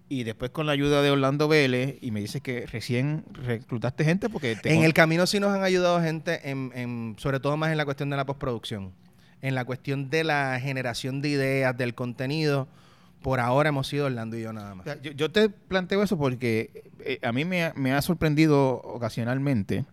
y 0.08 0.22
después 0.24 0.50
con 0.52 0.66
la 0.66 0.72
ayuda 0.72 1.02
de 1.02 1.10
Orlando 1.10 1.48
Vélez 1.48 1.96
y 2.00 2.10
me 2.12 2.20
dices 2.20 2.40
que 2.42 2.66
recién 2.66 3.24
reclutaste 3.32 4.04
gente 4.04 4.28
porque 4.28 4.54
te 4.56 4.72
En 4.72 4.84
el 4.84 4.92
camino 4.94 5.26
sí 5.26 5.40
nos 5.40 5.52
han 5.54 5.64
ayudado 5.64 6.00
gente, 6.00 6.48
en, 6.50 6.70
en- 6.74 7.16
sobre 7.18 7.40
todo 7.40 7.56
más 7.56 7.70
en 7.72 7.76
la 7.76 7.84
cuestión 7.84 8.10
de 8.10 8.16
la 8.16 8.24
postproducción. 8.26 8.92
En 9.42 9.54
la 9.54 9.64
cuestión 9.64 10.08
de 10.10 10.24
la 10.24 10.58
generación 10.60 11.20
de 11.22 11.28
ideas, 11.30 11.76
del 11.76 11.94
contenido. 11.94 12.68
Por 13.22 13.40
ahora 13.40 13.70
hemos 13.70 13.88
sido 13.88 14.06
Orlando 14.06 14.36
y 14.38 14.42
yo 14.42 14.52
nada 14.52 14.72
O 14.72 14.76
más. 14.76 14.84
sea, 14.84 15.00
yo, 15.02 15.10
yo 15.12 15.30
te 15.30 15.48
planteo 15.48 16.02
eso 16.02 16.16
porque 16.16 16.84
eh, 17.00 17.18
a 17.22 17.32
mí 17.32 17.44
me 17.44 17.92
ha 17.92 18.02
sorprendido 18.02 18.80
ocasionalmente 18.84 19.84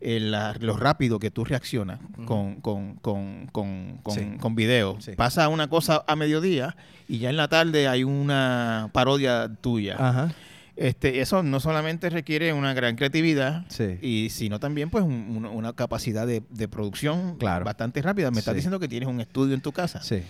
eh, 0.00 0.20
la- 0.20 0.54
lo 0.60 0.76
rápido 0.76 1.18
que 1.18 1.30
tú 1.30 1.44
reaccionas 1.44 1.98
con, 2.24 2.60
con, 2.60 2.94
con, 2.96 3.46
con, 3.52 3.98
con, 4.02 4.14
Sí. 4.14 4.36
con 4.40 4.54
video. 4.54 5.00
Sí. 5.00 5.12
Pasa 5.16 5.48
una 5.48 5.68
cosa 5.68 6.04
a 6.06 6.14
mediodía 6.16 6.76
y 7.08 7.18
ya 7.18 7.30
en 7.30 7.36
la 7.36 7.48
tarde 7.48 7.88
hay 7.88 8.04
una 8.04 8.90
parodia 8.92 9.50
tuya. 9.60 9.96
Ajá. 9.98 10.32
Este, 10.76 11.20
eso 11.20 11.42
no 11.42 11.58
solamente 11.58 12.08
requiere 12.08 12.52
una 12.52 12.72
gran 12.72 12.94
creatividad, 12.94 13.64
Sí. 13.68 13.98
y 14.00 14.30
sino 14.30 14.60
también 14.60 14.90
pues 14.90 15.02
un- 15.02 15.44
una, 15.52 15.72
capacidad 15.72 16.24
de, 16.24 16.44
de 16.50 16.68
producción 16.68 17.36
Claro. 17.36 17.64
bastante 17.64 18.00
rápida. 18.00 18.30
Me 18.30 18.38
estás 18.38 18.54
diciendo 18.54 18.78
que 18.78 18.86
tienes 18.86 19.08
un 19.08 19.20
estudio 19.20 19.54
en 19.54 19.60
tu 19.60 19.72
casa. 19.72 20.00
Sí. 20.02 20.22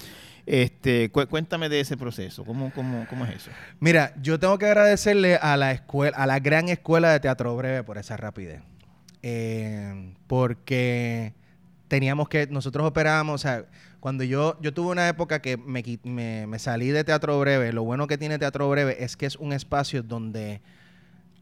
Este, 0.47 1.11
cu- 1.11 1.27
cuéntame 1.27 1.69
de 1.69 1.81
ese 1.81 1.99
proceso. 1.99 2.45
¿Cómo, 2.47 2.73
cómo, 2.75 3.07
cómo 3.11 3.27
es 3.27 3.37
eso? 3.37 3.51
Mira, 3.81 4.15
yo 4.23 4.39
tengo 4.39 4.57
que 4.57 4.65
agradecerle 4.65 5.37
a 5.37 5.59
la 5.59 5.73
escuela, 5.73 6.17
a 6.17 6.27
la 6.27 6.39
gran 6.39 6.71
escuela 6.71 7.13
de 7.13 7.21
teatro 7.21 7.55
breve 7.55 7.83
por 7.85 7.99
esa 7.99 8.17
rapidez. 8.17 8.63
Eh, 9.23 10.15
porque 10.27 11.33
teníamos 11.89 12.29
que, 12.29 12.47
nosotros 12.49 12.87
operábamos, 12.87 13.35
o 13.37 13.39
sea, 13.39 13.65
cuando 14.01 14.23
yo, 14.25 14.57
yo 14.61 14.73
tuve 14.73 14.91
una 14.93 15.09
época 15.09 15.41
que 15.41 15.57
me, 15.57 15.83
me, 16.05 16.47
me 16.47 16.59
salí 16.59 16.89
de 16.89 17.03
teatro 17.05 17.39
breve, 17.41 17.73
lo 17.73 17.83
bueno 17.83 18.07
que 18.07 18.19
tiene 18.19 18.39
teatro 18.39 18.69
breve 18.71 19.03
es 19.03 19.17
que 19.17 19.27
es 19.27 19.37
un 19.37 19.53
espacio 19.53 20.03
donde 20.03 20.61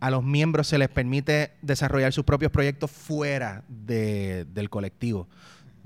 a 0.00 0.10
los 0.10 0.22
miembros 0.22 0.68
se 0.68 0.78
les 0.78 0.88
permite 0.88 1.52
desarrollar 1.62 2.12
sus 2.12 2.24
propios 2.24 2.52
proyectos 2.52 2.90
fuera 2.90 3.62
de- 3.68 4.46
del 4.54 4.70
colectivo. 4.70 5.26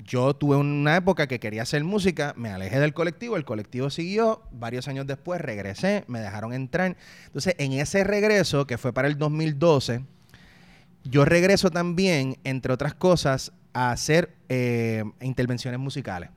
Yo 0.05 0.35
tuve 0.35 0.57
una 0.57 0.97
época 0.97 1.27
que 1.27 1.39
quería 1.39 1.63
hacer 1.63 1.85
música, 1.85 2.35
me 2.37 2.51
alejé 2.51 2.81
del 2.81 2.95
colectivo, 2.95 3.37
el 3.37 3.45
colectivo 3.45 3.91
siguió, 3.91 4.43
varios 4.53 4.89
años 4.89 5.07
después 5.07 5.41
regresé, 5.41 6.05
me 6.09 6.21
dejaron 6.21 6.53
entrar. 6.53 6.97
Entonces, 7.27 7.55
en 7.59 7.73
ese 7.73 8.03
regreso, 8.05 8.67
que 8.67 8.79
fue 8.79 8.93
para 8.93 9.09
el 9.09 9.19
2012, 9.19 10.03
yo 11.05 11.25
regreso 11.25 11.71
también, 11.71 12.37
entre 12.45 12.73
otras 12.73 12.95
cosas, 12.95 13.53
a 13.73 13.91
hacer 13.91 14.35
eh, 14.49 15.05
intervenciones 15.21 15.81
musicales. 15.81 16.31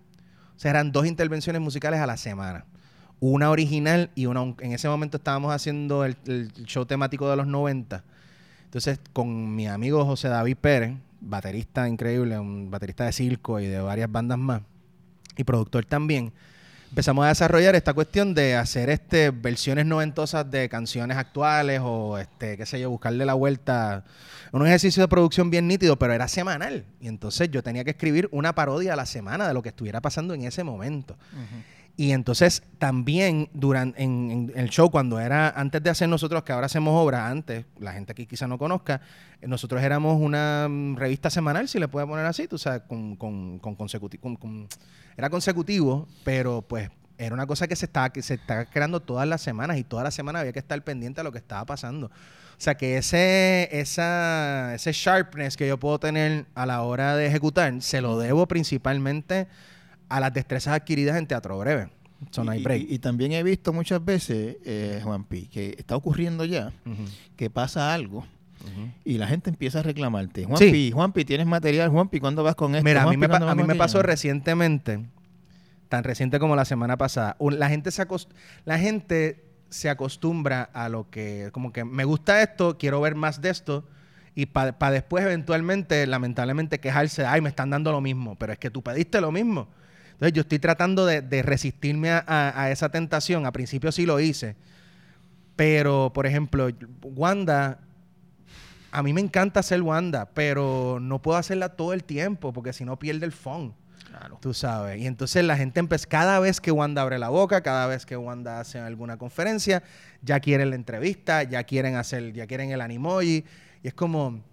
O 0.55 0.59
sea, 0.59 0.71
eran 0.71 0.91
dos 0.91 1.05
intervenciones 1.05 1.61
musicales 1.61 1.99
a 1.99 2.07
la 2.07 2.17
semana. 2.17 2.65
Una 3.19 3.49
original 3.49 4.11
y 4.15 4.25
una... 4.25 4.41
En 4.59 4.71
ese 4.71 4.87
momento 4.87 5.17
estábamos 5.17 5.53
haciendo 5.53 6.05
el, 6.05 6.17
el 6.25 6.51
show 6.65 6.85
temático 6.85 7.29
de 7.29 7.35
los 7.35 7.47
90. 7.47 8.03
Entonces, 8.65 8.99
con 9.13 9.55
mi 9.55 9.67
amigo 9.67 10.05
José 10.05 10.29
David 10.29 10.57
Pérez, 10.57 10.93
baterista 11.21 11.87
increíble, 11.87 12.37
un 12.39 12.69
baterista 12.69 13.05
de 13.05 13.13
circo 13.13 13.59
y 13.59 13.67
de 13.67 13.79
varias 13.79 14.11
bandas 14.11 14.37
más, 14.37 14.61
y 15.37 15.43
productor 15.43 15.85
también, 15.85 16.33
empezamos 16.93 17.25
a 17.25 17.29
desarrollar 17.29 17.73
esta 17.73 17.91
cuestión 17.95 18.35
de 18.35 18.55
hacer 18.55 18.91
este 18.91 19.31
versiones 19.31 19.87
noventosas 19.87 20.51
de 20.51 20.69
canciones 20.69 21.17
actuales 21.17 21.81
o 21.83 22.19
este, 22.19 22.55
qué 22.55 22.67
sé 22.67 22.79
yo, 22.79 22.91
buscarle 22.91 23.25
la 23.25 23.33
vuelta. 23.33 24.03
Un 24.51 24.67
ejercicio 24.67 25.01
de 25.01 25.07
producción 25.07 25.49
bien 25.49 25.67
nítido, 25.67 25.97
pero 25.97 26.13
era 26.13 26.27
semanal. 26.27 26.85
Y 27.01 27.07
entonces 27.07 27.49
yo 27.49 27.63
tenía 27.63 27.83
que 27.83 27.89
escribir 27.89 28.29
una 28.31 28.53
parodia 28.53 28.93
a 28.93 28.95
la 28.95 29.07
semana 29.07 29.47
de 29.47 29.55
lo 29.55 29.63
que 29.63 29.69
estuviera 29.69 30.01
pasando 30.01 30.35
en 30.35 30.43
ese 30.43 30.63
momento. 30.63 31.17
Y 31.95 32.11
entonces 32.11 32.63
también 32.79 33.49
durante 33.53 34.01
en, 34.01 34.51
el 34.55 34.69
show, 34.69 34.89
cuando 34.89 35.19
era 35.19 35.49
antes 35.49 35.81
de 35.83 35.91
hacer 35.91 36.09
nosotros, 36.09 36.41
que 36.43 36.51
ahora 36.51 36.65
hacemos 36.65 36.93
obras, 36.99 37.29
antes, 37.31 37.65
la 37.79 37.93
gente 37.93 38.11
aquí 38.13 38.25
quizá 38.25 38.47
no 38.47 38.57
conozca, 38.57 39.01
eh, 39.41 39.47
nosotros 39.47 39.81
éramos 39.83 40.19
una 40.19 40.67
mm, 40.67 40.95
revista 40.95 41.29
semanal, 41.29 41.67
si 41.67 41.77
le 41.79 41.87
puede 41.87 42.07
poner 42.07 42.25
así, 42.25 42.47
tú 42.47 42.57
sabes, 42.57 42.81
con, 42.87 43.15
con, 43.15 43.59
con 43.59 43.77
consecuti- 43.77 44.19
con- 44.19 44.35
con- 44.37 44.67
era 45.15 45.29
consecutivo, 45.29 46.07
pero 46.23 46.63
pues 46.63 46.89
era 47.19 47.35
una 47.35 47.45
cosa 47.45 47.67
que 47.67 47.75
se 47.75 47.85
estaba, 47.85 48.09
que 48.11 48.23
se 48.23 48.33
estaba 48.35 48.65
creando 48.65 48.99
todas 48.99 49.27
las 49.27 49.41
semanas 49.41 49.77
y 49.77 49.83
todas 49.83 50.03
las 50.03 50.15
semanas 50.15 50.39
había 50.39 50.51
que 50.53 50.59
estar 50.59 50.83
pendiente 50.83 51.21
a 51.21 51.23
lo 51.23 51.31
que 51.31 51.37
estaba 51.37 51.63
pasando. 51.65 52.07
O 52.07 52.61
sea 52.63 52.75
que 52.75 52.97
ese, 52.97 53.69
esa, 53.71 54.73
ese 54.73 54.91
sharpness 54.93 55.57
que 55.57 55.67
yo 55.67 55.79
puedo 55.79 55.99
tener 55.99 56.47
a 56.55 56.65
la 56.65 56.81
hora 56.81 57.15
de 57.15 57.27
ejecutar, 57.27 57.81
se 57.83 58.01
lo 58.01 58.17
debo 58.17 58.47
principalmente 58.47 59.41
a 59.41 59.47
las 60.19 60.33
destrezas 60.33 60.73
adquiridas 60.75 61.17
en 61.17 61.27
teatro 61.27 61.57
breve. 61.59 61.89
So, 62.31 62.43
Y- 62.53 62.63
break. 62.63 62.81
Y, 62.89 62.95
y 62.95 62.99
también 62.99 63.33
he 63.33 63.43
visto 63.43 63.73
muchas 63.73 64.03
veces, 64.03 64.57
eh, 64.65 65.01
Juan 65.03 65.25
Pi, 65.25 65.47
que 65.47 65.75
está 65.77 65.95
ocurriendo 65.95 66.45
ya, 66.45 66.71
que 67.35 67.49
pasa 67.49 67.93
algo 67.93 68.25
y 69.03 69.17
la 69.17 69.27
gente 69.27 69.49
empieza 69.49 69.79
a 69.79 69.83
reclamarte. 69.83 70.45
Juan 70.45 70.57
Sí. 70.57 70.71
Pi, 70.71 70.91
Juan 70.91 71.11
Pi, 71.11 71.25
¿tienes 71.25 71.45
material? 71.47 71.89
Juan 71.89 72.07
Pi, 72.07 72.21
¿cuándo 72.21 72.43
vas 72.43 72.55
con 72.55 72.75
esto? 72.75 72.85
Mira, 72.85 73.01
a 73.01 73.03
mí, 73.03 73.07
Juanpi, 73.09 73.19
me, 73.19 73.27
pa- 73.27 73.37
¿cuándo 73.39 73.51
a 73.51 73.55
mí 73.55 73.63
me 73.63 73.75
pasó 73.75 74.01
recientemente, 74.01 75.05
tan 75.89 76.03
reciente 76.05 76.39
como 76.39 76.55
la 76.55 76.63
semana 76.63 76.97
pasada. 76.97 77.35
un- 77.39 77.59
la, 77.59 77.67
gente 77.67 77.91
se 77.91 78.05
la 78.63 78.79
gente 78.79 79.43
se 79.69 79.89
acostumbra 79.89 80.63
a 80.73 80.87
lo 80.87 81.09
que, 81.09 81.49
como 81.51 81.73
que 81.73 81.83
me 81.83 82.05
gusta 82.05 82.41
esto, 82.41 82.77
quiero 82.77 83.01
ver 83.01 83.15
más 83.15 83.41
de 83.41 83.49
esto. 83.49 83.85
Y 84.35 84.45
para 84.47 84.91
después, 84.91 85.23
eventualmente, 85.25 86.07
lamentablemente, 86.07 86.79
quejarse, 86.79 87.25
ay, 87.25 87.41
me 87.41 87.49
están 87.49 87.69
dando 87.69 87.91
lo 87.91 87.99
mismo. 88.01 88.35
Pero 88.35 88.53
es 88.53 88.59
que 88.59 88.69
tú 88.71 88.81
pediste 88.81 89.19
lo 89.21 89.31
mismo. 89.31 89.67
Entonces, 90.13 90.33
yo 90.33 90.41
estoy 90.41 90.59
tratando 90.59 91.05
de, 91.05 91.21
de 91.21 91.41
resistirme 91.41 92.11
a, 92.11 92.23
a- 92.25 92.63
a 92.63 92.71
esa 92.71 92.89
tentación. 92.89 93.45
A 93.45 93.51
principio 93.51 93.91
sí 93.91 94.05
lo 94.05 94.19
hice. 94.19 94.55
Pero, 95.55 96.11
por 96.13 96.25
ejemplo, 96.25 96.69
Wanda, 97.03 97.79
a 98.91 99.03
mí 99.03 99.13
me 99.13 99.21
encanta 99.21 99.59
hacer 99.59 99.81
Wanda, 99.81 100.29
pero 100.33 100.97
no 101.01 101.21
puedo 101.21 101.37
hacerla 101.37 101.69
todo 101.69 101.93
el 101.93 102.03
tiempo 102.03 102.53
porque 102.53 102.73
si 102.73 102.85
no 102.85 102.97
pierde 102.97 103.25
el 103.25 103.31
fun. 103.31 103.73
Claro. 104.07 104.37
Tú 104.41 104.53
sabes. 104.53 104.99
Y 105.01 105.07
entonces 105.07 105.43
la 105.43 105.57
gente 105.57 105.79
empieza, 105.79 106.07
cada 106.07 106.39
vez 106.39 106.61
que 106.61 106.71
Wanda 106.71 107.01
abre 107.01 107.17
la 107.17 107.29
boca, 107.29 107.61
cada 107.61 107.87
vez 107.87 108.05
que 108.05 108.15
Wanda 108.15 108.59
hace 108.59 108.77
alguna 108.79 109.17
conferencia, 109.17 109.81
ya 110.21 110.39
quieren 110.39 110.69
la 110.69 110.75
entrevista, 110.75 111.41
ya 111.43 111.63
quieren 111.63 111.95
hacer, 111.95 112.31
ya 112.33 112.45
quieren 112.45 112.69
el 112.71 112.81
animoji. 112.81 113.43
Y 113.81 113.87
es 113.87 113.93
como, 113.95 114.43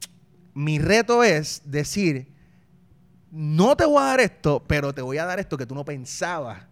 mi 0.55 0.79
reto 0.79 1.23
es 1.25 1.63
decir, 1.67 2.29
no 3.31 3.77
te 3.77 3.85
voy 3.85 4.03
a 4.03 4.07
dar 4.07 4.21
esto, 4.21 4.65
pero 4.67 4.93
te 4.93 5.03
voy 5.03 5.19
a 5.19 5.25
dar 5.25 5.39
esto 5.41 5.57
que 5.57 5.67
tú 5.67 5.75
no 5.75 5.85
pensabas 5.85 6.67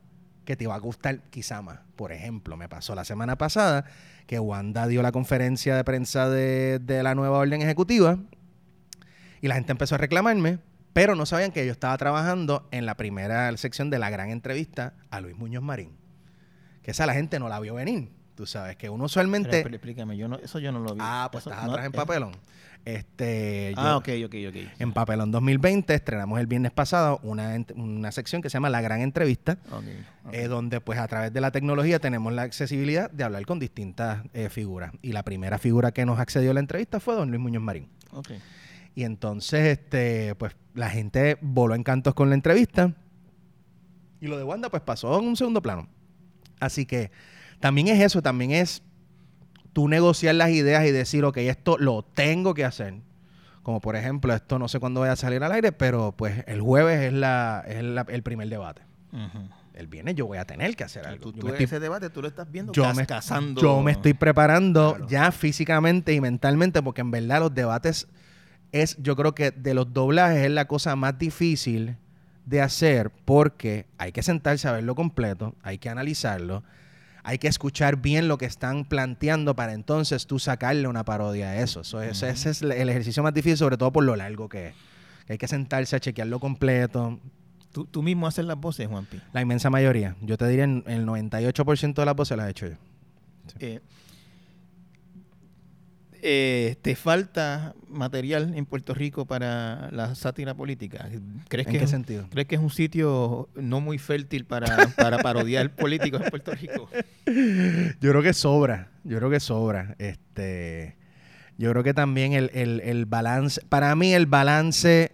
que 0.44 0.56
te 0.56 0.64
iba 0.64 0.74
a 0.74 0.78
gustar 0.78 1.20
quizá 1.30 1.60
más. 1.62 1.80
Por 1.96 2.10
ejemplo, 2.12 2.56
me 2.56 2.68
pasó 2.68 2.94
la 2.94 3.04
semana 3.04 3.36
pasada 3.36 3.84
que 4.26 4.38
Wanda 4.38 4.86
dio 4.86 5.02
la 5.02 5.12
conferencia 5.12 5.76
de 5.76 5.84
prensa 5.84 6.28
de, 6.28 6.78
de 6.78 7.02
la 7.02 7.14
nueva 7.14 7.38
orden 7.38 7.62
ejecutiva 7.62 8.18
y 9.40 9.48
la 9.48 9.54
gente 9.54 9.72
empezó 9.72 9.94
a 9.94 9.98
reclamarme, 9.98 10.58
pero 10.92 11.14
no 11.14 11.26
sabían 11.26 11.52
que 11.52 11.64
yo 11.64 11.72
estaba 11.72 11.96
trabajando 11.96 12.66
en 12.70 12.86
la 12.86 12.96
primera 12.96 13.54
sección 13.56 13.90
de 13.90 13.98
la 13.98 14.10
gran 14.10 14.30
entrevista 14.30 14.94
a 15.10 15.20
Luis 15.20 15.36
Muñoz 15.36 15.62
Marín. 15.62 15.96
Que 16.82 16.90
esa 16.92 17.06
la 17.06 17.14
gente 17.14 17.38
no 17.38 17.48
la 17.48 17.60
vio 17.60 17.74
venir. 17.74 18.10
Tú 18.34 18.46
sabes 18.46 18.76
que 18.76 18.88
uno 18.88 19.04
usualmente... 19.04 19.50
Pero, 19.50 19.62
pero 19.64 19.76
explícame, 19.76 20.16
yo 20.16 20.28
no, 20.28 20.36
eso 20.36 20.58
yo 20.58 20.72
no 20.72 20.78
lo 20.80 20.94
vi. 20.94 21.00
Ah, 21.02 21.28
pues 21.30 21.42
Eso 21.42 21.50
estás 21.50 21.66
no- 21.66 21.72
atrás 21.72 21.86
en 21.86 21.92
papelón. 21.92 22.32
Este, 22.88 23.74
Ah, 23.76 23.98
ok, 23.98 24.08
ok, 24.24 24.34
ok. 24.48 24.56
En 24.78 24.94
Papelón 24.94 25.30
2020 25.30 25.92
estrenamos 25.92 26.40
el 26.40 26.46
viernes 26.46 26.72
pasado 26.72 27.20
una, 27.22 27.54
una 27.74 28.10
sección 28.12 28.40
que 28.40 28.48
se 28.48 28.54
llama 28.54 28.70
La 28.70 28.80
Gran 28.80 29.02
Entrevista, 29.02 29.58
eh, 30.32 30.48
donde 30.48 30.80
pues 30.80 30.98
a 30.98 31.06
través 31.06 31.30
de 31.30 31.42
la 31.42 31.50
tecnología 31.50 31.98
tenemos 31.98 32.32
la 32.32 32.42
accesibilidad 32.42 33.10
de 33.10 33.24
hablar 33.24 33.44
con 33.44 33.58
distintas 33.58 34.24
eh, 34.32 34.48
figuras. 34.48 34.92
Y 35.02 35.12
la 35.12 35.22
primera 35.22 35.58
figura 35.58 35.92
que 35.92 36.06
nos 36.06 36.18
accedió 36.18 36.52
a 36.52 36.54
la 36.54 36.60
entrevista 36.60 36.98
fue 36.98 37.14
don 37.14 37.28
Luis 37.28 37.42
Muñoz 37.42 37.62
Marín. 37.62 37.90
Y 38.94 39.04
entonces, 39.04 39.66
este, 39.66 40.34
pues 40.36 40.56
la 40.72 40.88
gente 40.88 41.36
voló 41.42 41.74
en 41.74 41.82
cantos 41.82 42.14
con 42.14 42.30
la 42.30 42.36
entrevista. 42.36 42.94
Y 44.18 44.28
lo 44.28 44.38
de 44.38 44.44
Wanda, 44.44 44.70
pues 44.70 44.82
pasó 44.82 45.18
en 45.20 45.26
un 45.26 45.36
segundo 45.36 45.60
plano. 45.60 45.88
Así 46.58 46.86
que 46.86 47.10
también 47.60 47.88
es 47.88 48.00
eso, 48.00 48.22
también 48.22 48.52
es 48.52 48.82
tú 49.78 49.86
negociar 49.86 50.34
las 50.34 50.50
ideas 50.50 50.84
y 50.86 50.90
decir, 50.90 51.24
ok, 51.24 51.36
esto 51.36 51.78
lo 51.78 52.02
tengo 52.02 52.52
que 52.52 52.64
hacer. 52.64 52.94
Como 53.62 53.80
por 53.80 53.94
ejemplo, 53.94 54.34
esto 54.34 54.58
no 54.58 54.66
sé 54.66 54.80
cuándo 54.80 54.98
vaya 55.02 55.12
a 55.12 55.16
salir 55.16 55.40
al 55.44 55.52
aire, 55.52 55.70
pero 55.70 56.10
pues 56.16 56.42
el 56.48 56.60
jueves 56.60 57.00
es, 57.00 57.12
la, 57.12 57.62
es 57.64 57.84
la- 57.84 58.04
el 58.08 58.24
primer 58.24 58.48
debate. 58.48 58.82
El 59.74 59.86
viernes 59.86 60.16
yo 60.16 60.26
voy 60.26 60.38
a 60.38 60.44
tener 60.44 60.74
que 60.74 60.82
hacer 60.82 61.06
algo. 61.06 61.20
tú, 61.30 61.32
tú 61.32 61.46
estoy 61.46 61.62
ese 61.66 61.78
debate 61.78 62.10
tú 62.10 62.20
lo 62.22 62.26
estás 62.26 62.50
viendo 62.50 62.72
yo 62.72 62.92
me, 62.92 63.06
yo 63.54 63.80
me 63.80 63.92
estoy 63.92 64.14
preparando 64.14 64.94
Claro. 64.96 65.06
ya 65.08 65.30
físicamente 65.30 66.12
y 66.12 66.20
mentalmente 66.20 66.82
porque 66.82 67.02
en 67.02 67.12
verdad 67.12 67.38
los 67.38 67.54
debates 67.54 68.08
es, 68.72 68.96
yo 69.00 69.14
creo 69.14 69.32
que 69.36 69.52
de 69.52 69.74
los 69.74 69.92
doblajes 69.92 70.38
es 70.44 70.50
la 70.50 70.64
cosa 70.66 70.96
más 70.96 71.16
difícil 71.20 71.96
de 72.46 72.60
hacer 72.62 73.10
porque 73.24 73.86
hay 73.96 74.10
que 74.10 74.24
sentarse 74.24 74.66
a 74.66 74.72
verlo 74.72 74.96
completo, 74.96 75.54
hay 75.62 75.78
que 75.78 75.88
analizarlo, 75.88 76.64
hay 77.28 77.38
que 77.38 77.46
escuchar 77.48 77.96
bien 78.00 78.26
lo 78.26 78.38
que 78.38 78.46
están 78.46 78.84
planteando 78.86 79.54
para 79.54 79.74
entonces 79.74 80.26
tú 80.26 80.38
sacarle 80.38 80.88
una 80.88 81.04
parodia 81.04 81.48
a 81.50 81.56
eso. 81.58 81.80
Es- 81.82 82.22
Ese 82.22 82.50
es 82.50 82.62
el 82.62 82.88
ejercicio 82.88 83.22
más 83.22 83.34
difícil, 83.34 83.58
sobre 83.58 83.76
todo 83.76 83.92
por 83.92 84.02
lo 84.04 84.16
largo 84.16 84.48
que 84.48 84.68
es. 84.68 84.74
Hay 85.28 85.36
que 85.36 85.46
sentarse 85.46 85.94
a 85.94 86.00
chequearlo 86.00 86.40
completo. 86.40 87.20
Tú, 87.70 87.84
tú 87.84 88.02
mismo 88.02 88.26
haces 88.26 88.46
las 88.46 88.56
voces, 88.58 88.88
Juanpi. 88.88 89.20
La 89.34 89.42
inmensa 89.42 89.68
mayoría. 89.68 90.16
Yo 90.22 90.38
te 90.38 90.48
diría 90.48 90.64
el 90.64 91.04
98% 91.06 92.00
de 92.02 92.06
las 92.06 92.16
voces 92.16 92.36
las 92.38 92.46
he 92.46 92.50
hecho 92.50 92.66
yo. 92.68 92.74
Eh, 93.60 93.80
eh, 96.22 96.76
¿Te 96.82 96.94
falta 96.96 97.74
material 97.88 98.54
en 98.54 98.66
Puerto 98.66 98.94
Rico 98.94 99.26
para 99.26 99.90
la 99.92 100.14
sátira 100.14 100.54
política? 100.54 101.08
¿Crees 101.48 101.66
¿En 101.66 101.72
que 101.72 101.78
qué 101.78 101.84
es 101.84 101.90
sentido? 101.90 102.26
¿Crees 102.30 102.46
que 102.48 102.54
es 102.56 102.60
un 102.60 102.70
sitio 102.70 103.48
no 103.54 103.80
muy 103.80 103.98
fértil 103.98 104.44
para, 104.44 104.88
para 104.96 105.18
parodiar 105.18 105.74
políticos 105.74 106.20
en 106.22 106.30
Puerto 106.30 106.52
Rico? 106.54 106.88
Yo 108.00 108.10
creo 108.10 108.22
que 108.22 108.32
sobra, 108.32 108.90
yo 109.04 109.18
creo 109.18 109.30
que 109.30 109.40
sobra. 109.40 109.94
Este, 109.98 110.96
yo 111.56 111.70
creo 111.72 111.82
que 111.82 111.94
también 111.94 112.32
el, 112.32 112.50
el- 112.54 112.80
el 112.80 113.06
balance, 113.06 113.60
para 113.68 113.94
mí 113.96 114.12
el 114.14 114.26
balance 114.26 115.12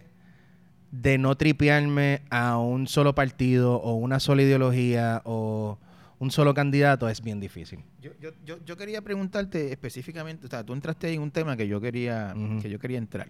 de 0.91 1.17
no 1.17 1.35
tripearme 1.35 2.21
a 2.29 2.57
un 2.57 2.87
solo 2.87 3.15
partido 3.15 3.75
o 3.81 3.95
una 3.95 4.19
sola 4.19 4.43
ideología 4.43 5.21
o 5.25 5.77
un 6.25 6.31
solo 6.31 6.53
candidato 6.55 7.07
es 7.07 7.21
bien 7.21 7.39
difícil. 7.39 7.79
Yo, 8.01 8.09
yo, 8.19 8.31
yo, 8.43 8.57
yo 8.65 8.75
quería 8.77 9.01
preguntarte 9.03 9.71
específicamente, 9.71 10.47
o 10.47 10.49
sea, 10.49 10.63
tú 10.65 10.73
entraste 10.73 11.13
en 11.13 11.21
un 11.21 11.29
tema 11.29 11.55
que 11.55 11.67
yo 11.67 11.79
quería, 11.79 12.33
que 12.61 12.69
yo 12.69 12.79
quería 12.79 12.97
entrar. 12.97 13.27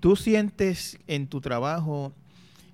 ¿Tú 0.00 0.16
sientes 0.16 0.98
en 1.06 1.26
tu 1.26 1.42
trabajo 1.42 2.14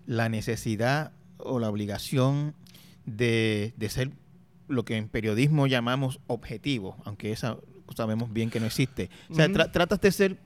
la 0.06 0.28
necesidad 0.28 1.10
o 1.38 1.58
la 1.58 1.68
obligación 1.68 2.54
de, 3.04 3.74
de 3.76 3.88
ser 3.88 4.10
lo 4.68 4.84
que 4.84 4.96
en 4.96 5.08
periodismo 5.08 5.66
llamamos 5.66 6.20
objetivo, 6.28 6.96
aunque 7.04 7.32
esa 7.32 7.56
sabemos 7.96 8.32
bien 8.32 8.48
que 8.48 8.60
no 8.60 8.66
existe? 8.66 9.10
O 9.28 9.34
sea, 9.34 9.48
tra- 9.48 9.72
tratas 9.72 10.00
de 10.00 10.12
ser 10.12 10.36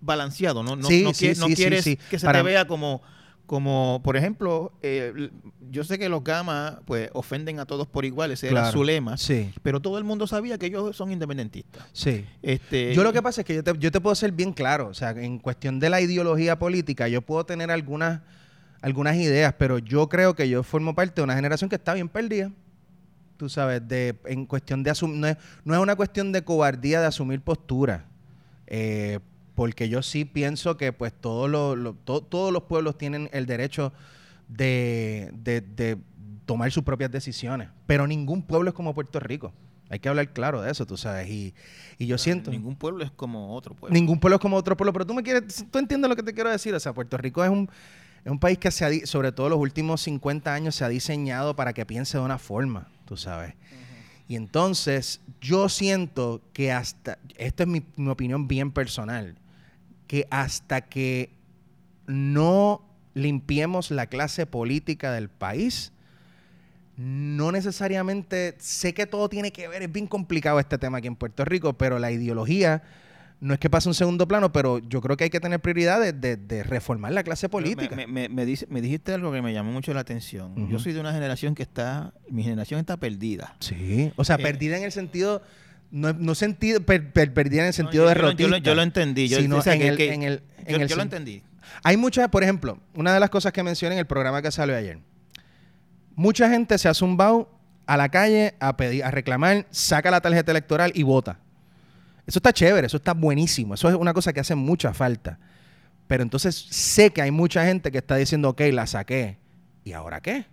balanceado, 0.00 0.62
¿no? 0.62 0.76
No, 0.76 0.86
Sí, 0.88 1.02
no, 1.02 1.12
sí, 1.12 1.26
quie- 1.26 1.36
no 1.38 1.46
sí, 1.46 1.56
sí, 1.56 1.62
quieres 1.62 1.84
que 2.08 2.18
se 2.20 2.24
Para- 2.26 2.38
te 2.38 2.44
vea 2.44 2.66
como, 2.68 3.02
como 3.48 4.00
por 4.04 4.16
ejemplo, 4.18 4.72
eh, 4.82 5.30
yo 5.70 5.82
sé 5.82 5.98
que 5.98 6.08
los 6.10 6.22
gamas 6.22 6.76
pues 6.84 7.08
ofenden 7.14 7.58
a 7.58 7.64
todos 7.66 7.86
por 7.88 8.04
igual, 8.04 8.30
ese 8.30 8.46
era 8.48 8.60
Claro. 8.60 8.72
su 8.72 8.84
lema, 8.84 9.16
Sí, 9.16 9.50
pero 9.62 9.80
todo 9.80 9.96
el 9.98 10.04
mundo 10.04 10.26
sabía 10.26 10.58
que 10.58 10.66
ellos 10.66 10.94
son 10.94 11.10
independentistas. 11.10 11.84
sí. 11.92 12.26
Este, 12.42 12.94
Yo 12.94 13.02
lo 13.02 13.12
que 13.12 13.22
pasa 13.22 13.40
es 13.40 13.46
que 13.46 13.54
yo 13.54 13.64
te, 13.64 13.72
yo 13.78 13.90
te 13.90 14.00
puedo 14.00 14.14
ser 14.14 14.32
bien 14.32 14.52
claro, 14.52 14.88
o 14.88 14.94
sea, 14.94 15.10
en 15.12 15.38
cuestión 15.38 15.80
de 15.80 15.88
la 15.88 16.00
ideología 16.02 16.58
política, 16.58 17.08
yo 17.08 17.22
puedo 17.22 17.44
tener 17.46 17.70
algunas, 17.70 18.20
algunas 18.82 19.16
ideas, 19.16 19.54
pero 19.58 19.78
yo 19.78 20.08
creo 20.10 20.34
que 20.34 20.46
yo 20.48 20.62
formo 20.62 20.94
parte 20.94 21.14
de 21.16 21.22
una 21.22 21.34
generación 21.34 21.70
que 21.70 21.76
está 21.76 21.94
bien 21.94 22.08
perdida. 22.10 22.52
Tú 23.38 23.48
sabes, 23.48 23.80
de, 23.88 24.14
en 24.26 24.44
cuestión 24.44 24.82
de 24.82 24.90
asumir, 24.90 25.16
no 25.16 25.26
es, 25.26 25.36
no 25.64 25.74
es 25.74 25.80
una 25.80 25.96
cuestión 25.96 26.32
de 26.32 26.42
cobardía 26.44 27.00
de 27.00 27.06
asumir 27.06 27.40
postura, 27.40 28.04
eh, 28.66 29.20
porque 29.58 29.88
yo 29.88 30.02
sí 30.04 30.24
pienso 30.24 30.76
que 30.76 30.92
pues 30.92 31.12
todos 31.12 31.50
los, 31.50 31.76
los- 31.76 31.96
to- 32.04 32.20
todos 32.22 32.52
los 32.52 32.62
pueblos 32.62 32.96
tienen 32.96 33.28
el 33.32 33.44
derecho 33.46 33.92
de, 34.46 35.30
de- 35.34 35.60
de 35.62 35.98
tomar 36.46 36.70
sus 36.70 36.84
propias 36.84 37.10
decisiones, 37.10 37.68
pero 37.84 38.06
ningún 38.06 38.42
pueblo 38.42 38.70
es 38.70 38.74
como 38.74 38.94
Puerto 38.94 39.18
Rico. 39.18 39.52
Hay 39.90 39.98
que 39.98 40.08
hablar 40.08 40.32
claro 40.32 40.62
de 40.62 40.70
eso, 40.70 40.86
tú 40.86 40.96
sabes, 40.96 41.28
y, 41.28 41.54
y 41.98 42.06
yo 42.06 42.18
siento... 42.18 42.52
Ningún 42.52 42.76
pueblo 42.76 43.02
es 43.02 43.10
como 43.10 43.52
otro 43.56 43.74
pueblo. 43.74 43.92
Ningún 43.92 44.20
pueblo 44.20 44.36
es 44.36 44.40
como 44.40 44.56
otro 44.56 44.76
pueblo, 44.76 44.92
pero 44.92 45.04
tú 45.06 45.12
me 45.14 45.24
quieres, 45.24 45.64
tú 45.72 45.78
entiendes 45.80 46.08
lo 46.08 46.14
que 46.14 46.22
te 46.22 46.32
quiero 46.32 46.50
decir. 46.50 46.72
O 46.74 46.78
sea, 46.78 46.92
Puerto 46.92 47.16
Rico 47.16 47.42
es 47.42 47.50
un, 47.50 47.68
es 48.24 48.30
un 48.30 48.38
país 48.38 48.58
que 48.58 48.70
se 48.70 48.84
ha, 48.84 49.06
sobre 49.06 49.32
todo 49.32 49.48
los 49.48 49.58
últimos 49.58 50.02
50 50.02 50.54
años, 50.54 50.76
se 50.76 50.84
ha 50.84 50.88
diseñado 50.88 51.56
para 51.56 51.72
que 51.72 51.84
piense 51.84 52.16
de 52.16 52.22
una 52.24 52.38
forma, 52.38 52.86
tú 53.06 53.16
sabes. 53.16 53.54
Y 54.28 54.36
entonces, 54.36 55.20
yo 55.40 55.68
siento 55.68 56.42
que 56.52 56.70
hasta, 56.70 57.18
esto 57.38 57.64
es 57.64 57.68
mi, 57.68 57.82
mi 57.96 58.08
opinión 58.10 58.46
bien 58.46 58.70
personal, 58.70 59.36
que 60.08 60.26
hasta 60.30 60.80
que 60.80 61.30
no 62.08 62.84
limpiemos 63.14 63.90
la 63.92 64.06
clase 64.06 64.46
política 64.46 65.12
del 65.12 65.28
país, 65.28 65.92
no 66.96 67.52
necesariamente, 67.52 68.56
sé 68.58 68.92
que 68.92 69.06
todo 69.06 69.28
tiene 69.28 69.52
que 69.52 69.68
ver, 69.68 69.82
es 69.82 69.92
bien 69.92 70.06
complicado 70.08 70.58
este 70.58 70.78
tema 70.78 70.98
aquí 70.98 71.06
en 71.06 71.14
Puerto 71.16 71.44
Rico, 71.44 71.74
pero 71.74 71.98
la 72.00 72.10
ideología 72.10 72.82
no 73.40 73.54
es 73.54 73.60
que 73.60 73.70
pase 73.70 73.88
un 73.88 73.94
segundo 73.94 74.26
plano, 74.26 74.50
pero 74.52 74.80
yo 74.80 75.00
creo 75.00 75.16
que 75.16 75.22
hay 75.24 75.30
que 75.30 75.38
tener 75.38 75.60
prioridad 75.60 76.12
de, 76.12 76.62
reformar 76.64 77.12
la 77.12 77.22
clase 77.22 77.48
política. 77.48 77.94
Me, 77.94 78.08
me- 78.08 78.28
me 78.28 78.44
dice- 78.44 78.66
me 78.68 78.80
dijiste 78.80 79.12
algo 79.12 79.30
que 79.30 79.42
me 79.42 79.52
llamó 79.52 79.70
mucho 79.70 79.94
la 79.94 80.00
atención. 80.00 80.68
Yo 80.68 80.80
soy 80.80 80.92
de 80.92 80.98
una 80.98 81.12
generación 81.12 81.54
que 81.54 81.62
está, 81.62 82.12
mi 82.28 82.42
generación 82.42 82.80
está 82.80 82.96
perdida. 82.96 83.54
Sí, 83.60 84.12
o 84.16 84.24
sea, 84.24 84.36
Eh, 84.36 84.42
perdida 84.42 84.76
en 84.76 84.82
el 84.82 84.90
sentido, 84.90 85.40
no, 85.90 86.12
no 86.12 86.34
sentido, 86.34 86.80
per- 86.80 87.12
per- 87.12 87.32
perdida 87.32 87.62
en 87.62 87.68
el 87.68 87.72
sentido 87.72 88.04
No, 88.04 88.10
de 88.10 88.14
yo, 88.14 88.20
yo 88.20 88.26
lo- 88.26 88.32
yo, 88.32 88.46
lo- 88.46 88.48
derrotista. 88.50 88.70
yo 88.70 88.74
lo 88.74 88.82
entendí. 88.82 89.28
Yo, 89.28 89.38
lo 90.96 91.02
entendí. 91.02 91.42
Hay 91.82 91.96
muchas, 91.96 92.28
por 92.28 92.42
ejemplo, 92.42 92.78
una 92.94 93.12
de 93.14 93.20
las 93.20 93.30
cosas 93.30 93.52
que 93.52 93.62
mencioné 93.62 93.94
en 93.94 94.00
el 94.00 94.06
programa 94.06 94.42
que 94.42 94.50
salió 94.50 94.76
ayer. 94.76 94.98
Mucha 96.14 96.48
gente 96.50 96.76
se 96.78 96.88
ha 96.88 96.94
zumbado 96.94 97.50
a 97.86 97.96
la 97.96 98.08
calle 98.08 98.54
a 98.60 98.76
pedir, 98.76 99.04
a 99.04 99.10
reclamar, 99.10 99.66
saca 99.70 100.10
la 100.10 100.20
tarjeta 100.20 100.50
electoral 100.50 100.92
y 100.94 101.02
vota. 101.04 101.38
Eso 102.26 102.38
está 102.40 102.52
chévere, 102.52 102.86
eso 102.86 102.96
está 102.98 103.14
buenísimo. 103.14 103.74
Eso 103.74 103.88
es 103.88 103.94
una 103.94 104.12
cosa 104.12 104.32
que 104.32 104.40
hace 104.40 104.54
mucha 104.54 104.92
falta. 104.92 105.38
Pero 106.06 106.22
entonces 106.22 106.54
sé 106.70 107.10
que 107.10 107.22
hay 107.22 107.30
mucha 107.30 107.64
gente 107.64 107.90
que 107.92 107.98
está 107.98 108.16
diciendo, 108.16 108.50
ok, 108.50 108.60
la 108.72 108.86
saqué. 108.86 109.38
¿Y 109.84 109.92
ahora 109.92 110.20
qué? 110.20 110.44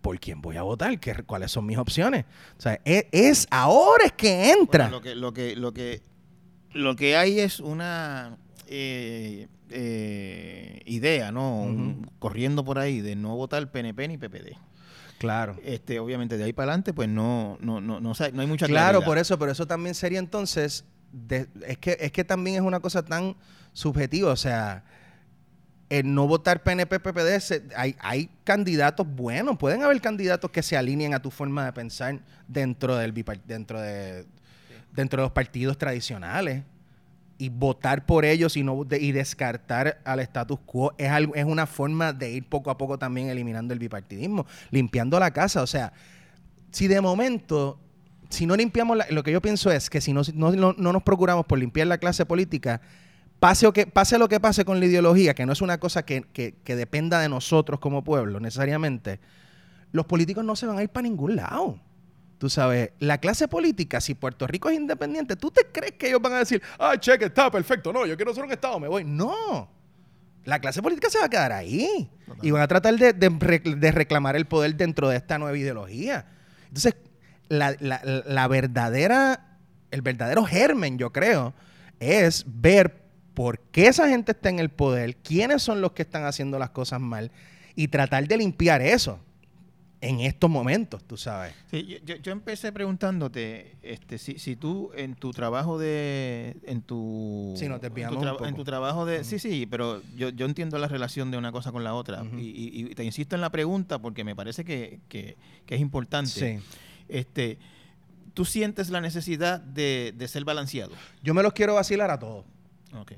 ¿Por 0.00 0.18
quién 0.18 0.40
voy 0.40 0.56
a 0.56 0.62
votar? 0.62 0.98
¿Qué, 0.98 1.14
¿Cuáles 1.24 1.50
son 1.52 1.66
mis 1.66 1.76
opciones? 1.78 2.24
O 2.58 2.60
sea, 2.60 2.80
es, 2.84 3.06
es 3.12 3.46
ahora 3.50 4.06
es 4.06 4.12
que 4.12 4.50
entra. 4.52 4.84
Bueno, 4.88 4.96
lo 4.98 5.02
que, 5.02 5.14
lo 5.14 5.32
que, 5.32 5.56
lo 5.56 5.72
que, 5.72 6.02
lo 6.72 6.96
que 6.96 7.16
hay 7.16 7.38
es 7.40 7.60
una 7.60 8.36
eh, 8.66 9.46
eh, 9.70 10.80
idea, 10.86 11.32
¿no? 11.32 11.62
Un- 11.62 12.10
corriendo 12.18 12.64
por 12.64 12.78
ahí 12.78 13.00
de 13.00 13.16
no 13.16 13.36
votar 13.36 13.70
PNP 13.70 14.08
ni 14.08 14.18
PPD. 14.18 14.56
claro. 15.18 15.56
Este, 15.64 15.98
obviamente 16.00 16.38
de 16.38 16.44
ahí 16.44 16.52
para 16.52 16.72
adelante, 16.72 16.92
pues 16.94 17.08
no, 17.08 17.58
no, 17.60 17.80
no, 17.80 18.00
no, 18.00 18.12
no 18.32 18.40
hay 18.40 18.46
mucha 18.46 18.66
Claro, 18.66 19.02
por 19.02 19.18
eso, 19.18 19.38
pero 19.38 19.52
eso 19.52 19.66
también 19.66 19.94
sería 19.94 20.18
entonces, 20.18 20.84
de- 21.12 21.46
es, 21.66 21.76
que, 21.78 21.96
es 22.00 22.10
que 22.12 22.24
también 22.24 22.56
es 22.56 22.62
una 22.62 22.80
cosa 22.80 23.04
tan 23.04 23.36
subjetiva, 23.74 24.32
o 24.32 24.36
sea, 24.36 24.84
el 25.90 26.14
no 26.14 26.26
votar 26.26 26.62
PNP, 26.62 26.98
PPD, 27.00 27.40
se- 27.40 27.62
hay, 27.76 27.94
hay 28.00 28.30
candidatos 28.44 29.06
buenos, 29.06 29.58
pueden 29.58 29.82
haber 29.82 30.00
candidatos 30.00 30.50
que 30.50 30.62
se 30.62 30.76
alineen 30.76 31.12
a 31.12 31.20
tu 31.20 31.30
forma 31.30 31.64
de 31.66 31.72
pensar 31.72 32.18
dentro 32.48 32.96
del 32.96 33.12
dentro 33.46 33.78
de 33.80 34.24
dentro 34.92 35.20
de 35.20 35.26
los 35.26 35.32
partidos 35.32 35.76
tradicionales. 35.76 36.62
y 37.38 37.48
votar 37.48 38.04
por 38.04 38.26
ellos 38.26 38.54
y, 38.58 38.62
no, 38.62 38.86
y 38.90 39.12
descartar 39.12 39.98
al 40.04 40.20
status 40.20 40.58
quo 40.66 40.92
es, 40.98 41.08
algo, 41.10 41.34
es 41.34 41.44
una 41.46 41.66
forma 41.66 42.12
de 42.12 42.30
ir 42.32 42.44
poco 42.46 42.70
a 42.70 42.76
poco 42.76 42.98
también 42.98 43.28
eliminando 43.30 43.72
el 43.72 43.78
bipartidismo, 43.80 44.44
limpiando 44.70 45.18
la 45.18 45.30
casa. 45.30 45.62
O 45.62 45.66
sea, 45.66 45.92
si 46.70 46.86
de 46.86 47.00
momento, 47.00 47.80
si 48.28 48.44
no 48.44 48.54
limpiamos, 48.56 48.98
lo 49.08 49.22
que 49.22 49.32
yo 49.32 49.40
pienso 49.40 49.70
es 49.72 49.88
que 49.88 50.02
si 50.02 50.12
no, 50.12 50.20
no, 50.34 50.74
nos 50.74 51.02
procuramos 51.02 51.46
por 51.46 51.58
limpiar 51.58 51.86
la 51.86 51.96
clase 51.96 52.26
política, 52.26 52.82
pase, 53.40 53.66
o 53.66 53.72
que, 53.72 53.86
pase 53.86 54.18
lo 54.18 54.28
que 54.28 54.38
pase 54.38 54.64
con 54.64 54.78
la 54.78 54.86
ideología, 54.86 55.34
que 55.34 55.46
no 55.46 55.52
es 55.52 55.60
una 55.60 55.78
cosa 55.78 56.04
que, 56.04 56.22
que 56.22 56.76
dependa 56.76 57.18
de 57.20 57.28
nosotros 57.28 57.80
como 57.80 58.04
pueblo 58.04 58.38
necesariamente, 58.38 59.18
los 59.92 60.06
políticos 60.06 60.44
no 60.44 60.54
se 60.54 60.66
van 60.66 60.78
a 60.78 60.82
ir 60.82 60.90
para 60.90 61.02
ningún 61.02 61.36
lado. 61.36 61.80
Tú 62.40 62.48
sabes, 62.48 62.92
la 63.00 63.18
clase 63.18 63.48
política, 63.48 64.00
si 64.00 64.14
Puerto 64.14 64.46
Rico 64.46 64.70
es 64.70 64.76
independiente, 64.76 65.36
¿tú 65.36 65.50
te 65.50 65.66
crees 65.70 65.92
que 65.92 66.08
ellos 66.08 66.22
van 66.22 66.32
a 66.32 66.38
decir, 66.38 66.62
ah, 66.78 66.96
cheque, 66.98 67.26
está 67.26 67.50
perfecto, 67.50 67.92
no, 67.92 68.06
yo 68.06 68.16
quiero 68.16 68.32
ser 68.32 68.44
un 68.44 68.50
Estado, 68.50 68.80
me 68.80 68.88
voy? 68.88 69.04
No. 69.04 69.68
La 70.44 70.58
clase 70.58 70.80
política 70.80 71.10
se 71.10 71.18
va 71.18 71.26
a 71.26 71.28
quedar 71.28 71.52
ahí. 71.52 72.10
Y 72.40 72.50
van 72.50 72.62
a 72.62 72.66
tratar 72.66 72.96
de, 72.96 73.92
reclamar 73.92 74.36
el 74.36 74.46
poder 74.46 74.74
dentro 74.74 75.10
de 75.10 75.18
esta 75.18 75.38
nueva 75.38 75.58
ideología. 75.58 76.24
Entonces, 76.68 76.94
la, 77.50 78.48
verdadera, 78.48 79.58
el 79.90 80.00
verdadero 80.00 80.44
germen, 80.44 80.96
yo 80.96 81.12
creo, 81.12 81.52
es 81.98 82.44
ver 82.46 82.99
por 83.34 83.60
qué 83.60 83.86
esa 83.86 84.08
gente 84.08 84.32
está 84.32 84.48
en 84.48 84.58
el 84.58 84.70
poder, 84.70 85.16
quiénes 85.16 85.62
son 85.62 85.80
los 85.80 85.92
que 85.92 86.02
están 86.02 86.24
haciendo 86.24 86.58
las 86.58 86.70
cosas 86.70 87.00
mal 87.00 87.30
y 87.74 87.88
tratar 87.88 88.26
de 88.26 88.36
limpiar 88.36 88.82
eso 88.82 89.20
en 90.02 90.20
estos 90.20 90.48
momentos, 90.48 91.04
tú 91.04 91.16
sabes. 91.16 91.52
Sí, 91.70 92.00
yo, 92.04 92.32
empecé 92.32 92.72
preguntándote, 92.72 93.76
este, 93.82 94.16
si, 94.16 94.38
si 94.38 94.56
tú 94.56 94.90
en 94.94 95.14
tu 95.14 95.30
trabajo 95.32 95.78
de, 95.78 96.56
en 96.64 96.80
tu, 96.80 97.52
sí, 97.56 97.68
no 97.68 97.78
te 97.80 97.88
en, 97.88 97.94
tu 97.94 98.44
en 98.44 98.54
tu 98.54 98.64
trabajo 98.64 99.04
de, 99.04 99.24
sí, 99.24 99.38
sí, 99.38 99.66
pero 99.66 100.02
yo, 100.16 100.30
yo 100.30 100.46
entiendo 100.46 100.78
la 100.78 100.88
relación 100.88 101.30
de 101.30 101.36
una 101.36 101.52
cosa 101.52 101.70
con 101.70 101.84
la 101.84 101.92
otra 101.92 102.24
y, 102.38 102.94
te 102.94 103.04
insisto 103.04 103.34
en 103.34 103.42
la 103.42 103.50
pregunta 103.50 103.98
porque 103.98 104.24
me 104.24 104.34
parece 104.34 104.64
que, 104.64 105.00
es 105.68 105.80
importante. 105.80 106.30
Sí. 106.30 106.58
Este, 107.08 107.58
tú 108.34 108.44
sientes 108.44 108.90
la 108.90 109.00
necesidad 109.00 109.60
de, 109.60 110.14
ser 110.28 110.44
balanceado. 110.44 110.92
Yo 111.22 111.34
me 111.34 111.42
los 111.42 111.52
quiero 111.52 111.74
vacilar 111.74 112.10
a 112.10 112.18
todos. 112.18 112.44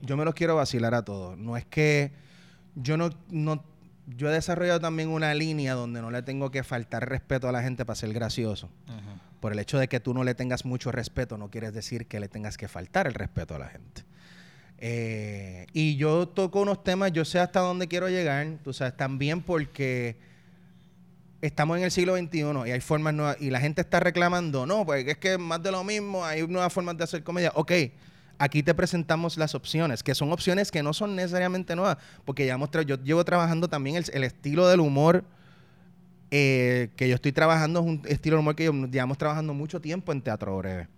Yo 0.03 0.16
me 0.16 0.25
los 0.25 0.35
quiero 0.35 0.57
vacilar 0.57 0.95
a 0.95 1.05
todos. 1.05 1.39
No 1.39 1.57
es 1.57 1.64
que 1.64 2.12
yo 2.75 2.97
no, 2.97 3.11
no 3.29 3.64
yo 4.07 4.29
he 4.29 4.33
desarrollado 4.33 4.81
también 4.81 5.09
una 5.09 5.35
línea 5.35 5.75
donde 5.75 6.01
no 6.01 6.11
le 6.11 6.23
tengo 6.23 6.51
que 6.51 6.62
faltar 6.62 7.09
respeto 7.09 7.49
a 7.49 7.53
la 7.53 7.62
gente 7.62 7.85
para 7.85 7.97
ser 7.97 8.12
gracioso. 8.12 8.68
Por 9.41 9.53
el 9.53 9.59
hecho 9.59 9.79
de 9.79 9.89
que 9.89 9.99
tú 9.99 10.14
no 10.14 10.23
le 10.23 10.35
tengas 10.35 10.64
mucho 10.64 10.93
respeto, 10.93 11.37
no 11.37 11.51
quieres 11.51 11.73
decir 11.73 12.07
que 12.07 12.20
le 12.20 12.29
tengas 12.29 12.57
que 12.57 12.68
faltar 12.68 13.07
el 13.07 13.14
respeto 13.14 13.55
a 13.55 13.59
la 13.59 13.68
gente. 13.68 14.05
Eh, 14.79 15.66
y 15.73 15.97
yo 15.97 16.29
toco 16.29 16.61
unos 16.61 16.83
temas, 16.83 17.12
yo 17.12 17.25
sé 17.25 17.39
hasta 17.39 17.61
dónde 17.61 17.89
quiero 17.89 18.09
llegar, 18.09 18.47
tú 18.64 18.73
sabes, 18.73 18.97
también 18.97 19.41
porque 19.41 20.16
estamos 21.41 21.77
en 21.79 21.85
el 21.85 21.91
siglo 21.91 22.16
XXI 22.16 22.45
y 22.66 22.70
hay 22.70 22.81
formas 22.81 23.14
nuevas, 23.14 23.37
y 23.41 23.51
la 23.51 23.61
gente 23.61 23.81
está 23.81 24.01
reclamando, 24.01 24.66
no, 24.66 24.85
pues 24.85 25.07
es 25.07 25.18
que 25.18 25.39
más 25.39 25.62
de 25.62 25.70
lo 25.70 25.85
mismo, 25.85 26.25
hay 26.25 26.47
nuevas 26.47 26.73
formas 26.73 26.97
de 26.97 27.05
hacer 27.05 27.23
comedia. 27.23 27.53
Ok, 27.55 27.73
aquí 28.39 28.62
te 28.62 28.74
presentamos 28.74 29.37
las 29.37 29.55
opciones, 29.55 30.03
que 30.03 30.14
son 30.14 30.33
opciones 30.33 30.70
que 30.70 30.83
no 30.83 30.93
son 30.93 31.16
necesariamente 31.16 31.76
nuevas, 31.76 31.99
porque 32.24 32.47
ya 32.47 32.59
yo 32.87 32.97
llevo 33.03 33.24
trabajando 33.24 33.68
también 33.68 34.03
el, 34.12 34.24
estilo 34.24 34.68
del 34.68 34.80
humor 34.80 35.24
eh, 36.30 36.91
que 36.97 37.09
yo 37.09 37.14
estoy 37.14 37.33
trabajando, 37.33 37.80
es 37.80 37.87
un 37.87 38.03
estilo 38.07 38.37
de 38.37 38.41
humor 38.41 38.57
que 38.57 38.64
llevamos 38.91 39.18
trabajando 39.18 39.55
mucho 39.55 39.80
tiempo 39.80 40.12
en 40.12 40.22
Teatro 40.22 40.57
Breve, 40.59 40.89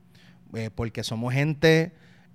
eh, 0.54 0.70
porque 0.74 1.02
somos 1.02 1.32
gente 1.34 1.92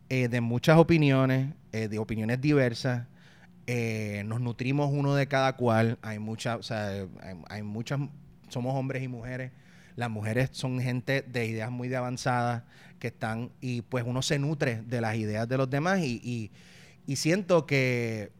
eh, 0.10 0.28
de 0.28 0.42
muchas 0.42 0.78
opiniones, 0.78 1.54
de 1.72 2.00
opiniones 2.00 2.42
diversas, 2.42 3.06
nos 4.26 4.42
nutrimos 4.42 4.90
uno 4.92 5.14
de 5.14 5.28
cada 5.28 5.56
cual, 5.56 6.00
hay 6.02 6.18
muchas, 6.18 6.58
o 6.58 6.64
sea, 6.64 7.06
hay, 7.48 7.62
muchas, 7.62 8.00
somos 8.48 8.74
hombres 8.76 9.04
y 9.04 9.08
mujeres, 9.08 9.52
las 10.00 10.10
mujeres 10.10 10.50
son 10.54 10.80
gente 10.80 11.22
de 11.22 11.46
ideas 11.46 11.70
muy 11.70 11.90
de 11.90 11.98
avanzadas, 11.98 12.64
que 13.00 13.08
están, 13.08 13.52
y 13.60 13.82
pues 13.82 14.06
uno 14.08 14.22
se 14.22 14.40
nutre 14.40 14.82
de 14.82 15.02
las 15.02 15.16
ideas 15.18 15.48
de 15.48 15.58
los 15.58 15.70
demás 15.70 16.00
y, 16.00 16.52
siento 17.16 17.66
que, 17.66 18.32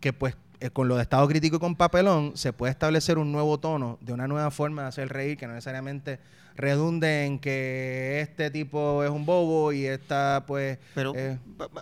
que 0.00 0.12
pues 0.12 0.36
eh, 0.60 0.70
con 0.70 0.86
lo 0.88 0.96
de 0.96 1.02
estado 1.02 1.26
crítico 1.28 1.56
y 1.56 1.58
con 1.60 1.76
papelón 1.76 2.32
se 2.34 2.52
puede 2.52 2.72
establecer 2.72 3.16
un 3.16 3.32
nuevo 3.32 3.58
tono 3.58 3.96
de 4.00 4.12
una 4.12 4.26
nueva 4.26 4.50
forma 4.50 4.82
de 4.82 4.88
hacer 4.88 5.08
reír 5.08 5.38
que 5.38 5.46
no 5.46 5.54
necesariamente 5.54 6.18
redunde 6.56 7.24
en 7.24 7.38
que 7.38 8.20
este 8.20 8.50
tipo 8.50 9.04
es 9.04 9.10
un 9.10 9.24
bobo 9.24 9.72
y 9.72 9.86
esta 9.86 10.44
pues... 10.46 10.78
Pero 10.94 11.14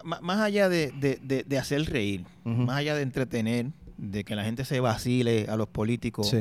más 0.05 0.41
allá 0.41 0.69
de, 0.69 1.59
hacer 1.59 1.85
reír, 1.91 2.25
más 2.45 2.77
allá 2.77 2.95
de 2.95 3.03
entretener, 3.03 3.67
de 3.97 4.23
que 4.23 4.37
la 4.37 4.45
gente 4.45 4.65
se 4.65 4.79
vacile 4.79 5.47
a 5.49 5.57
los 5.57 5.69
políticos, 5.69 6.33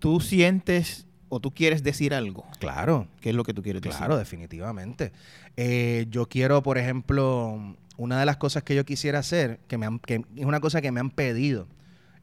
tú 0.00 0.20
sientes 0.20 1.06
o 1.30 1.40
tú 1.40 1.54
quieres 1.54 1.82
decir 1.82 2.12
algo. 2.12 2.44
Claro. 2.58 3.06
¿Qué 3.20 3.30
es 3.30 3.34
lo 3.34 3.44
que 3.44 3.54
tú 3.54 3.62
quieres 3.62 3.80
decir? 3.80 3.96
Claro, 3.96 4.18
definitivamente. 4.18 5.12
Eh, 5.56 6.06
yo 6.10 6.28
quiero, 6.28 6.62
por 6.62 6.76
ejemplo, 6.76 7.76
una 7.96 8.18
de 8.18 8.26
las 8.26 8.36
cosas 8.36 8.64
que 8.64 8.74
yo 8.74 8.84
quisiera 8.84 9.20
hacer, 9.20 9.60
que, 9.68 9.78
me 9.78 9.86
es 10.06 10.44
una 10.44 10.60
cosa 10.60 10.82
que 10.82 10.90
me 10.90 11.00
han 11.00 11.10
pedido, 11.10 11.68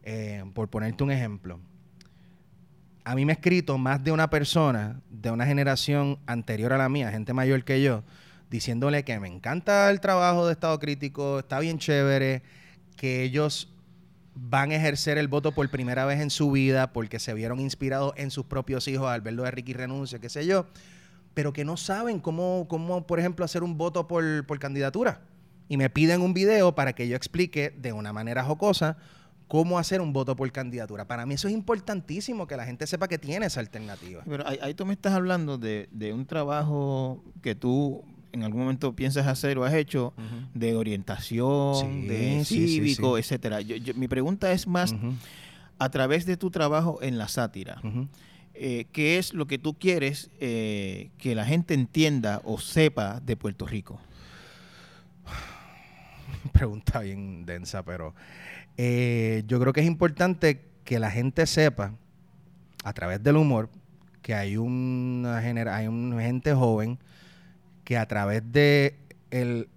eh, 0.03 0.43
por 0.53 0.67
ponerte 0.67 1.03
un 1.03 1.11
ejemplo. 1.11 1.59
A 3.05 3.15
mí 3.15 3.25
me 3.25 3.31
ha 3.31 3.35
escrito 3.35 3.77
más 3.77 4.03
de 4.03 4.11
una 4.11 4.29
persona 4.29 4.99
de 5.09 5.31
una 5.31 5.45
generación 5.45 6.19
anterior 6.25 6.73
a 6.73 6.77
la 6.77 6.89
mía, 6.89 7.09
gente 7.09 7.31
mayor 7.31 7.63
que 7.63 7.81
yo, 7.81 8.03
diciéndole 8.49 9.03
que 9.05 9.17
me 9.21 9.29
encanta 9.29 9.89
el 9.89 10.01
trabajo 10.01 10.45
de 10.45 10.51
Estado 10.51 10.77
Crítico, 10.79 11.39
está 11.39 11.59
bien 11.59 11.79
chévere, 11.79 12.43
que 12.97 13.23
ellos 13.23 13.73
van 14.39 14.71
a 14.71 14.75
ejercer 14.75 15.17
el 15.17 15.27
voto 15.27 15.51
por 15.51 15.67
primera 15.69 16.05
vez 16.05 16.21
en 16.21 16.29
su 16.29 16.51
vida 16.51 16.93
porque 16.93 17.19
se 17.19 17.33
vieron 17.33 17.59
inspirados 17.59 18.13
en 18.17 18.31
sus 18.31 18.45
propios 18.45 18.87
hijos 18.87 19.07
al 19.07 19.21
verlo 19.21 19.43
de 19.43 19.51
Ricky 19.51 19.73
renuncia, 19.73 20.19
qué 20.19 20.29
sé 20.29 20.45
yo, 20.45 20.67
pero 21.33 21.53
que 21.53 21.65
no 21.65 21.77
saben 21.77 22.19
cómo, 22.19 22.65
cómo 22.69 23.05
por 23.05 23.19
ejemplo, 23.19 23.43
hacer 23.45 23.63
un 23.63 23.77
voto 23.77 24.07
por, 24.07 24.59
candidatura. 24.59 25.21
Y 25.69 25.77
me 25.77 25.89
piden 25.89 26.21
un 26.21 26.33
video 26.33 26.75
para 26.75 26.93
que 26.93 27.07
yo 27.07 27.15
explique 27.15 27.71
de 27.77 27.91
una 27.91 28.13
manera 28.13 28.43
jocosa 28.43 28.97
cómo 29.47 29.79
hacer 29.79 30.01
un 30.01 30.13
voto 30.13 30.35
por 30.35 30.49
candidatura. 30.51 31.05
Para 31.05 31.25
mí 31.25 31.33
eso 31.33 31.47
es 31.47 31.53
importantísimo, 31.53 32.47
que 32.47 32.55
la 32.55 32.65
gente 32.65 32.87
sepa 32.87 33.07
que 33.07 33.17
tiene 33.17 33.47
esa 33.47 33.59
alternativa. 33.59 34.23
Pero 34.25 34.47
ahí, 34.47 34.73
tú 34.73 34.85
me 34.85 34.93
estás 34.93 35.13
hablando 35.13 35.57
de, 35.57 35.89
de, 35.91 36.13
un 36.13 36.25
trabajo 36.25 37.23
que 37.41 37.55
tú 37.55 38.03
en 38.31 38.43
algún 38.43 38.61
momento 38.61 38.95
piensas 38.95 39.27
hacer 39.27 39.57
o 39.57 39.63
has 39.63 39.73
hecho 39.73 40.13
de 40.53 40.75
orientación, 40.75 42.07
de 42.07 42.43
cívico, 42.45 43.17
etcétera. 43.17 43.59
mi 43.95 44.07
pregunta 44.07 44.51
es 44.51 44.67
más 44.67 44.95
a 45.79 45.89
través 45.89 46.25
de 46.25 46.37
tu 46.37 46.51
trabajo 46.51 46.99
en 47.01 47.17
la 47.17 47.27
sátira. 47.27 47.81
Eh, 48.53 48.87
¿Qué 48.91 49.19
es 49.19 49.33
lo 49.33 49.45
que 49.45 49.59
tú 49.59 49.75
quieres 49.75 50.31
eh, 50.39 51.11
que 51.19 51.35
la 51.35 51.45
gente 51.45 51.75
entienda 51.75 52.41
o 52.43 52.57
sepa 52.57 53.19
de 53.19 53.37
Puerto 53.37 53.67
Rico? 53.67 53.99
Pregunta 56.53 57.01
bien 57.01 57.45
densa, 57.45 57.83
pero 57.83 58.15
eh, 58.77 59.43
yo 59.45 59.59
creo 59.59 59.73
que 59.73 59.81
es 59.81 59.87
importante 59.87 60.65
que 60.83 60.97
la 60.97 61.11
gente 61.11 61.45
sepa 61.45 61.93
a 62.83 62.93
través 62.93 63.21
del 63.21 63.35
humor 63.35 63.69
que 64.23 64.33
hay 64.33 64.57
una, 64.57 65.37
hay 65.37 65.87
una 65.87 66.21
gente 66.21 66.53
joven 66.53 66.97
que 67.87 67.97
a 67.97 68.05
través 68.05 68.43
de 68.51 68.99
el, 69.31 69.69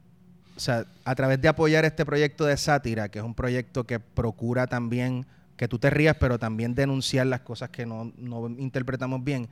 a 1.04 1.14
través 1.14 1.40
de 1.40 1.46
apoyar 1.46 1.84
este 1.84 2.04
proyecto 2.04 2.44
de 2.44 2.56
sátira, 2.56 3.08
que 3.08 3.20
es 3.20 3.24
un 3.24 3.36
proyecto 3.36 3.84
que 3.84 4.00
procura 4.00 4.66
también 4.66 5.26
que 5.56 5.68
tú 5.68 5.78
te 5.78 5.90
rías, 5.90 6.16
pero 6.18 6.36
también 6.36 6.74
denunciar 6.74 7.28
las 7.28 7.42
cosas 7.42 7.70
que 7.70 7.86
no, 7.86 8.10
interpretamos 8.58 9.22
bien. 9.22 9.48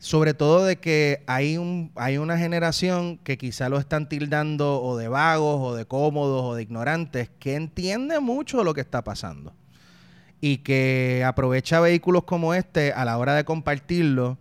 Sobre 0.00 0.34
todo 0.34 0.64
de 0.64 0.80
que 0.80 1.22
hay, 1.28 1.58
un, 1.58 1.92
hay 1.94 2.18
una 2.18 2.36
generación 2.36 3.18
que 3.18 3.38
quizá 3.38 3.68
lo 3.68 3.78
están 3.78 4.08
tildando 4.08 4.82
o 4.82 4.96
de 4.96 5.06
vagos, 5.06 5.60
o 5.60 5.76
de 5.76 5.84
cómodos, 5.84 6.42
o 6.42 6.56
de 6.56 6.62
ignorantes, 6.62 7.30
que 7.38 7.54
entiende 7.54 8.18
mucho 8.18 8.64
lo 8.64 8.74
que 8.74 8.80
está 8.80 9.04
pasando. 9.04 9.54
Y 10.40 10.58
que 10.58 11.22
aprovecha 11.24 11.78
vehículos 11.78 12.24
como 12.24 12.52
este 12.52 12.92
a 12.92 13.04
la 13.04 13.16
hora 13.16 13.36
de 13.36 13.44
compartirlo 13.44 14.38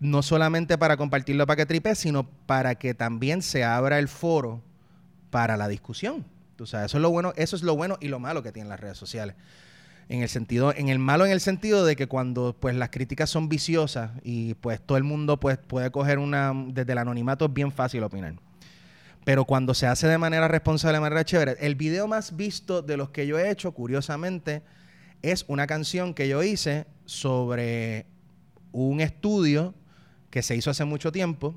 no 0.00 0.22
solamente 0.22 0.76
para 0.78 0.96
compartirlo 0.96 1.46
para 1.46 1.56
que 1.56 1.66
tripe, 1.66 1.94
sino 1.94 2.28
para 2.46 2.74
que 2.74 2.94
también 2.94 3.42
se 3.42 3.64
abra 3.64 3.98
el 3.98 4.08
foro 4.08 4.62
para 5.30 5.56
la 5.56 5.68
discusión. 5.68 6.24
Tú 6.56 6.66
sabes, 6.66 6.86
eso 6.86 6.98
es 6.98 7.02
lo 7.02 7.10
bueno, 7.10 7.32
eso 7.36 7.56
es 7.56 7.62
lo 7.62 7.74
bueno 7.76 7.96
y 8.00 8.08
lo 8.08 8.20
malo 8.20 8.42
que 8.42 8.52
tienen 8.52 8.68
las 8.68 8.80
redes 8.80 8.98
sociales. 8.98 9.34
En 10.08 10.22
el 10.22 10.28
sentido, 10.28 10.74
en 10.74 10.90
el 10.90 10.98
malo 10.98 11.24
en 11.24 11.32
el 11.32 11.40
sentido 11.40 11.86
de 11.86 11.96
que 11.96 12.06
cuando 12.06 12.54
pues 12.58 12.76
las 12.76 12.90
críticas 12.90 13.30
son 13.30 13.48
viciosas 13.48 14.10
y 14.22 14.54
pues 14.54 14.80
todo 14.80 14.98
el 14.98 15.04
mundo 15.04 15.40
pues 15.40 15.56
puede 15.56 15.90
coger 15.90 16.18
una 16.18 16.52
desde 16.68 16.92
el 16.92 16.98
anonimato 16.98 17.46
es 17.46 17.52
bien 17.54 17.72
fácil 17.72 18.02
opinar. 18.02 18.34
Pero 19.24 19.46
cuando 19.46 19.72
se 19.72 19.86
hace 19.86 20.06
de 20.06 20.18
manera 20.18 20.46
responsable, 20.48 20.98
de 20.98 21.00
manera 21.00 21.24
chévere, 21.24 21.56
el 21.60 21.74
video 21.74 22.06
más 22.06 22.36
visto 22.36 22.82
de 22.82 22.98
los 22.98 23.08
que 23.08 23.26
yo 23.26 23.38
he 23.38 23.50
hecho, 23.50 23.72
curiosamente, 23.72 24.62
es 25.22 25.46
una 25.48 25.66
canción 25.66 26.12
que 26.12 26.28
yo 26.28 26.42
hice 26.42 26.86
sobre 27.06 28.06
un 28.72 29.00
estudio 29.00 29.74
que 30.34 30.42
se 30.42 30.56
hizo 30.56 30.68
hace 30.68 30.84
mucho 30.84 31.12
tiempo 31.12 31.54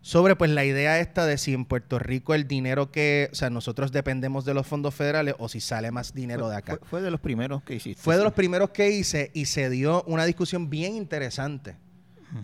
sobre 0.00 0.34
pues 0.34 0.50
la 0.50 0.64
idea 0.64 0.98
esta 0.98 1.26
de 1.26 1.38
si 1.38 1.54
en 1.54 1.64
Puerto 1.64 2.00
Rico 2.00 2.34
el 2.34 2.48
dinero 2.48 2.90
que, 2.90 3.28
o 3.30 3.36
sea, 3.36 3.50
nosotros 3.50 3.92
dependemos 3.92 4.44
de 4.44 4.52
los 4.52 4.66
fondos 4.66 4.96
federales 4.96 5.36
o 5.38 5.48
si 5.48 5.60
sale 5.60 5.92
más 5.92 6.12
dinero 6.12 6.48
de 6.48 6.56
acá. 6.56 6.80
Fue, 6.82 7.00
de 7.02 7.12
los 7.12 7.20
primeros 7.20 7.62
que 7.62 7.76
hiciste. 7.76 8.02
Fue 8.02 8.16
de 8.16 8.24
los 8.24 8.32
primeros 8.32 8.70
que 8.70 8.90
hice 8.90 9.30
y 9.32 9.44
se 9.44 9.70
dio 9.70 10.02
una 10.08 10.24
discusión 10.24 10.70
bien 10.70 10.96
interesante. 10.96 11.76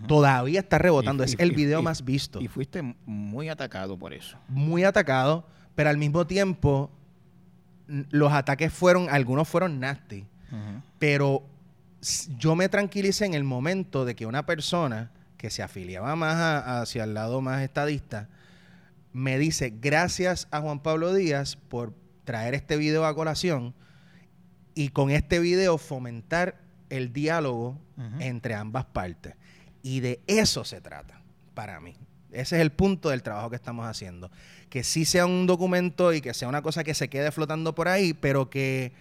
Todavía 0.06 0.60
está 0.60 0.78
rebotando, 0.78 1.24
es 1.24 1.34
el 1.40 1.50
video 1.50 1.82
más 1.82 2.04
visto. 2.04 2.40
Y 2.40 2.46
fuiste 2.46 2.94
muy 3.04 3.48
atacado 3.48 3.98
por 3.98 4.12
eso. 4.12 4.38
Muy 4.46 4.84
atacado, 4.84 5.48
pero 5.74 5.90
al 5.90 5.96
mismo 5.96 6.28
tiempo 6.28 6.92
los 7.88 8.32
ataques 8.32 8.72
fueron, 8.72 9.08
algunos 9.10 9.48
fueron 9.48 9.80
nasty, 9.80 10.26
pero 11.00 11.42
yo 12.36 12.54
me 12.54 12.68
tranquilicé 12.68 13.26
en 13.26 13.34
el 13.34 13.44
momento 13.44 14.04
de 14.04 14.14
que 14.14 14.26
una 14.26 14.46
persona 14.46 15.10
que 15.36 15.50
se 15.50 15.62
afiliaba 15.62 16.16
más 16.16 16.64
hacia 16.66 17.04
el 17.04 17.14
lado 17.14 17.40
más 17.40 17.62
estadista, 17.62 18.28
me 19.12 19.38
dice, 19.38 19.72
gracias 19.80 20.48
a 20.50 20.60
Juan 20.60 20.80
Pablo 20.80 21.14
Díaz 21.14 21.56
por 21.56 21.94
traer 22.24 22.54
este 22.54 22.76
video 22.76 23.06
a 23.06 23.14
colación 23.14 23.74
y 24.74 24.90
con 24.90 25.10
este 25.10 25.38
video 25.38 25.78
fomentar 25.78 26.60
el 26.90 27.12
diálogo 27.12 27.80
entre 28.20 28.54
ambas 28.54 28.84
partes. 28.84 29.34
Y 29.82 30.00
de 30.00 30.20
eso 30.26 30.64
se 30.64 30.80
trata, 30.80 31.20
para 31.54 31.80
mí. 31.80 31.96
Ese 32.30 32.56
es 32.56 32.62
el 32.62 32.70
punto 32.70 33.08
del 33.08 33.22
trabajo 33.22 33.50
que 33.50 33.56
estamos 33.56 33.86
haciendo. 33.86 34.30
Que 34.68 34.84
sí 34.84 35.04
sea 35.04 35.24
un 35.26 35.46
documento 35.46 36.12
y 36.12 36.20
que 36.20 36.34
sea 36.34 36.48
una 36.48 36.62
cosa 36.62 36.84
que 36.84 36.94
se 36.94 37.08
quede 37.08 37.32
flotando 37.32 37.74
por 37.74 37.88
ahí, 37.88 38.12
pero 38.12 38.50
que 38.50 38.92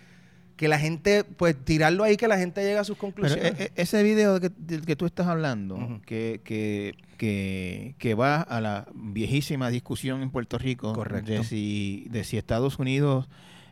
que 0.58 0.68
la 0.68 0.80
gente, 0.80 1.24
pues 1.24 1.56
tirarlo 1.56 2.04
ahí, 2.04 2.18
que 2.18 2.28
la 2.28 2.38
gente 2.38 2.62
llegue 2.62 2.80
a 2.80 2.84
sus 2.84 2.98
conclusiones. 2.98 3.54
E, 3.60 3.64
e, 3.66 3.72
ese 3.76 4.02
video 4.04 4.40
del 4.40 4.86
que 4.86 4.96
tú 4.96 5.06
estás 5.06 5.28
hablando, 5.28 6.02
que, 6.06 6.42
que, 6.44 7.96
que, 7.98 8.16
va 8.16 8.42
a 8.42 8.60
la 8.60 8.88
viejísima 8.94 9.70
discusión 9.70 10.24
en 10.24 10.32
Puerto 10.32 10.58
Rico 10.58 10.94
de 11.24 11.44
si, 11.44 12.08
de 12.10 12.24
si 12.24 12.38
Estados 12.38 12.80
Unidos 12.80 13.30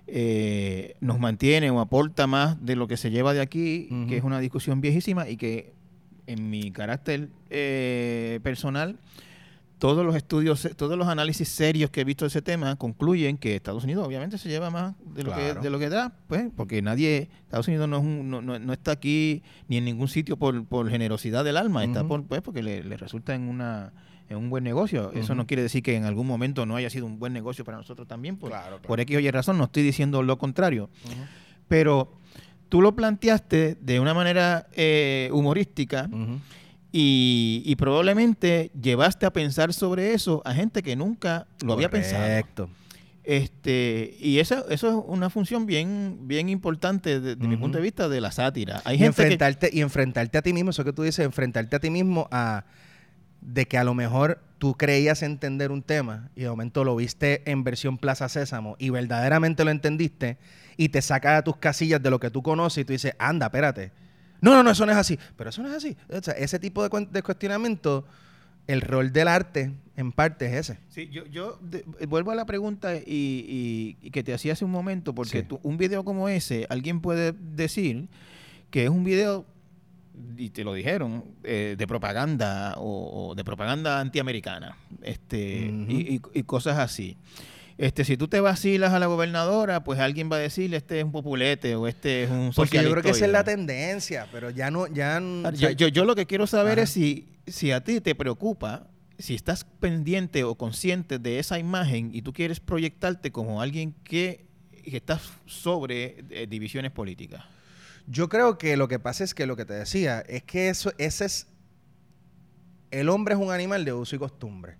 eh, 0.07 0.95
nos 1.01 1.19
mantiene 1.19 1.71
o 1.71 1.79
aporta 1.79 2.27
más 2.27 2.63
de 2.63 2.75
lo 2.75 2.87
que 2.87 2.97
se 2.97 3.09
lleva 3.09 3.33
de 3.33 3.41
aquí, 3.41 3.89
que 4.07 4.17
es 4.17 4.23
una 4.23 4.39
discusión 4.39 4.79
viejísima 4.79 5.27
y 5.27 5.37
que 5.37 5.73
en 6.27 6.49
mi 6.49 6.71
carácter 6.71 7.29
eh, 7.49 8.39
personal 8.43 8.99
todos 9.85 10.03
los 10.03 10.15
estudios, 10.15 10.67
todos 10.77 10.97
los 10.97 11.07
análisis 11.07 11.47
serios 11.47 11.91
que 11.91 12.01
he 12.01 12.03
visto 12.03 12.25
de 12.25 12.29
ese 12.29 12.41
tema 12.41 12.75
concluyen 12.75 13.37
que 13.37 13.55
Estados 13.55 13.83
Unidos 13.83 14.07
obviamente 14.07 14.39
se 14.39 14.49
lleva 14.49 14.71
más 14.71 14.95
de 15.13 15.21
lo, 15.21 15.35
que, 15.35 15.53
de 15.53 15.69
lo 15.69 15.77
que 15.77 15.89
da, 15.89 16.11
pues, 16.27 16.49
porque 16.55 16.81
nadie, 16.81 17.29
Estados 17.43 17.67
Unidos 17.67 17.87
no, 17.87 18.01
no, 18.01 18.41
no, 18.41 18.73
está 18.73 18.93
aquí 18.93 19.43
ni 19.67 19.77
en 19.77 19.85
ningún 19.85 20.07
sitio 20.07 20.37
por, 20.37 20.65
por 20.65 20.89
generosidad 20.89 21.43
del 21.43 21.55
alma, 21.55 21.83
está 21.83 22.03
por, 22.03 22.23
pues, 22.23 22.41
porque 22.41 22.63
le, 22.63 22.81
resulta 22.97 23.35
en 23.35 23.47
una 23.47 23.93
en 24.27 24.37
un 24.37 24.49
buen 24.49 24.63
negocio. 24.63 25.11
Eso 25.13 25.35
no 25.35 25.45
quiere 25.45 25.61
decir 25.61 25.83
que 25.83 25.95
en 25.95 26.05
algún 26.05 26.25
momento 26.25 26.65
no 26.65 26.75
haya 26.75 26.89
sido 26.89 27.05
un 27.05 27.19
buen 27.19 27.31
negocio 27.31 27.63
para 27.63 27.77
nosotros 27.77 28.07
también, 28.07 28.37
por, 28.37 28.53
por 28.81 28.99
X 28.99 29.17
o 29.17 29.19
Y 29.19 29.29
razón, 29.29 29.59
no 29.59 29.65
estoy 29.65 29.83
diciendo 29.83 30.23
lo 30.23 30.39
contrario. 30.39 30.89
Pero 31.67 32.11
tú 32.69 32.81
lo 32.81 32.95
planteaste 32.95 33.77
de 33.79 33.99
una 33.99 34.15
manera 34.15 34.65
eh, 34.73 35.29
humorística. 35.31 36.09
Y, 36.97 37.75
probablemente 37.77 38.71
llevaste 38.81 39.25
a 39.25 39.33
pensar 39.33 39.73
sobre 39.73 40.13
eso 40.13 40.41
a 40.45 40.53
gente 40.53 40.81
que 40.81 40.95
nunca 40.95 41.45
lo 41.61 41.73
había 41.73 41.89
pensado. 41.89 42.69
Este, 43.25 44.15
y 44.17 44.39
eso, 44.39 44.69
eso 44.69 44.87
es 44.87 45.05
una 45.05 45.29
función 45.29 45.65
bien, 45.65 46.19
bien 46.21 46.47
importante 46.47 47.19
desde 47.19 47.47
mi 47.47 47.57
punto 47.57 47.79
de 47.79 47.83
vista 47.83 48.07
de 48.07 48.21
la 48.21 48.31
sátira. 48.31 48.81
Hay 48.85 49.01
y 49.01 49.03
enfrentarte, 49.03 49.69
y 49.73 49.81
enfrentarte 49.81 50.37
a 50.37 50.41
ti 50.41 50.53
mismo, 50.53 50.69
eso 50.69 50.85
que 50.85 50.93
tú 50.93 51.03
dices, 51.03 51.25
enfrentarte 51.25 51.75
a 51.75 51.79
ti 51.79 51.89
mismo 51.89 52.29
a 52.31 52.63
de 53.41 53.65
que 53.65 53.77
a 53.77 53.83
lo 53.83 53.93
mejor 53.93 54.41
tú 54.57 54.75
creías 54.75 55.21
entender 55.21 55.71
un 55.71 55.83
tema 55.83 56.29
y 56.33 56.43
de 56.43 56.49
momento 56.49 56.85
lo 56.85 56.95
viste 56.95 57.41
en 57.51 57.65
versión 57.65 57.97
Plaza 57.97 58.29
Sésamo 58.29 58.77
y 58.79 58.89
verdaderamente 58.89 59.65
lo 59.65 59.71
entendiste 59.71 60.37
y 60.77 60.89
te 60.89 61.01
saca 61.01 61.35
de 61.35 61.43
tus 61.43 61.57
casillas 61.57 62.01
de 62.01 62.09
lo 62.09 62.21
que 62.21 62.31
tú 62.31 62.41
conoces 62.41 62.83
y 62.83 62.85
tú 62.85 62.93
dices, 62.93 63.15
anda, 63.19 63.47
espérate 63.47 64.04
no, 64.41 64.53
no, 64.53 64.63
no, 64.63 64.71
eso 64.71 64.85
no 64.85 64.91
es 64.91 64.97
así. 64.97 65.17
Pero 65.37 65.49
eso 65.49 65.61
no 65.61 65.69
es 65.69 65.75
así. 65.75 65.97
O 66.09 66.21
sea, 66.21 66.33
ese 66.35 66.59
tipo 66.59 66.87
de, 66.87 67.21
cuestionamiento, 67.23 68.05
el 68.67 68.81
rol 68.81 69.11
del 69.11 69.27
arte, 69.27 69.71
en 69.95 70.11
parte, 70.11 70.45
es 70.47 70.69
ese. 70.69 70.79
Sí, 70.89 71.09
yo, 71.11 71.25
yo 71.25 71.59
vuelvo 72.07 72.31
a 72.31 72.35
la 72.35 72.45
pregunta 72.45 72.95
y, 72.95 73.95
que 74.11 74.23
te 74.23 74.33
hacía 74.33 74.53
hace 74.53 74.65
un 74.65 74.71
momento, 74.71 75.13
porque 75.15 75.47
un 75.63 75.77
video 75.77 76.03
como 76.03 76.29
ese, 76.29 76.67
alguien 76.69 77.01
puede 77.01 77.33
decir 77.33 78.07
que 78.69 78.83
es 78.83 78.89
un 78.89 79.03
video 79.03 79.45
y 80.37 80.49
te 80.49 80.63
lo 80.63 80.73
dijeron, 80.73 81.23
eh, 81.43 81.75
de 81.77 81.87
propaganda 81.87 82.75
o, 82.77 83.33
de 83.35 83.43
propaganda 83.43 83.99
antiamericana, 83.99 84.77
este, 85.01 85.71
y, 85.87 86.19
cosas 86.43 86.77
así. 86.77 87.17
Este, 87.77 88.05
si 88.05 88.15
tú 88.15 88.29
te 88.29 88.39
vacilas 88.39 88.93
a 88.93 88.99
la 88.99 89.07
gobernadora, 89.07 89.83
pues 89.83 89.99
alguien 89.99 90.31
va 90.31 90.37
a 90.37 90.39
decir, 90.39 90.73
este 90.73 90.99
es 90.99 91.03
un 91.03 91.11
populete 91.11 91.75
o 91.75 91.87
este 91.87 92.23
es 92.23 92.31
un 92.31 92.51
Porque 92.55 92.81
yo 92.81 92.89
creo 92.89 93.03
que 93.03 93.09
esa 93.09 93.25
es 93.25 93.31
la 93.31 93.43
tendencia, 93.43 94.27
pero 94.31 94.49
ya 94.49 94.71
no... 94.71 94.87
Ya, 94.87 95.19
yo, 95.51 95.87
yo, 95.89 96.05
lo 96.05 96.15
que 96.15 96.25
quiero 96.25 96.47
saber 96.47 96.79
es 96.79 96.91
si, 96.91 97.27
si 97.47 97.71
a 97.71 97.83
ti 97.83 97.99
te 97.99 98.15
preocupa, 98.15 98.87
si 99.17 99.35
estás 99.35 99.65
pendiente 99.65 100.45
o 100.45 100.55
consciente 100.55 101.19
de 101.19 101.39
esa 101.39 101.59
imagen 101.59 102.11
y 102.13 102.21
tú 102.21 102.31
quieres 102.31 102.61
proyectarte 102.61 103.31
como 103.31 103.61
alguien 103.61 103.93
que, 104.05 104.45
que 104.83 104.95
está 104.95 105.19
sobre 105.45 106.23
eh, 106.29 106.47
divisiones 106.49 106.91
políticas. 106.91 107.43
Yo 108.07 108.29
creo 108.29 108.57
que 108.57 108.77
lo 108.77 108.87
que 108.87 108.99
pasa 108.99 109.25
es 109.25 109.33
que 109.33 109.47
lo 109.47 109.57
que 109.57 109.65
te 109.65 109.73
decía 109.73 110.21
es 110.21 110.43
que 110.43 110.69
eso, 110.69 110.93
ese 110.97 111.25
es... 111.25 111.47
El 112.91 113.09
hombre 113.09 113.33
es 113.33 113.41
un 113.41 113.51
animal 113.51 113.83
de 113.83 113.91
uso 113.91 114.15
y 114.15 114.19
costumbre. 114.19 114.77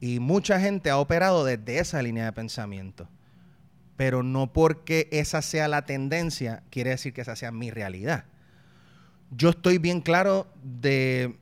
Y 0.00 0.20
mucha 0.20 0.60
gente 0.60 0.90
ha 0.90 0.98
operado 0.98 1.44
desde 1.44 1.78
esa 1.78 2.02
línea 2.02 2.24
de 2.26 2.32
pensamiento. 2.32 3.08
Pero 3.96 4.22
no 4.22 4.52
porque 4.52 5.08
esa 5.10 5.42
sea 5.42 5.66
la 5.66 5.84
tendencia, 5.84 6.62
quiere 6.70 6.90
decir 6.90 7.12
que 7.12 7.22
esa 7.22 7.34
sea 7.34 7.50
mi 7.50 7.70
realidad. 7.70 8.24
Yo 9.30 9.50
estoy 9.50 9.78
bien 9.78 10.00
claro 10.00 10.46
de. 10.62 11.36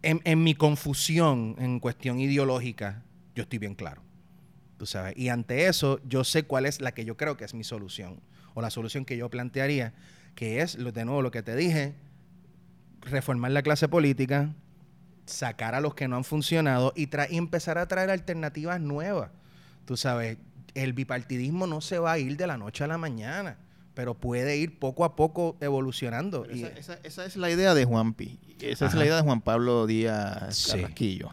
En, 0.00 0.42
mi 0.42 0.54
confusión 0.54 1.56
en 1.58 1.80
cuestión 1.80 2.20
ideológica, 2.20 3.02
yo 3.34 3.42
estoy 3.42 3.58
bien 3.58 3.74
claro. 3.74 4.00
Tú 4.78 4.86
sabes. 4.86 5.14
Y 5.16 5.28
ante 5.28 5.66
eso, 5.66 6.00
yo 6.08 6.22
sé 6.24 6.44
cuál 6.44 6.66
es 6.66 6.80
la 6.80 6.92
que 6.92 7.04
yo 7.04 7.16
creo 7.16 7.36
que 7.36 7.44
es 7.44 7.52
mi 7.52 7.64
solución. 7.64 8.20
O 8.54 8.62
la 8.62 8.70
solución 8.70 9.04
que 9.04 9.16
yo 9.16 9.28
plantearía, 9.28 9.92
que 10.36 10.62
es, 10.62 10.78
de 10.78 11.04
nuevo, 11.04 11.20
lo 11.20 11.32
que 11.32 11.42
te 11.42 11.56
dije, 11.56 11.94
reformar 13.02 13.50
la 13.50 13.62
clase 13.62 13.88
política, 13.88 14.54
sacar 15.28 15.74
a 15.74 15.80
los 15.80 15.94
que 15.94 16.08
no 16.08 16.16
han 16.16 16.24
funcionado 16.24 16.92
y, 16.96 17.08
empezar 17.30 17.78
a 17.78 17.86
traer 17.86 18.10
alternativas 18.10 18.80
nuevas. 18.80 19.30
Tú 19.84 19.96
sabes, 19.96 20.38
el 20.74 20.92
bipartidismo 20.92 21.66
no 21.66 21.80
se 21.80 21.98
va 21.98 22.12
a 22.12 22.18
ir 22.18 22.36
de 22.36 22.46
la 22.46 22.56
noche 22.56 22.84
a 22.84 22.86
la 22.86 22.98
mañana, 22.98 23.56
pero 23.94 24.14
puede 24.14 24.56
ir 24.56 24.78
poco 24.78 25.04
a 25.04 25.16
poco 25.16 25.56
evolucionando. 25.60 26.44
esa, 26.46 27.24
es 27.24 27.36
la 27.36 27.50
idea 27.50 27.74
de 27.74 27.84
Juan. 27.84 28.14
Esa 28.60 28.86
es 28.86 28.94
la 28.94 29.04
idea 29.04 29.16
de 29.16 29.22
Juan 29.22 29.40
Pablo 29.40 29.86
Díaz 29.86 30.68
Carrasquillo. 30.70 31.30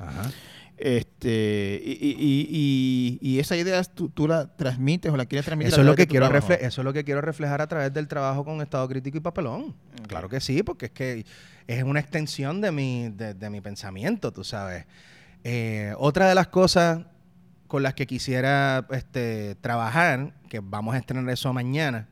Este, 0.78 1.82
y, 1.82 3.38
esa 3.39 3.56
idea 3.56 3.82
tú, 3.84 4.28
la 4.28 4.48
transmites 4.56 5.12
o 5.12 5.16
la 5.16 5.26
quieres 5.26 5.46
transmitir 5.46 5.72
eso 5.72 5.82
es 5.82 5.88
lo 5.88 5.96
que 5.96 6.06
quiero 6.06 6.28
Eso 6.28 6.82
es 6.82 6.86
lo 6.86 6.91
que 6.91 7.06
quiero 7.06 7.22
reflejar 7.22 7.62
a 7.62 7.68
través 7.68 7.93
del 7.93 8.08
trabajo 8.08 8.43
con 8.43 8.62
Estado 8.62 8.88
Crítico 8.89 9.18
y 9.18 9.22
Papelón. 9.22 9.74
Claro 10.08 10.28
que 10.28 10.41
sí, 10.41 10.64
porque 10.64 10.88
es 10.88 10.91
que 10.91 11.26
es 11.68 11.84
una 11.84 11.99
extensión 11.99 12.61
de 12.61 12.72
mi, 12.72 13.09
de, 13.09 13.49
mi 13.49 13.61
pensamiento, 13.61 14.32
tú 14.32 14.43
sabes. 14.43 14.86
Eh, 15.43 15.93
otra 15.97 16.28
de 16.30 16.36
las 16.36 16.47
cosas 16.47 17.01
con 17.68 17.84
las 17.84 17.93
que 17.93 18.05
quisiera 18.05 18.86
este, 18.91 19.55
trabajar, 19.55 20.34
que 20.49 20.59
vamos 20.59 20.95
a 20.95 20.97
estrenar 20.97 21.28
eso 21.30 21.51
mañana, 21.53 22.07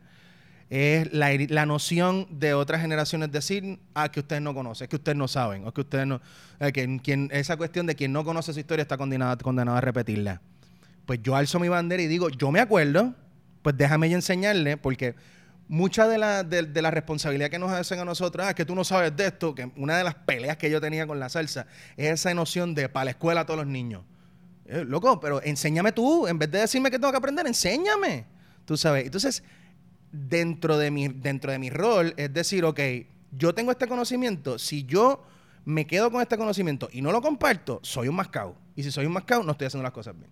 es 0.69 1.13
la, 1.13 1.29
la, 1.49 1.67
noción 1.67 2.27
de 2.31 2.55
otras 2.55 2.81
generaciones 2.81 3.31
decir, 3.31 3.79
ah, 3.93 4.09
que 4.09 4.21
ustedes 4.21 4.41
no 4.41 4.55
conocen, 4.55 4.87
que 4.87 4.95
ustedes 4.95 5.17
no 5.17 5.27
saben, 5.27 5.67
o 5.67 5.73
que 5.73 5.81
ustedes 5.81 6.07
no... 6.07 6.19
Eh, 6.59 6.71
que 6.71 6.99
quien, 7.03 7.29
esa 7.31 7.57
cuestión 7.57 7.85
de 7.85 7.95
quien 7.95 8.11
no 8.11 8.23
conoce 8.25 8.53
su 8.53 8.59
historia 8.59 8.81
está 8.81 8.97
condenado, 8.97 9.37
condenado 9.43 9.77
a 9.77 9.81
repetirla. 9.81 10.41
Pues 11.05 11.21
yo 11.21 11.35
alzo 11.35 11.59
mi 11.59 11.69
bandera 11.69 12.01
y 12.01 12.07
digo, 12.07 12.29
yo 12.29 12.49
me 12.49 12.59
acuerdo, 12.59 13.13
pues 13.61 13.77
déjame 13.77 14.09
yo 14.09 14.15
enseñarle, 14.15 14.77
porque 14.77 15.13
mucha 15.67 16.07
de 16.07 16.17
la, 16.17 16.43
de, 16.43 16.81
la 16.81 16.91
responsabilidad 16.91 17.49
que 17.49 17.59
nos 17.59 17.71
hacen 17.71 17.99
a 17.99 18.05
nosotros, 18.05 18.45
ah, 18.45 18.49
es 18.49 18.55
que 18.55 18.65
tú 18.65 18.75
no 18.75 18.83
sabes 18.83 19.15
de 19.15 19.27
esto, 19.27 19.55
que 19.55 19.71
una 19.75 19.97
de 19.97 20.03
las 20.03 20.15
peleas 20.15 20.57
que 20.57 20.69
yo 20.69 20.81
tenía 20.81 21.07
con 21.07 21.19
la 21.19 21.29
salsa 21.29 21.67
es 21.97 22.11
esa 22.11 22.33
noción 22.33 22.75
de 22.75 22.89
para 22.89 23.05
la 23.05 23.11
escuela 23.11 23.41
a 23.41 23.45
todos 23.45 23.59
los 23.59 23.67
niños. 23.67 24.03
Eh, 24.65 24.85
loco, 24.85 25.19
pero 25.19 25.41
enséñame 25.43 25.91
tú, 25.91 26.27
en 26.27 26.39
vez 26.39 26.49
de 26.51 26.59
decirme 26.59 26.89
que 26.89 26.99
tengo 26.99 27.11
que 27.11 27.17
aprender, 27.17 27.45
enséñame. 27.47 28.25
Tú 28.65 28.77
sabes. 28.77 29.05
Entonces, 29.05 29.43
dentro 30.11 30.77
de 30.77 30.91
mi, 30.91 31.07
dentro 31.07 31.51
de 31.51 31.59
mi 31.59 31.69
rol 31.69 32.13
es 32.17 32.31
decir, 32.33 32.63
ok, 32.63 32.79
yo 33.31 33.53
tengo 33.53 33.71
este 33.71 33.87
conocimiento, 33.87 34.59
si 34.59 34.83
yo 34.83 35.25
me 35.65 35.87
quedo 35.87 36.11
con 36.11 36.21
este 36.21 36.37
conocimiento 36.37 36.89
y 36.91 37.01
no 37.01 37.11
lo 37.11 37.21
comparto, 37.21 37.79
soy 37.83 38.07
un 38.07 38.15
mascao. 38.15 38.55
Y 38.75 38.83
si 38.83 38.91
soy 38.91 39.05
un 39.05 39.13
mascao, 39.13 39.43
no 39.43 39.51
estoy 39.53 39.67
haciendo 39.67 39.83
las 39.83 39.91
cosas 39.91 40.17
bien. 40.17 40.31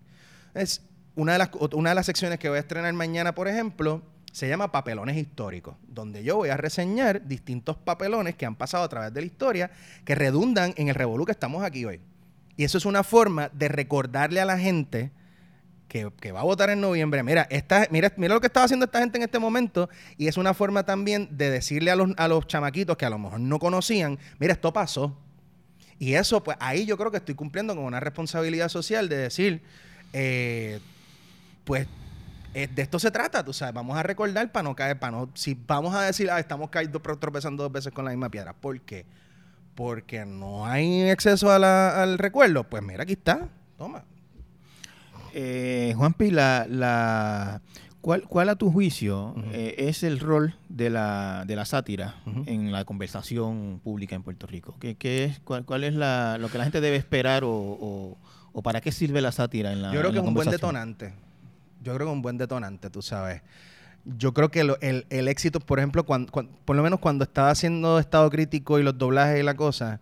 Es 0.54 0.82
una 1.16 1.34
de 1.34 1.40
las, 1.40 1.50
una 1.74 1.90
de 1.90 1.96
las 1.96 2.06
secciones 2.06 2.40
que 2.40 2.50
voy 2.50 2.58
a 2.58 2.62
estrenar 2.62 2.94
mañana, 2.94 3.34
por 3.34 3.48
ejemplo, 3.48 4.02
se 4.32 4.48
llama 4.48 4.72
Papelones 4.72 5.18
Históricos, 5.18 5.76
donde 5.88 6.24
yo 6.24 6.38
voy 6.38 6.50
a 6.50 6.58
reseñar 6.58 7.28
distintos 7.28 7.78
papelones 7.78 8.36
que 8.36 8.46
han 8.46 8.56
pasado 8.56 8.84
a 8.84 8.90
través 8.90 9.14
de 9.14 9.22
la 9.22 9.28
historia 9.28 9.72
que 10.06 10.16
redundan 10.16 10.74
en 10.78 10.88
el 10.88 10.96
revolú 10.96 11.26
que 11.26 11.34
estamos 11.34 11.64
aquí 11.64 11.86
hoy. 11.86 12.00
Y 12.56 12.64
eso 12.64 12.78
es 12.78 12.86
una 12.86 13.04
forma 13.04 13.50
de 13.54 13.68
recordarle 13.68 14.40
a 14.40 14.46
la 14.46 14.58
gente 14.58 15.12
que, 15.88 16.10
que, 16.22 16.32
va 16.32 16.40
a 16.40 16.44
votar 16.44 16.70
en 16.70 16.80
noviembre, 16.80 17.22
mira, 17.22 17.48
esta, 17.50 17.86
mira, 17.92 18.14
mira 18.16 18.34
lo 18.34 18.40
que 18.40 18.48
estaba 18.48 18.64
haciendo 18.64 18.86
esta 18.86 19.00
gente 19.00 19.18
en 19.18 19.24
este 19.24 19.40
momento 19.40 19.90
y 20.18 20.28
es 20.28 20.38
una 20.38 20.54
forma 20.54 20.86
también 20.86 21.28
de 21.32 21.50
decirle 21.50 21.92
a 21.92 21.98
los, 21.98 22.12
a 22.16 22.30
los 22.30 22.48
chamaquitos 22.48 22.96
que 22.96 23.06
a 23.06 23.10
lo 23.10 23.20
mejor 23.20 23.42
no 23.42 23.60
conocían, 23.60 24.18
mira, 24.40 24.54
esto 24.54 24.72
pasó. 24.72 25.18
Y 26.00 26.14
eso, 26.14 26.44
pues 26.44 26.58
ahí 26.62 26.86
yo 26.86 26.98
creo 26.98 27.12
que 27.12 27.18
estoy 27.18 27.36
cumpliendo 27.36 27.76
con 27.76 27.84
una 27.84 28.00
responsabilidad 28.00 28.70
social 28.70 29.10
de 29.10 29.18
decir, 29.18 29.62
eh, 30.14 30.80
pues 31.64 31.88
eh, 32.54 32.68
de 32.68 32.82
esto 32.82 32.99
se 32.99 33.12
trata, 33.12 33.43
tú 33.43 33.54
sabes, 33.54 33.74
vamos 33.74 33.97
a 33.97 34.04
recordar 34.04 34.52
para 34.52 34.64
no 34.64 34.76
caer, 34.76 34.99
para 34.99 35.12
no, 35.12 35.30
si 35.34 35.58
vamos 35.68 35.95
a 35.95 36.02
decir, 36.02 36.30
ah, 36.30 36.39
estamos 36.39 36.70
cayendo, 36.70 36.99
tropezando 36.99 37.64
dos 37.64 37.72
veces 37.72 37.93
con 37.93 38.06
la 38.06 38.12
misma 38.12 38.30
piedra, 38.30 38.54
¿por 38.54 38.80
qué? 38.82 39.06
Porque 39.76 40.26
no 40.26 40.66
hay 40.66 41.10
exceso 41.10 41.52
al 41.52 42.18
recuerdo, 42.18 42.66
pues 42.66 42.84
mira, 42.84 43.04
aquí 43.04 43.14
está, 43.14 43.47
toma, 43.78 44.04
eh, 45.34 45.93
Juanpi, 45.95 46.32
la, 46.32 46.66
la, 46.70 47.62
¿cuál, 48.02 48.24
¿cuál 48.24 48.49
a 48.49 48.56
tu 48.56 48.72
juicio 48.72 49.34
eh, 49.54 49.76
es 49.78 50.04
el 50.04 50.20
rol 50.20 50.56
de 50.70 50.89
la, 50.89 51.45
de 51.47 51.56
la 51.56 51.66
sátira 51.66 52.16
en 52.45 52.72
la 52.72 52.84
conversación 52.84 53.80
pública 53.84 54.16
en 54.16 54.24
Puerto 54.24 54.47
Rico? 54.47 54.76
¿Qué, 54.80 54.95
qué 54.95 55.24
es, 55.24 55.39
cuál, 55.39 55.66
cuál, 55.66 55.84
es 55.84 55.93
la, 55.93 56.38
lo 56.38 56.49
que 56.49 56.58
la 56.58 56.66
gente 56.66 56.82
debe 56.82 56.97
esperar 56.97 57.43
o, 57.45 58.18
o, 58.54 58.62
para 58.62 58.82
qué 58.82 58.91
sirve 58.91 59.22
la 59.22 59.32
sátira 59.32 59.72
en 59.72 59.82
la 59.82 59.93
Yo 59.93 59.99
creo 60.02 60.12
que 60.12 60.20
es 60.20 60.24
un 60.24 60.34
buen 60.34 60.49
detonante. 60.49 61.14
Yo 61.82 61.96
creo 61.96 62.08
que 62.08 62.14
un 62.14 62.22
buen 62.22 62.38
detonante, 62.38 62.90
tú 62.90 63.02
sabes. 63.02 63.42
Yo 64.06 64.34
creo 64.34 64.50
que 64.50 64.62
el, 64.62 65.06
el, 65.10 65.28
éxito, 65.28 65.60
por 65.60 65.80
ejemplo, 65.80 66.06
cuando, 66.06 66.32
por 66.66 66.76
lo 66.76 66.82
menos 66.82 67.00
cuando 67.00 67.24
estaba 67.24 67.50
haciendo 67.50 68.00
estado 68.00 68.30
crítico 68.30 68.80
y 68.80 68.84
los 68.84 68.98
doblajes 68.98 69.40
y 69.40 69.44
la 69.44 69.56
cosa, 69.56 70.00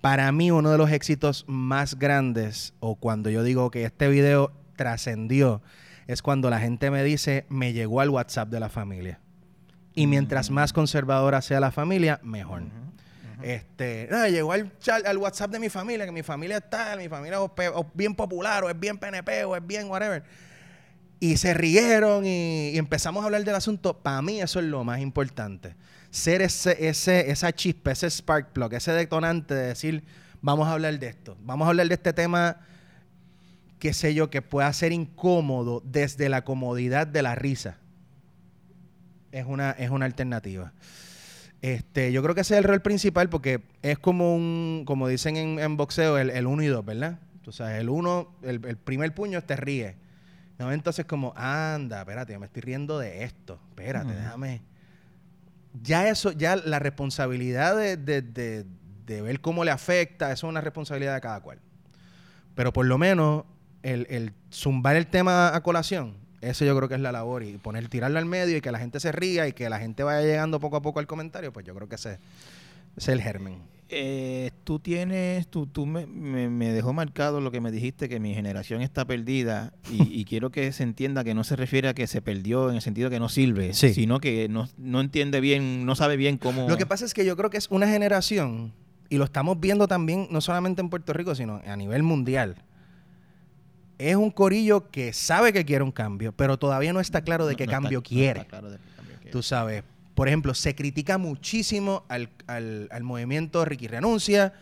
para 0.00 0.30
mí 0.32 0.50
uno 0.50 0.70
de 0.70 0.78
los 0.78 0.90
éxitos 0.90 1.44
más 1.46 1.98
grandes, 1.98 2.74
o 2.80 2.96
cuando 2.96 3.30
yo 3.30 3.42
digo 3.42 3.70
que 3.70 3.84
este 3.84 4.08
video 4.08 4.52
trascendió, 4.76 5.62
es 6.06 6.22
cuando 6.22 6.50
la 6.50 6.60
gente 6.60 6.90
me 6.90 7.02
dice, 7.02 7.46
me 7.48 7.72
llegó 7.72 8.00
al 8.00 8.10
WhatsApp 8.10 8.48
de 8.48 8.60
la 8.60 8.68
familia. 8.68 9.20
Y 9.94 10.06
mientras 10.06 10.50
más 10.50 10.72
mm. 10.72 10.74
conservadora 10.74 11.40
sea 11.40 11.60
la 11.60 11.70
familia, 11.70 12.20
mejor. 12.22 12.64
Este, 13.42 14.08
llegó 14.30 14.52
al, 14.52 14.72
al, 15.04 15.18
WhatsApp 15.18 15.50
de 15.50 15.58
mi 15.58 15.68
familia, 15.68 16.06
que 16.06 16.12
mi 16.12 16.22
familia 16.22 16.58
está, 16.58 16.96
mi 16.96 17.08
familia 17.08 17.38
es 17.42 17.86
bien 17.94 18.14
popular, 18.14 18.64
o 18.64 18.70
es 18.70 18.78
bien 18.78 18.98
PNP, 18.98 19.44
o 19.44 19.56
es 19.56 19.66
bien 19.66 19.88
whatever. 19.88 20.22
Y 21.24 21.38
se 21.38 21.54
rieron 21.54 22.26
y, 22.26 22.76
empezamos 22.76 23.22
a 23.22 23.26
hablar 23.26 23.44
del 23.44 23.54
asunto. 23.54 23.96
Para 24.02 24.20
mí 24.20 24.42
eso 24.42 24.58
es 24.58 24.66
lo 24.66 24.84
más 24.84 25.00
importante 25.00 25.74
ser 26.10 26.42
ese, 26.42 27.30
esa 27.30 27.52
chispa, 27.52 27.90
ese 27.90 28.08
spark 28.08 28.52
plug, 28.52 28.74
ese 28.74 28.92
detonante 28.92 29.54
de 29.54 29.68
decir, 29.68 30.04
vamos 30.42 30.68
a 30.68 30.72
hablar 30.72 30.96
de 30.98 31.08
esto, 31.08 31.36
vamos 31.40 31.66
a 31.66 31.70
hablar 31.70 31.88
de 31.88 31.94
este 31.94 32.12
tema, 32.12 32.58
qué 33.80 33.92
sé 33.94 34.14
yo, 34.14 34.28
que 34.30 34.40
pueda 34.42 34.70
ser 34.74 34.92
incómodo 34.92 35.82
desde 35.84 36.28
la 36.28 36.44
comodidad 36.44 37.06
de 37.06 37.22
la 37.22 37.34
risa. 37.34 37.78
Es 39.32 39.46
una, 39.46 39.72
es 39.72 39.88
una 39.88 40.04
alternativa. 40.04 40.72
Este, 41.62 42.12
yo 42.12 42.22
creo 42.22 42.34
que 42.34 42.42
ese 42.42 42.54
es 42.54 42.58
el 42.58 42.64
rol 42.64 42.82
principal 42.82 43.30
porque 43.30 43.62
es 43.82 43.98
como 43.98 44.36
un, 44.36 44.84
como 44.86 45.08
dicen 45.08 45.36
en, 45.36 45.76
boxeo, 45.78 46.18
el, 46.18 46.46
uno 46.46 46.62
y 46.62 46.66
dos, 46.66 46.84
¿verdad? 46.84 47.18
O 47.46 47.50
sea, 47.52 47.80
el 47.80 47.88
uno, 47.88 48.36
el, 48.42 48.60
primer 48.60 49.14
puño 49.14 49.42
te 49.42 49.56
ríe. 49.56 50.03
Entonces 50.58 51.04
como, 51.04 51.32
anda, 51.36 52.00
espérate, 52.00 52.32
yo 52.32 52.40
me 52.40 52.46
estoy 52.46 52.62
riendo 52.62 52.98
de 52.98 53.24
esto. 53.24 53.58
Espérate, 53.70 54.12
déjame 54.14 54.62
ya 55.82 56.08
eso, 56.08 56.32
ya 56.32 56.56
la 56.56 56.78
responsabilidad 56.78 57.76
de, 57.76 58.64
ver 59.06 59.40
cómo 59.40 59.64
le 59.64 59.70
afecta, 59.70 60.32
eso 60.32 60.46
es 60.46 60.50
una 60.50 60.60
responsabilidad 60.60 61.14
de 61.14 61.20
cada 61.20 61.40
cual. 61.40 61.58
Pero 62.54 62.72
por 62.72 62.86
lo 62.86 62.98
menos 62.98 63.44
el, 63.82 64.32
zumbar 64.52 64.96
el 64.96 65.08
tema 65.08 65.54
a 65.54 65.62
colación, 65.62 66.16
eso 66.40 66.64
yo 66.64 66.76
creo 66.76 66.88
que 66.88 66.94
es 66.94 67.00
la 67.00 67.10
labor. 67.10 67.42
Y 67.42 67.58
poner, 67.58 67.88
tirarlo 67.88 68.18
al 68.18 68.26
medio 68.26 68.56
y 68.56 68.60
que 68.60 68.70
la 68.70 68.78
gente 68.78 69.00
se 69.00 69.10
ría 69.12 69.48
y 69.48 69.52
que 69.52 69.68
la 69.68 69.78
gente 69.78 70.02
vaya 70.02 70.20
llegando 70.20 70.60
poco 70.60 70.76
a 70.76 70.82
poco 70.82 71.00
al 71.00 71.06
comentario, 71.06 71.52
pues 71.52 71.66
yo 71.66 71.74
creo 71.74 71.88
que 71.88 71.96
ese, 71.96 72.12
ese 72.12 72.18
es 72.96 73.08
el 73.08 73.20
germen. 73.20 73.73
Eh, 73.90 74.50
tú 74.64 74.78
tienes, 74.78 75.46
tú, 75.48 75.66
tú 75.66 75.84
me, 75.84 76.06
me, 76.06 76.72
dejó 76.72 76.94
marcado 76.94 77.40
lo 77.40 77.50
que 77.50 77.60
me 77.60 77.70
dijiste, 77.70 78.08
que 78.08 78.18
mi 78.18 78.34
generación 78.34 78.80
está 78.80 79.04
perdida 79.04 79.74
y, 79.90 80.24
quiero 80.28 80.50
que 80.50 80.72
se 80.72 80.82
entienda 80.82 81.22
que 81.22 81.34
no 81.34 81.44
se 81.44 81.54
refiere 81.54 81.88
a 81.88 81.94
que 81.94 82.06
se 82.06 82.22
perdió 82.22 82.70
en 82.70 82.76
el 82.76 82.82
sentido 82.82 83.10
que 83.10 83.20
no 83.20 83.28
sirve, 83.28 83.74
sino 83.74 84.20
que 84.20 84.48
no, 84.48 84.68
no 84.78 85.00
entiende 85.00 85.40
bien, 85.40 85.84
no 85.84 85.94
sabe 85.96 86.16
bien 86.16 86.38
cómo... 86.38 86.68
Lo 86.68 86.78
que 86.78 86.86
pasa 86.86 87.04
es 87.04 87.12
que 87.12 87.26
yo 87.26 87.36
creo 87.36 87.50
que 87.50 87.58
es 87.58 87.68
una 87.70 87.86
generación, 87.86 88.72
y 89.10 89.18
lo 89.18 89.24
estamos 89.24 89.60
viendo 89.60 89.86
también, 89.86 90.28
no 90.30 90.40
solamente 90.40 90.80
en 90.80 90.88
Puerto 90.88 91.12
Rico, 91.12 91.34
sino 91.34 91.60
a 91.66 91.76
nivel 91.76 92.02
mundial. 92.02 92.56
Es 93.98 94.16
un 94.16 94.30
corillo 94.30 94.90
que 94.90 95.12
sabe 95.12 95.52
que 95.52 95.64
quiere 95.64 95.84
un 95.84 95.92
cambio, 95.92 96.32
pero 96.32 96.58
todavía 96.58 96.92
no 96.92 97.00
está 97.00 97.22
claro 97.22 97.46
de 97.46 97.54
qué 97.54 97.66
cambio 97.66 98.02
quiere. 98.02 98.46
Tú 99.30 99.42
sabes, 99.42 99.84
por 100.14 100.28
ejemplo, 100.28 100.54
se 100.54 100.74
critica 100.74 101.18
muchísimo 101.18 102.04
al, 102.08 103.02
movimiento 103.02 103.64
Ricky 103.64 103.88
Renuncia 103.88 104.52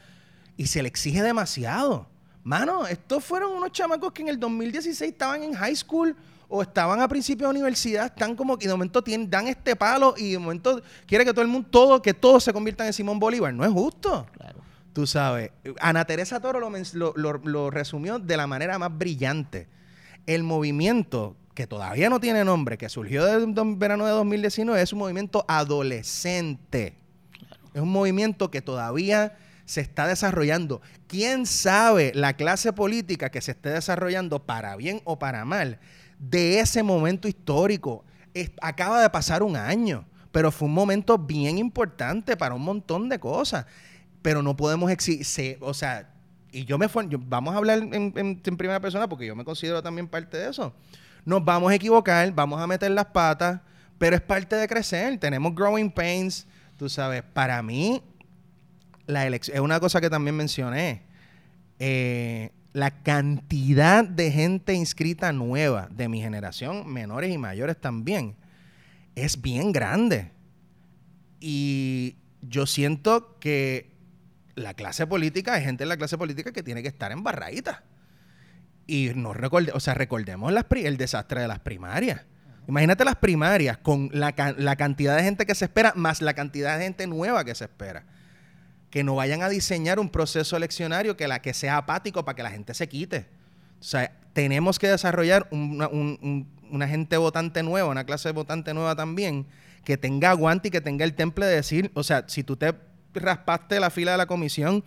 y 0.56 0.66
se 0.66 0.82
le 0.82 0.88
exige 0.88 1.22
demasiado. 1.22 2.08
Mano, 2.42 2.86
estos 2.86 3.24
fueron 3.24 3.52
unos 3.52 3.70
chamacos 3.70 4.12
que 4.12 4.22
en 4.22 4.28
el 4.28 4.40
2016 4.40 5.12
estaban 5.12 5.42
en 5.42 5.52
high 5.52 5.76
school 5.76 6.16
o 6.48 6.62
estaban 6.62 7.00
a 7.00 7.08
principio 7.08 7.46
de 7.46 7.50
universidad, 7.50 8.06
están 8.06 8.34
como 8.34 8.58
que 8.58 8.66
de 8.66 8.74
momento 8.74 9.02
tienen, 9.02 9.30
dan 9.30 9.46
este 9.46 9.76
palo 9.76 10.14
y 10.16 10.32
de 10.32 10.38
momento 10.38 10.82
quiere 11.06 11.24
que 11.24 11.32
todo 11.32 11.42
el 11.42 11.48
mundo, 11.48 11.68
todo, 11.70 12.02
que 12.02 12.14
todos 12.14 12.44
se 12.44 12.52
conviertan 12.52 12.86
en 12.88 12.92
Simón 12.92 13.18
Bolívar. 13.18 13.52
No 13.54 13.64
es 13.64 13.70
justo. 13.70 14.26
Claro. 14.32 14.60
Tú 14.92 15.06
sabes. 15.06 15.50
Ana 15.80 16.04
Teresa 16.04 16.40
Toro 16.40 16.60
lo 16.60 17.70
resumió 17.70 18.18
de 18.18 18.36
la 18.36 18.46
manera 18.46 18.78
más 18.78 18.96
brillante. 18.96 19.68
El 20.26 20.42
movimiento 20.42 21.36
que 21.54 21.66
todavía 21.66 22.08
no 22.08 22.20
tiene 22.20 22.44
nombre, 22.44 22.78
que 22.78 22.88
surgió 22.88 23.24
del 23.26 23.52
verano 23.76 24.06
de 24.06 24.12
2019, 24.12 24.80
es 24.80 24.92
un 24.92 25.00
movimiento 25.00 25.44
adolescente. 25.48 26.94
Es 27.74 27.80
un 27.80 27.90
movimiento 27.90 28.50
que 28.50 28.62
todavía 28.62 29.36
se 29.64 29.80
está 29.80 30.06
desarrollando. 30.06 30.80
¿Quién 31.06 31.46
sabe 31.46 32.12
la 32.14 32.34
clase 32.34 32.72
política 32.72 33.30
que 33.30 33.40
se 33.40 33.52
esté 33.52 33.70
desarrollando 33.70 34.44
para 34.44 34.76
bien 34.76 35.00
o 35.04 35.18
para 35.18 35.44
mal 35.44 35.78
de 36.18 36.60
ese 36.60 36.82
momento 36.82 37.28
histórico? 37.28 38.04
acaba 38.62 39.02
de 39.02 39.10
pasar 39.10 39.42
un 39.42 39.56
año, 39.56 40.06
pero 40.30 40.50
fue 40.50 40.66
un 40.66 40.72
momento 40.72 41.18
bien 41.18 41.58
importante 41.58 42.34
para 42.34 42.54
un 42.54 42.62
montón 42.62 43.10
de 43.10 43.18
cosas. 43.18 43.66
Pero 44.22 44.42
no 44.42 44.56
podemos 44.56 44.90
exigir, 44.90 45.58
o 45.60 45.74
sea, 45.74 46.14
y 46.50 46.64
yo 46.64 46.78
me 46.78 46.88
fue, 46.88 47.06
vamos 47.10 47.52
a 47.54 47.58
hablar 47.58 47.80
en 47.92 48.56
primera 48.56 48.80
persona 48.80 49.06
porque 49.06 49.26
yo 49.26 49.36
me 49.36 49.44
considero 49.44 49.82
también 49.82 50.08
parte 50.08 50.38
de 50.38 50.48
eso 50.48 50.72
nos 51.24 51.44
vamos 51.44 51.70
a 51.70 51.74
equivocar, 51.74 52.32
vamos 52.32 52.60
a 52.60 52.66
meter 52.66 52.90
las 52.90 53.06
patas, 53.06 53.60
pero 53.98 54.16
es 54.16 54.22
parte 54.22 54.56
de 54.56 54.66
crecer. 54.66 55.18
Tenemos 55.18 55.54
growing 55.54 55.90
pains, 55.90 56.46
tú 56.76 56.88
sabes. 56.88 57.22
Para 57.22 57.62
mí, 57.62 58.02
la 59.06 59.26
elección, 59.26 59.56
es 59.56 59.60
una 59.60 59.78
cosa 59.80 60.00
que 60.00 60.10
también 60.10 60.36
mencioné. 60.36 61.02
Eh, 61.78 62.50
la 62.72 62.90
cantidad 63.02 64.04
de 64.04 64.30
gente 64.30 64.74
inscrita 64.74 65.32
nueva 65.32 65.88
de 65.90 66.08
mi 66.08 66.20
generación, 66.20 66.90
menores 66.92 67.32
y 67.32 67.38
mayores 67.38 67.80
también, 67.80 68.34
es 69.14 69.40
bien 69.40 69.72
grande. 69.72 70.30
Y 71.38 72.16
yo 72.40 72.66
siento 72.66 73.38
que 73.38 73.92
la 74.54 74.74
clase 74.74 75.06
política, 75.06 75.54
hay 75.54 75.64
gente 75.64 75.84
en 75.84 75.88
la 75.88 75.96
clase 75.96 76.18
política 76.18 76.52
que 76.52 76.62
tiene 76.62 76.82
que 76.82 76.88
estar 76.88 77.12
en 77.12 77.22
barradita. 77.22 77.84
Y 78.86 79.10
no 79.14 79.32
recorde, 79.32 79.72
o 79.72 79.80
sea, 79.80 79.94
recordemos 79.94 80.52
las 80.52 80.66
el 80.70 80.96
desastre 80.96 81.40
de 81.40 81.48
las 81.48 81.60
primarias. 81.60 82.22
Imagínate 82.68 83.04
las 83.04 83.16
primarias 83.16 83.78
con 83.78 84.10
la, 84.12 84.32
cantidad 84.32 85.16
de 85.16 85.24
gente 85.24 85.46
que 85.46 85.54
se 85.54 85.64
espera, 85.64 85.92
más 85.96 86.22
la 86.22 86.34
cantidad 86.34 86.78
de 86.78 86.84
gente 86.84 87.06
nueva 87.06 87.44
que 87.44 87.54
se 87.54 87.64
espera. 87.64 88.04
Que 88.90 89.02
no 89.02 89.16
vayan 89.16 89.42
a 89.42 89.48
diseñar 89.48 89.98
un 89.98 90.10
proceso 90.10 90.56
eleccionario 90.56 91.16
que, 91.16 91.26
la, 91.26 91.42
que 91.42 91.54
sea 91.54 91.78
apático 91.78 92.24
para 92.24 92.36
que 92.36 92.42
la 92.42 92.50
gente 92.50 92.74
se 92.74 92.88
quite. 92.88 93.26
O 93.80 93.84
sea, 93.84 94.12
tenemos 94.32 94.78
que 94.78 94.88
desarrollar 94.88 95.48
una 95.50 96.88
gente 96.88 97.16
votante 97.16 97.62
nueva, 97.62 97.88
una 97.88 98.04
clase 98.04 98.28
de 98.28 98.34
votante 98.34 98.74
nueva 98.74 98.94
también, 98.94 99.46
que 99.84 99.96
tenga 99.96 100.30
aguante 100.30 100.68
y 100.68 100.70
que 100.70 100.80
tenga 100.80 101.04
el 101.04 101.14
temple 101.14 101.46
de 101.46 101.56
decir, 101.56 101.90
o 101.94 102.04
sea, 102.04 102.24
si 102.28 102.44
tú 102.44 102.56
te 102.56 102.74
raspaste 103.14 103.80
la 103.80 103.90
fila 103.90 104.12
de 104.12 104.18
la 104.18 104.26
comisión, 104.26 104.84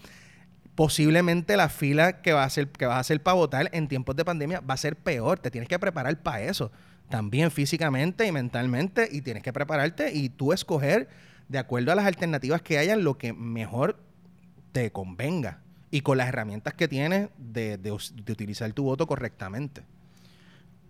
posiblemente 0.75 1.57
la 1.57 1.69
fila 1.69 2.21
que, 2.21 2.33
va 2.33 2.43
a 2.43 2.49
ser, 2.49 2.67
que 2.67 2.85
vas 2.85 2.97
a 2.97 2.99
hacer 2.99 3.23
para 3.23 3.35
votar 3.35 3.69
en 3.73 3.87
tiempos 3.87 4.15
de 4.15 4.25
pandemia 4.25 4.59
va 4.59 4.73
a 4.73 4.77
ser 4.77 4.95
peor. 4.95 5.39
Te 5.39 5.49
tienes 5.49 5.69
que 5.69 5.79
preparar 5.79 6.21
para 6.21 6.41
eso, 6.41 6.71
también 7.09 7.49
físicamente 7.49 8.27
y 8.27 8.31
mentalmente, 8.31 9.07
y 9.11 9.21
tienes 9.21 9.41
que 9.41 9.53
prepararte 9.53 10.13
y 10.13 10.29
tú 10.29 10.53
escoger 10.53 11.07
de 11.47 11.59
acuerdo 11.59 11.91
a 11.91 11.95
las 11.95 12.05
alternativas 12.05 12.61
que 12.61 12.77
hayan 12.77 13.03
lo 13.03 13.17
que 13.17 13.33
mejor 13.33 13.97
te 14.71 14.91
convenga 14.91 15.61
y 15.91 16.01
con 16.01 16.17
las 16.17 16.27
herramientas 16.27 16.73
que 16.73 16.87
tienes 16.87 17.29
de, 17.37 17.79
utilizar 17.91 18.71
tu 18.73 18.83
voto 18.83 19.07
correctamente. 19.07 19.83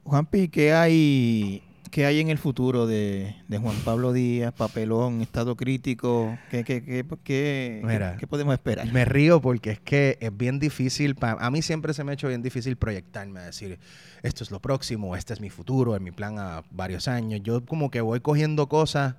Juanpi, 0.03 0.47
¿qué 0.47 0.73
hay 0.73 1.63
¿Qué 1.91 2.05
hay 2.05 2.19
en 2.19 2.29
el 2.29 2.37
futuro 2.37 2.87
de, 2.87 3.35
Juan 3.49 3.75
Pablo 3.85 4.11
Díaz, 4.11 4.53
papelón, 4.53 5.21
estado 5.21 5.55
crítico? 5.55 6.37
¿Qué, 6.49 6.63
qué, 6.63 6.83
qué, 6.83 7.05
qué, 7.23 8.27
podemos 8.27 8.53
esperar? 8.53 8.91
Me 8.91 9.05
río 9.05 9.39
porque 9.41 9.71
es 9.71 9.79
que 9.79 10.17
es 10.19 10.35
bien 10.35 10.59
difícil, 10.59 11.15
a 11.21 11.49
mí 11.51 11.61
siempre 11.61 11.93
se 11.93 12.03
me 12.03 12.11
ha 12.11 12.13
hecho 12.13 12.27
bien 12.27 12.41
difícil 12.41 12.75
proyectarme, 12.75 13.39
a 13.39 13.43
decir, 13.43 13.79
esto 14.23 14.43
es 14.43 14.51
lo 14.51 14.59
próximo, 14.59 15.15
este 15.15 15.33
es 15.33 15.39
mi 15.39 15.49
futuro, 15.49 15.95
es 15.95 16.01
mi 16.01 16.11
plan 16.11 16.37
a 16.39 16.63
varios 16.71 17.07
años. 17.07 17.41
Yo 17.43 17.65
como 17.65 17.89
que 17.89 18.01
voy 18.01 18.19
cogiendo 18.19 18.67
cosas 18.67 19.15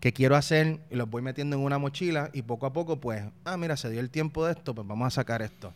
que 0.00 0.12
quiero 0.12 0.36
hacer 0.36 0.80
y 0.90 0.96
los 0.96 1.08
voy 1.08 1.22
metiendo 1.22 1.56
en 1.56 1.62
una 1.62 1.78
mochila 1.78 2.30
y 2.32 2.42
poco 2.42 2.66
a 2.66 2.72
poco 2.72 3.00
pues, 3.00 3.24
ah, 3.44 3.56
mira, 3.56 3.76
se 3.76 3.90
dio 3.90 4.00
el 4.00 4.10
tiempo 4.10 4.44
de 4.44 4.52
esto, 4.52 4.74
pues 4.74 4.86
vamos 4.86 5.06
a 5.06 5.10
sacar 5.10 5.42
esto. 5.42 5.72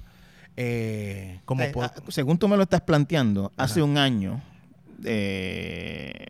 Eh, 0.57 1.41
como 1.47 1.63
eh, 1.63 1.73
ah, 1.81 1.93
según 2.09 2.37
tú 2.37 2.47
me 2.47 2.57
lo 2.57 2.65
estás 2.65 2.83
planteando, 2.83 3.53
hace 3.57 3.81
un 3.81 3.97
año 3.97 4.43
eh, 5.05 6.27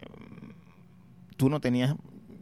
tú 1.37 1.49
no 1.49 1.61
tenías 1.61 1.95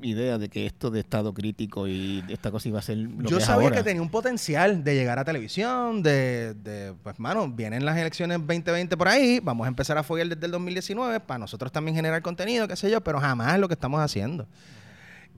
idea 0.02 0.38
de 0.38 0.48
que 0.48 0.66
esto 0.66 0.90
de 0.90 1.00
estado 1.00 1.34
crítico 1.34 1.86
y 1.86 2.24
esta 2.28 2.50
cosa 2.50 2.68
iba 2.68 2.78
a 2.78 2.82
ser 2.82 2.98
lo 2.98 3.28
Yo 3.28 3.38
que 3.38 3.44
sabía 3.44 3.70
que 3.70 3.82
tenía 3.82 4.02
un 4.02 4.08
potencial 4.08 4.82
de 4.82 4.94
llegar 4.94 5.18
a 5.18 5.24
televisión, 5.24 6.02
de, 6.02 6.54
de, 6.54 6.94
pues, 7.02 7.18
mano, 7.18 7.50
vienen 7.50 7.84
las 7.84 7.96
elecciones 7.96 8.38
2020 8.38 8.96
por 8.96 9.08
ahí, 9.08 9.40
vamos 9.40 9.66
a 9.66 9.68
empezar 9.68 9.98
a 9.98 10.02
foguear 10.02 10.28
desde 10.28 10.46
el 10.46 10.52
2019 10.52 11.20
para 11.20 11.38
nosotros 11.38 11.70
también 11.72 11.94
generar 11.94 12.22
contenido, 12.22 12.68
qué 12.68 12.76
sé 12.76 12.90
yo, 12.90 13.02
pero 13.02 13.20
jamás 13.20 13.58
lo 13.58 13.68
que 13.68 13.74
estamos 13.74 14.00
haciendo. 14.00 14.46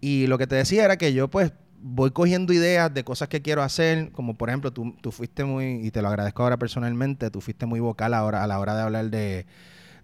Y 0.00 0.26
lo 0.26 0.38
que 0.38 0.46
te 0.46 0.56
decía 0.56 0.84
era 0.84 0.96
que 0.96 1.12
yo, 1.12 1.28
pues, 1.28 1.52
voy 1.80 2.10
cogiendo 2.12 2.52
ideas 2.52 2.92
de 2.92 3.04
cosas 3.04 3.28
que 3.28 3.42
quiero 3.42 3.62
hacer, 3.62 4.12
como 4.12 4.36
por 4.36 4.48
ejemplo, 4.48 4.72
tú, 4.72 4.94
tú 5.00 5.10
fuiste 5.10 5.44
muy, 5.44 5.86
y 5.86 5.90
te 5.90 6.02
lo 6.02 6.08
agradezco 6.08 6.42
ahora 6.42 6.56
personalmente, 6.56 7.30
tú 7.30 7.40
fuiste 7.40 7.66
muy 7.66 7.80
vocal 7.80 8.14
ahora, 8.14 8.44
a 8.44 8.46
la 8.46 8.58
hora 8.58 8.76
de 8.76 8.82
hablar 8.82 9.10
de 9.10 9.46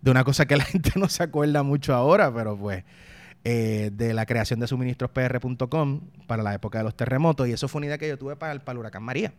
de 0.01 0.11
una 0.11 0.25
cosa 0.25 0.47
que 0.47 0.57
la 0.57 0.65
gente 0.67 0.93
no 0.97 1.09
se 1.09 1.23
acuerda 1.23 1.63
mucho 1.63 1.95
ahora, 1.95 2.33
pero 2.33 2.57
pues 2.57 2.85
eh, 3.45 3.91
de 3.93 4.15
la 4.15 4.27
creación 4.27 4.61
de 4.61 4.67
suministrospr.com 4.67 6.01
para 6.27 6.43
la 6.43 6.55
época 6.55 6.79
de 6.79 6.85
los 6.85 6.97
terremotos 6.97 7.49
y 7.49 7.53
eso 7.53 7.69
fue 7.69 7.81
una 7.81 7.87
idea 7.87 7.99
que 7.99 8.09
yo 8.09 8.19
tuve 8.19 8.37
para 8.37 8.53
el, 8.53 8.61
para 8.61 8.75
el 8.75 8.79
huracán 8.79 9.03
María. 9.03 9.33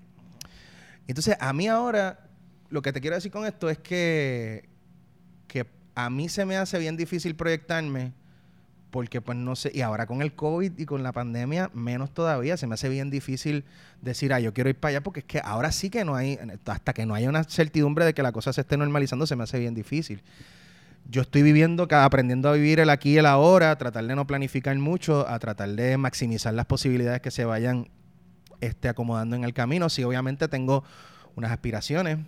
Entonces, 1.08 1.36
a 1.40 1.54
mí 1.54 1.68
ahora, 1.68 2.28
lo 2.70 2.82
que 2.82 2.94
te 2.94 3.02
quiero 3.02 3.16
decir 3.16 3.32
con 3.32 3.46
esto 3.46 3.70
es 3.70 3.80
que, 3.80 4.70
que 5.48 5.66
a 5.96 6.10
mí 6.10 6.30
se 6.30 6.46
me 6.46 6.56
hace 6.56 6.78
bien 6.80 6.96
difícil 6.98 7.36
proyectarme 7.36 8.14
porque 8.92 9.22
pues 9.22 9.38
no 9.38 9.56
sé, 9.56 9.72
y 9.74 9.82
ahora 9.82 10.08
con 10.08 10.22
el 10.22 10.34
COVID 10.34 10.74
y 10.78 10.86
con 10.86 11.04
la 11.04 11.12
pandemia, 11.12 11.70
menos 11.74 12.12
todavía, 12.12 12.58
se 12.58 12.68
me 12.68 12.74
hace 12.74 12.90
bien 12.90 13.10
difícil 13.10 13.64
decir, 14.02 14.34
ah, 14.34 14.40
yo 14.40 14.54
quiero 14.54 14.70
ir 14.70 14.76
para 14.76 14.90
allá, 14.90 15.02
porque 15.02 15.20
es 15.20 15.26
que 15.26 15.42
ahora 15.44 15.72
sí 15.72 15.90
que 15.90 16.04
no 16.06 16.16
hay, 16.16 16.40
hasta 16.66 16.94
que 16.94 17.06
no 17.06 17.14
haya 17.14 17.30
una 17.30 17.44
certidumbre 17.44 18.06
de 18.06 18.14
que 18.14 18.24
la 18.24 18.32
cosa 18.32 18.52
se 18.52 18.62
esté 18.62 18.78
normalizando, 18.78 19.28
se 19.28 19.36
me 19.36 19.44
hace 19.44 19.60
bien 19.60 19.76
difícil. 19.76 20.24
Yo 21.10 21.22
estoy 21.22 21.44
viviendo, 21.44 21.88
aprendiendo 21.90 22.50
a 22.50 22.54
vivir 22.54 22.80
el 22.80 22.90
aquí 22.90 23.14
y 23.14 23.18
el 23.18 23.26
ahora, 23.26 23.72
a 23.72 23.78
tratar 23.78 24.06
de 24.06 24.16
no 24.16 24.28
planificar 24.28 24.78
mucho, 24.78 25.28
a 25.28 25.40
tratar 25.40 25.70
de 25.70 25.98
maximizar 25.98 26.54
las 26.54 26.66
posibilidades 26.66 27.22
que 27.22 27.32
se 27.32 27.46
vayan 27.46 27.90
este, 28.62 28.90
acomodando 28.90 29.36
en 29.36 29.44
el 29.44 29.54
camino. 29.54 29.90
Sí, 29.90 30.04
obviamente 30.04 30.48
tengo 30.48 30.84
unas 31.36 31.52
aspiraciones. 31.52 32.20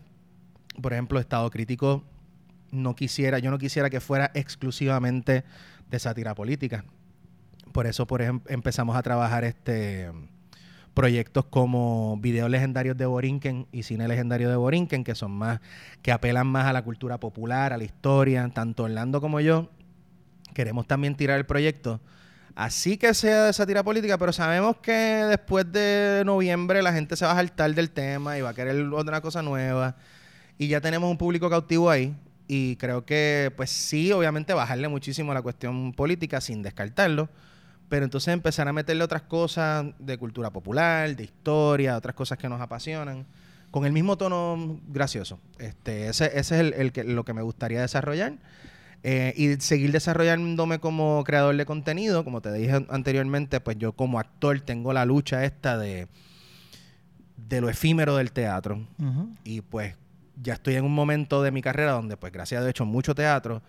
Por 0.82 0.94
ejemplo, 0.94 1.20
estado 1.20 1.50
crítico 1.52 2.04
no 2.72 2.96
quisiera, 2.96 3.40
yo 3.40 3.52
no 3.52 3.58
quisiera 3.58 3.90
que 3.90 4.00
fuera 4.00 4.32
exclusivamente 4.34 5.44
de 5.92 6.00
sátira 6.00 6.34
política. 6.34 6.84
Por 7.72 7.86
eso, 7.86 8.08
por 8.08 8.22
ejemplo, 8.22 8.52
empezamos 8.52 8.96
a 8.96 9.04
trabajar 9.04 9.44
este 9.44 10.10
proyectos 10.94 11.46
como 11.46 12.18
videos 12.18 12.50
legendarios 12.50 12.98
de 12.98 13.06
Borinquen 13.06 13.68
y 13.72 13.84
cine 13.84 14.08
legendario 14.08 14.50
de 14.50 14.56
Borinquen, 14.56 15.04
que 15.04 15.16
son 15.16 15.32
más, 15.32 15.62
que 16.02 16.12
apelan 16.12 16.48
más 16.48 16.66
a 16.66 16.74
la 16.74 16.84
cultura 16.84 17.18
popular, 17.20 17.72
a 17.72 17.78
la 17.78 17.84
historia, 17.84 18.50
tanto 18.54 18.84
Orlando 18.84 19.22
como 19.22 19.40
yo. 19.40 19.70
Queremos 20.54 20.88
también 20.88 21.16
tirar 21.16 21.38
el 21.38 21.46
proyecto. 21.46 22.02
Así 22.56 22.98
que 22.98 23.14
sea 23.14 23.46
de 23.46 23.54
sátira 23.54 23.84
política, 23.84 24.18
pero 24.18 24.34
sabemos 24.34 24.78
que 24.78 24.92
después 24.92 25.72
de 25.72 26.24
noviembre 26.26 26.82
la 26.82 26.92
gente 26.92 27.16
se 27.16 27.24
va 27.24 27.32
a 27.32 27.36
saltar 27.36 27.74
del 27.74 27.92
tema 27.92 28.38
y 28.38 28.42
va 28.42 28.50
a 28.50 28.54
querer 28.54 28.76
otra 28.94 29.22
cosa 29.22 29.42
nueva. 29.42 29.96
Y 30.58 30.68
ya 30.68 30.82
tenemos 30.82 31.10
un 31.10 31.18
público 31.18 31.50
cautivo 31.50 31.90
ahí. 31.90 32.14
Y 32.48 32.76
creo 32.76 33.06
que, 33.06 33.52
pues 33.56 33.70
sí, 33.70 34.12
obviamente 34.12 34.54
bajarle 34.54 34.88
muchísimo 34.88 35.32
a 35.32 35.36
la 35.36 35.42
cuestión 35.42 35.94
política 35.94 36.42
sin 36.42 36.62
descartarlo, 36.62 37.30
pero 37.88 38.06
entonces 38.06 38.34
empezar 38.34 38.68
a 38.68 38.74
meterle 38.74 39.04
otras 39.04 39.22
cosas 39.22 39.86
de 40.00 40.18
cultura 40.18 40.52
popular, 40.52 41.16
de 41.16 41.24
historia, 41.24 41.98
otras 41.98 42.16
cosas 42.16 42.38
que 42.38 42.50
nos 42.50 42.60
apasionan, 42.62 43.26
con 43.70 43.86
el 43.86 43.94
mismo 43.94 44.18
tono 44.18 44.80
gracioso. 44.88 45.40
Este, 45.60 46.08
ese, 46.08 46.26
ese 46.38 46.68
es 46.68 46.74
el, 46.78 46.92
que, 46.92 47.04
lo 47.04 47.24
que 47.24 47.34
me 47.34 47.42
gustaría 47.42 47.82
desarrollar. 47.82 48.34
Eh, 49.04 49.34
y 49.36 49.60
seguir 49.62 49.92
desarrollándome 49.92 50.80
como 50.80 51.24
creador 51.24 51.58
de 51.58 51.66
contenido, 51.66 52.24
como 52.24 52.42
te 52.42 52.54
dije 52.54 52.86
anteriormente, 52.90 53.60
pues 53.60 53.78
yo 53.78 53.94
como 53.94 54.20
actor 54.20 54.60
tengo 54.62 54.94
la 54.94 55.06
lucha 55.06 55.44
esta 55.44 55.78
de, 55.78 56.08
de 57.36 57.62
lo 57.62 57.70
efímero 57.70 58.16
del 58.18 58.32
teatro. 58.32 58.86
Y 59.44 59.62
pues 59.62 59.96
ya 60.36 60.54
estoy 60.54 60.76
en 60.76 60.86
un 60.86 60.94
momento 60.94 61.44
de 61.44 61.52
mi 61.52 61.62
carrera 61.62 61.92
donde, 61.92 62.18
pues, 62.18 62.32
gracias 62.32 62.60
a 62.60 62.62
Dios, 62.62 62.70
he 62.70 62.72
hecho 62.72 62.86
mucho 62.86 63.16
teatro. 63.16 63.62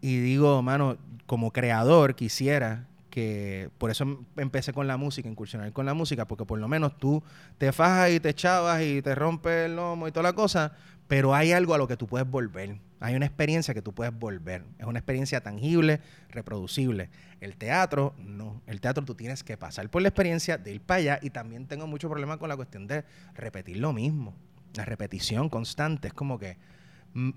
Y 0.00 0.18
digo, 0.18 0.62
mano, 0.62 0.98
como 1.26 1.52
creador 1.52 2.14
quisiera 2.14 2.86
que, 3.10 3.70
por 3.78 3.90
eso 3.90 4.04
em, 4.04 4.18
empecé 4.36 4.72
con 4.72 4.86
la 4.86 4.96
música, 4.96 5.28
incursionar 5.28 5.72
con 5.72 5.86
la 5.86 5.94
música, 5.94 6.26
porque 6.26 6.44
por 6.44 6.58
lo 6.58 6.68
menos 6.68 6.98
tú 6.98 7.22
te 7.58 7.72
fajas 7.72 8.10
y 8.10 8.20
te 8.20 8.28
echabas 8.30 8.82
y 8.82 9.00
te 9.00 9.14
rompes 9.14 9.66
el 9.66 9.76
lomo 9.76 10.06
y 10.06 10.12
toda 10.12 10.24
la 10.24 10.32
cosa, 10.34 10.72
pero 11.08 11.34
hay 11.34 11.52
algo 11.52 11.74
a 11.74 11.78
lo 11.78 11.88
que 11.88 11.96
tú 11.96 12.06
puedes 12.06 12.28
volver. 12.28 12.78
Hay 13.00 13.14
una 13.14 13.26
experiencia 13.26 13.74
que 13.74 13.82
tú 13.82 13.94
puedes 13.94 14.12
volver. 14.12 14.64
Es 14.78 14.86
una 14.86 14.98
experiencia 14.98 15.40
tangible, 15.40 16.00
reproducible. 16.30 17.10
El 17.40 17.56
teatro, 17.56 18.14
no. 18.18 18.62
El 18.66 18.80
teatro 18.80 19.04
tú 19.04 19.14
tienes 19.14 19.44
que 19.44 19.56
pasar 19.56 19.88
por 19.88 20.02
la 20.02 20.08
experiencia 20.08 20.58
de 20.58 20.74
ir 20.74 20.80
para 20.80 20.98
allá 20.98 21.18
y 21.22 21.30
también 21.30 21.66
tengo 21.66 21.86
mucho 21.86 22.08
problema 22.08 22.38
con 22.38 22.48
la 22.48 22.56
cuestión 22.56 22.86
de 22.86 23.04
repetir 23.34 23.78
lo 23.78 23.92
mismo 23.92 24.34
la 24.76 24.84
repetición 24.84 25.48
constante. 25.48 26.08
Es 26.08 26.14
como 26.14 26.38
que 26.38 26.56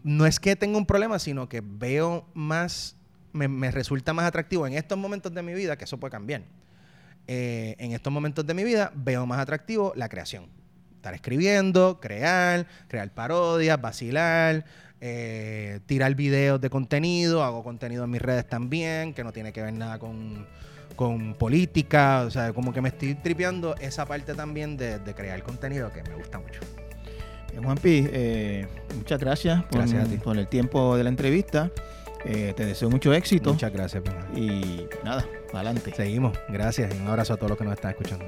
no 0.04 0.26
es 0.26 0.40
que 0.40 0.56
tenga 0.56 0.78
un 0.78 0.86
problema, 0.86 1.20
sino 1.20 1.48
que 1.48 1.62
veo 1.64 2.28
más, 2.34 2.98
me, 3.32 3.72
resulta 3.72 4.14
más 4.14 4.26
atractivo 4.26 4.68
en 4.68 4.74
estos 4.74 4.98
momentos 4.98 5.34
de 5.34 5.42
mi 5.42 5.54
vida, 5.54 5.78
que 5.78 5.86
eso 5.86 5.98
puede 5.98 6.12
cambiar. 6.12 6.44
Eh, 7.28 7.76
en 7.78 7.94
estos 7.94 8.12
momentos 8.12 8.46
de 8.46 8.54
mi 8.54 8.64
vida 8.64 8.92
veo 8.96 9.26
más 9.26 9.40
atractivo 9.40 9.94
la 9.96 10.10
creación. 10.10 10.48
Estar 10.96 11.14
escribiendo, 11.14 12.00
crear, 12.02 12.68
crear 12.90 13.14
parodias, 13.14 13.80
vacilar, 13.80 14.66
eh, 15.00 15.80
tirar 15.86 16.14
videos 16.16 16.60
de 16.60 16.70
contenido, 16.70 17.42
hago 17.44 17.64
contenido 17.64 18.04
en 18.04 18.10
mis 18.10 18.22
redes 18.22 18.50
también, 18.50 19.14
que 19.14 19.24
no 19.24 19.32
tiene 19.32 19.54
que 19.54 19.62
ver 19.62 19.74
nada 19.74 19.98
con, 19.98 20.46
con 20.98 21.36
política, 21.36 22.24
o 22.28 22.32
sea, 22.32 22.52
como 22.52 22.74
que 22.74 22.82
me 22.82 22.90
estoy 22.90 23.16
tripeando 23.16 23.76
esa 23.78 24.06
parte 24.06 24.34
también 24.34 24.76
de, 24.76 25.00
de 25.00 25.14
crear 25.14 25.42
contenido 25.42 25.90
que 25.94 26.04
me 26.04 26.16
gusta 26.16 26.40
mucho. 26.40 26.60
Juanpi, 27.62 28.08
eh, 28.12 28.68
muchas 28.96 29.20
gracias 29.20 29.64
por, 30.24 30.38
el 30.38 30.48
tiempo 30.48 30.96
de 30.98 31.04
la 31.04 31.10
entrevista. 31.10 31.72
Eh, 32.26 32.54
te 32.56 32.66
deseo 32.66 32.90
mucho 32.90 33.14
éxito. 33.14 33.54
Muchas 33.54 33.72
gracias. 33.72 34.04
Y 34.36 34.86
nada, 35.04 35.26
adelante. 35.54 35.94
Seguimos. 35.96 36.38
Gracias 36.50 36.94
y 36.94 37.02
un 37.02 37.08
abrazo 37.08 37.34
a 37.34 37.38
todos 37.38 37.50
los 37.50 37.58
que 37.58 37.64
nos 37.64 37.74
están 37.74 37.92
escuchando. 37.92 38.26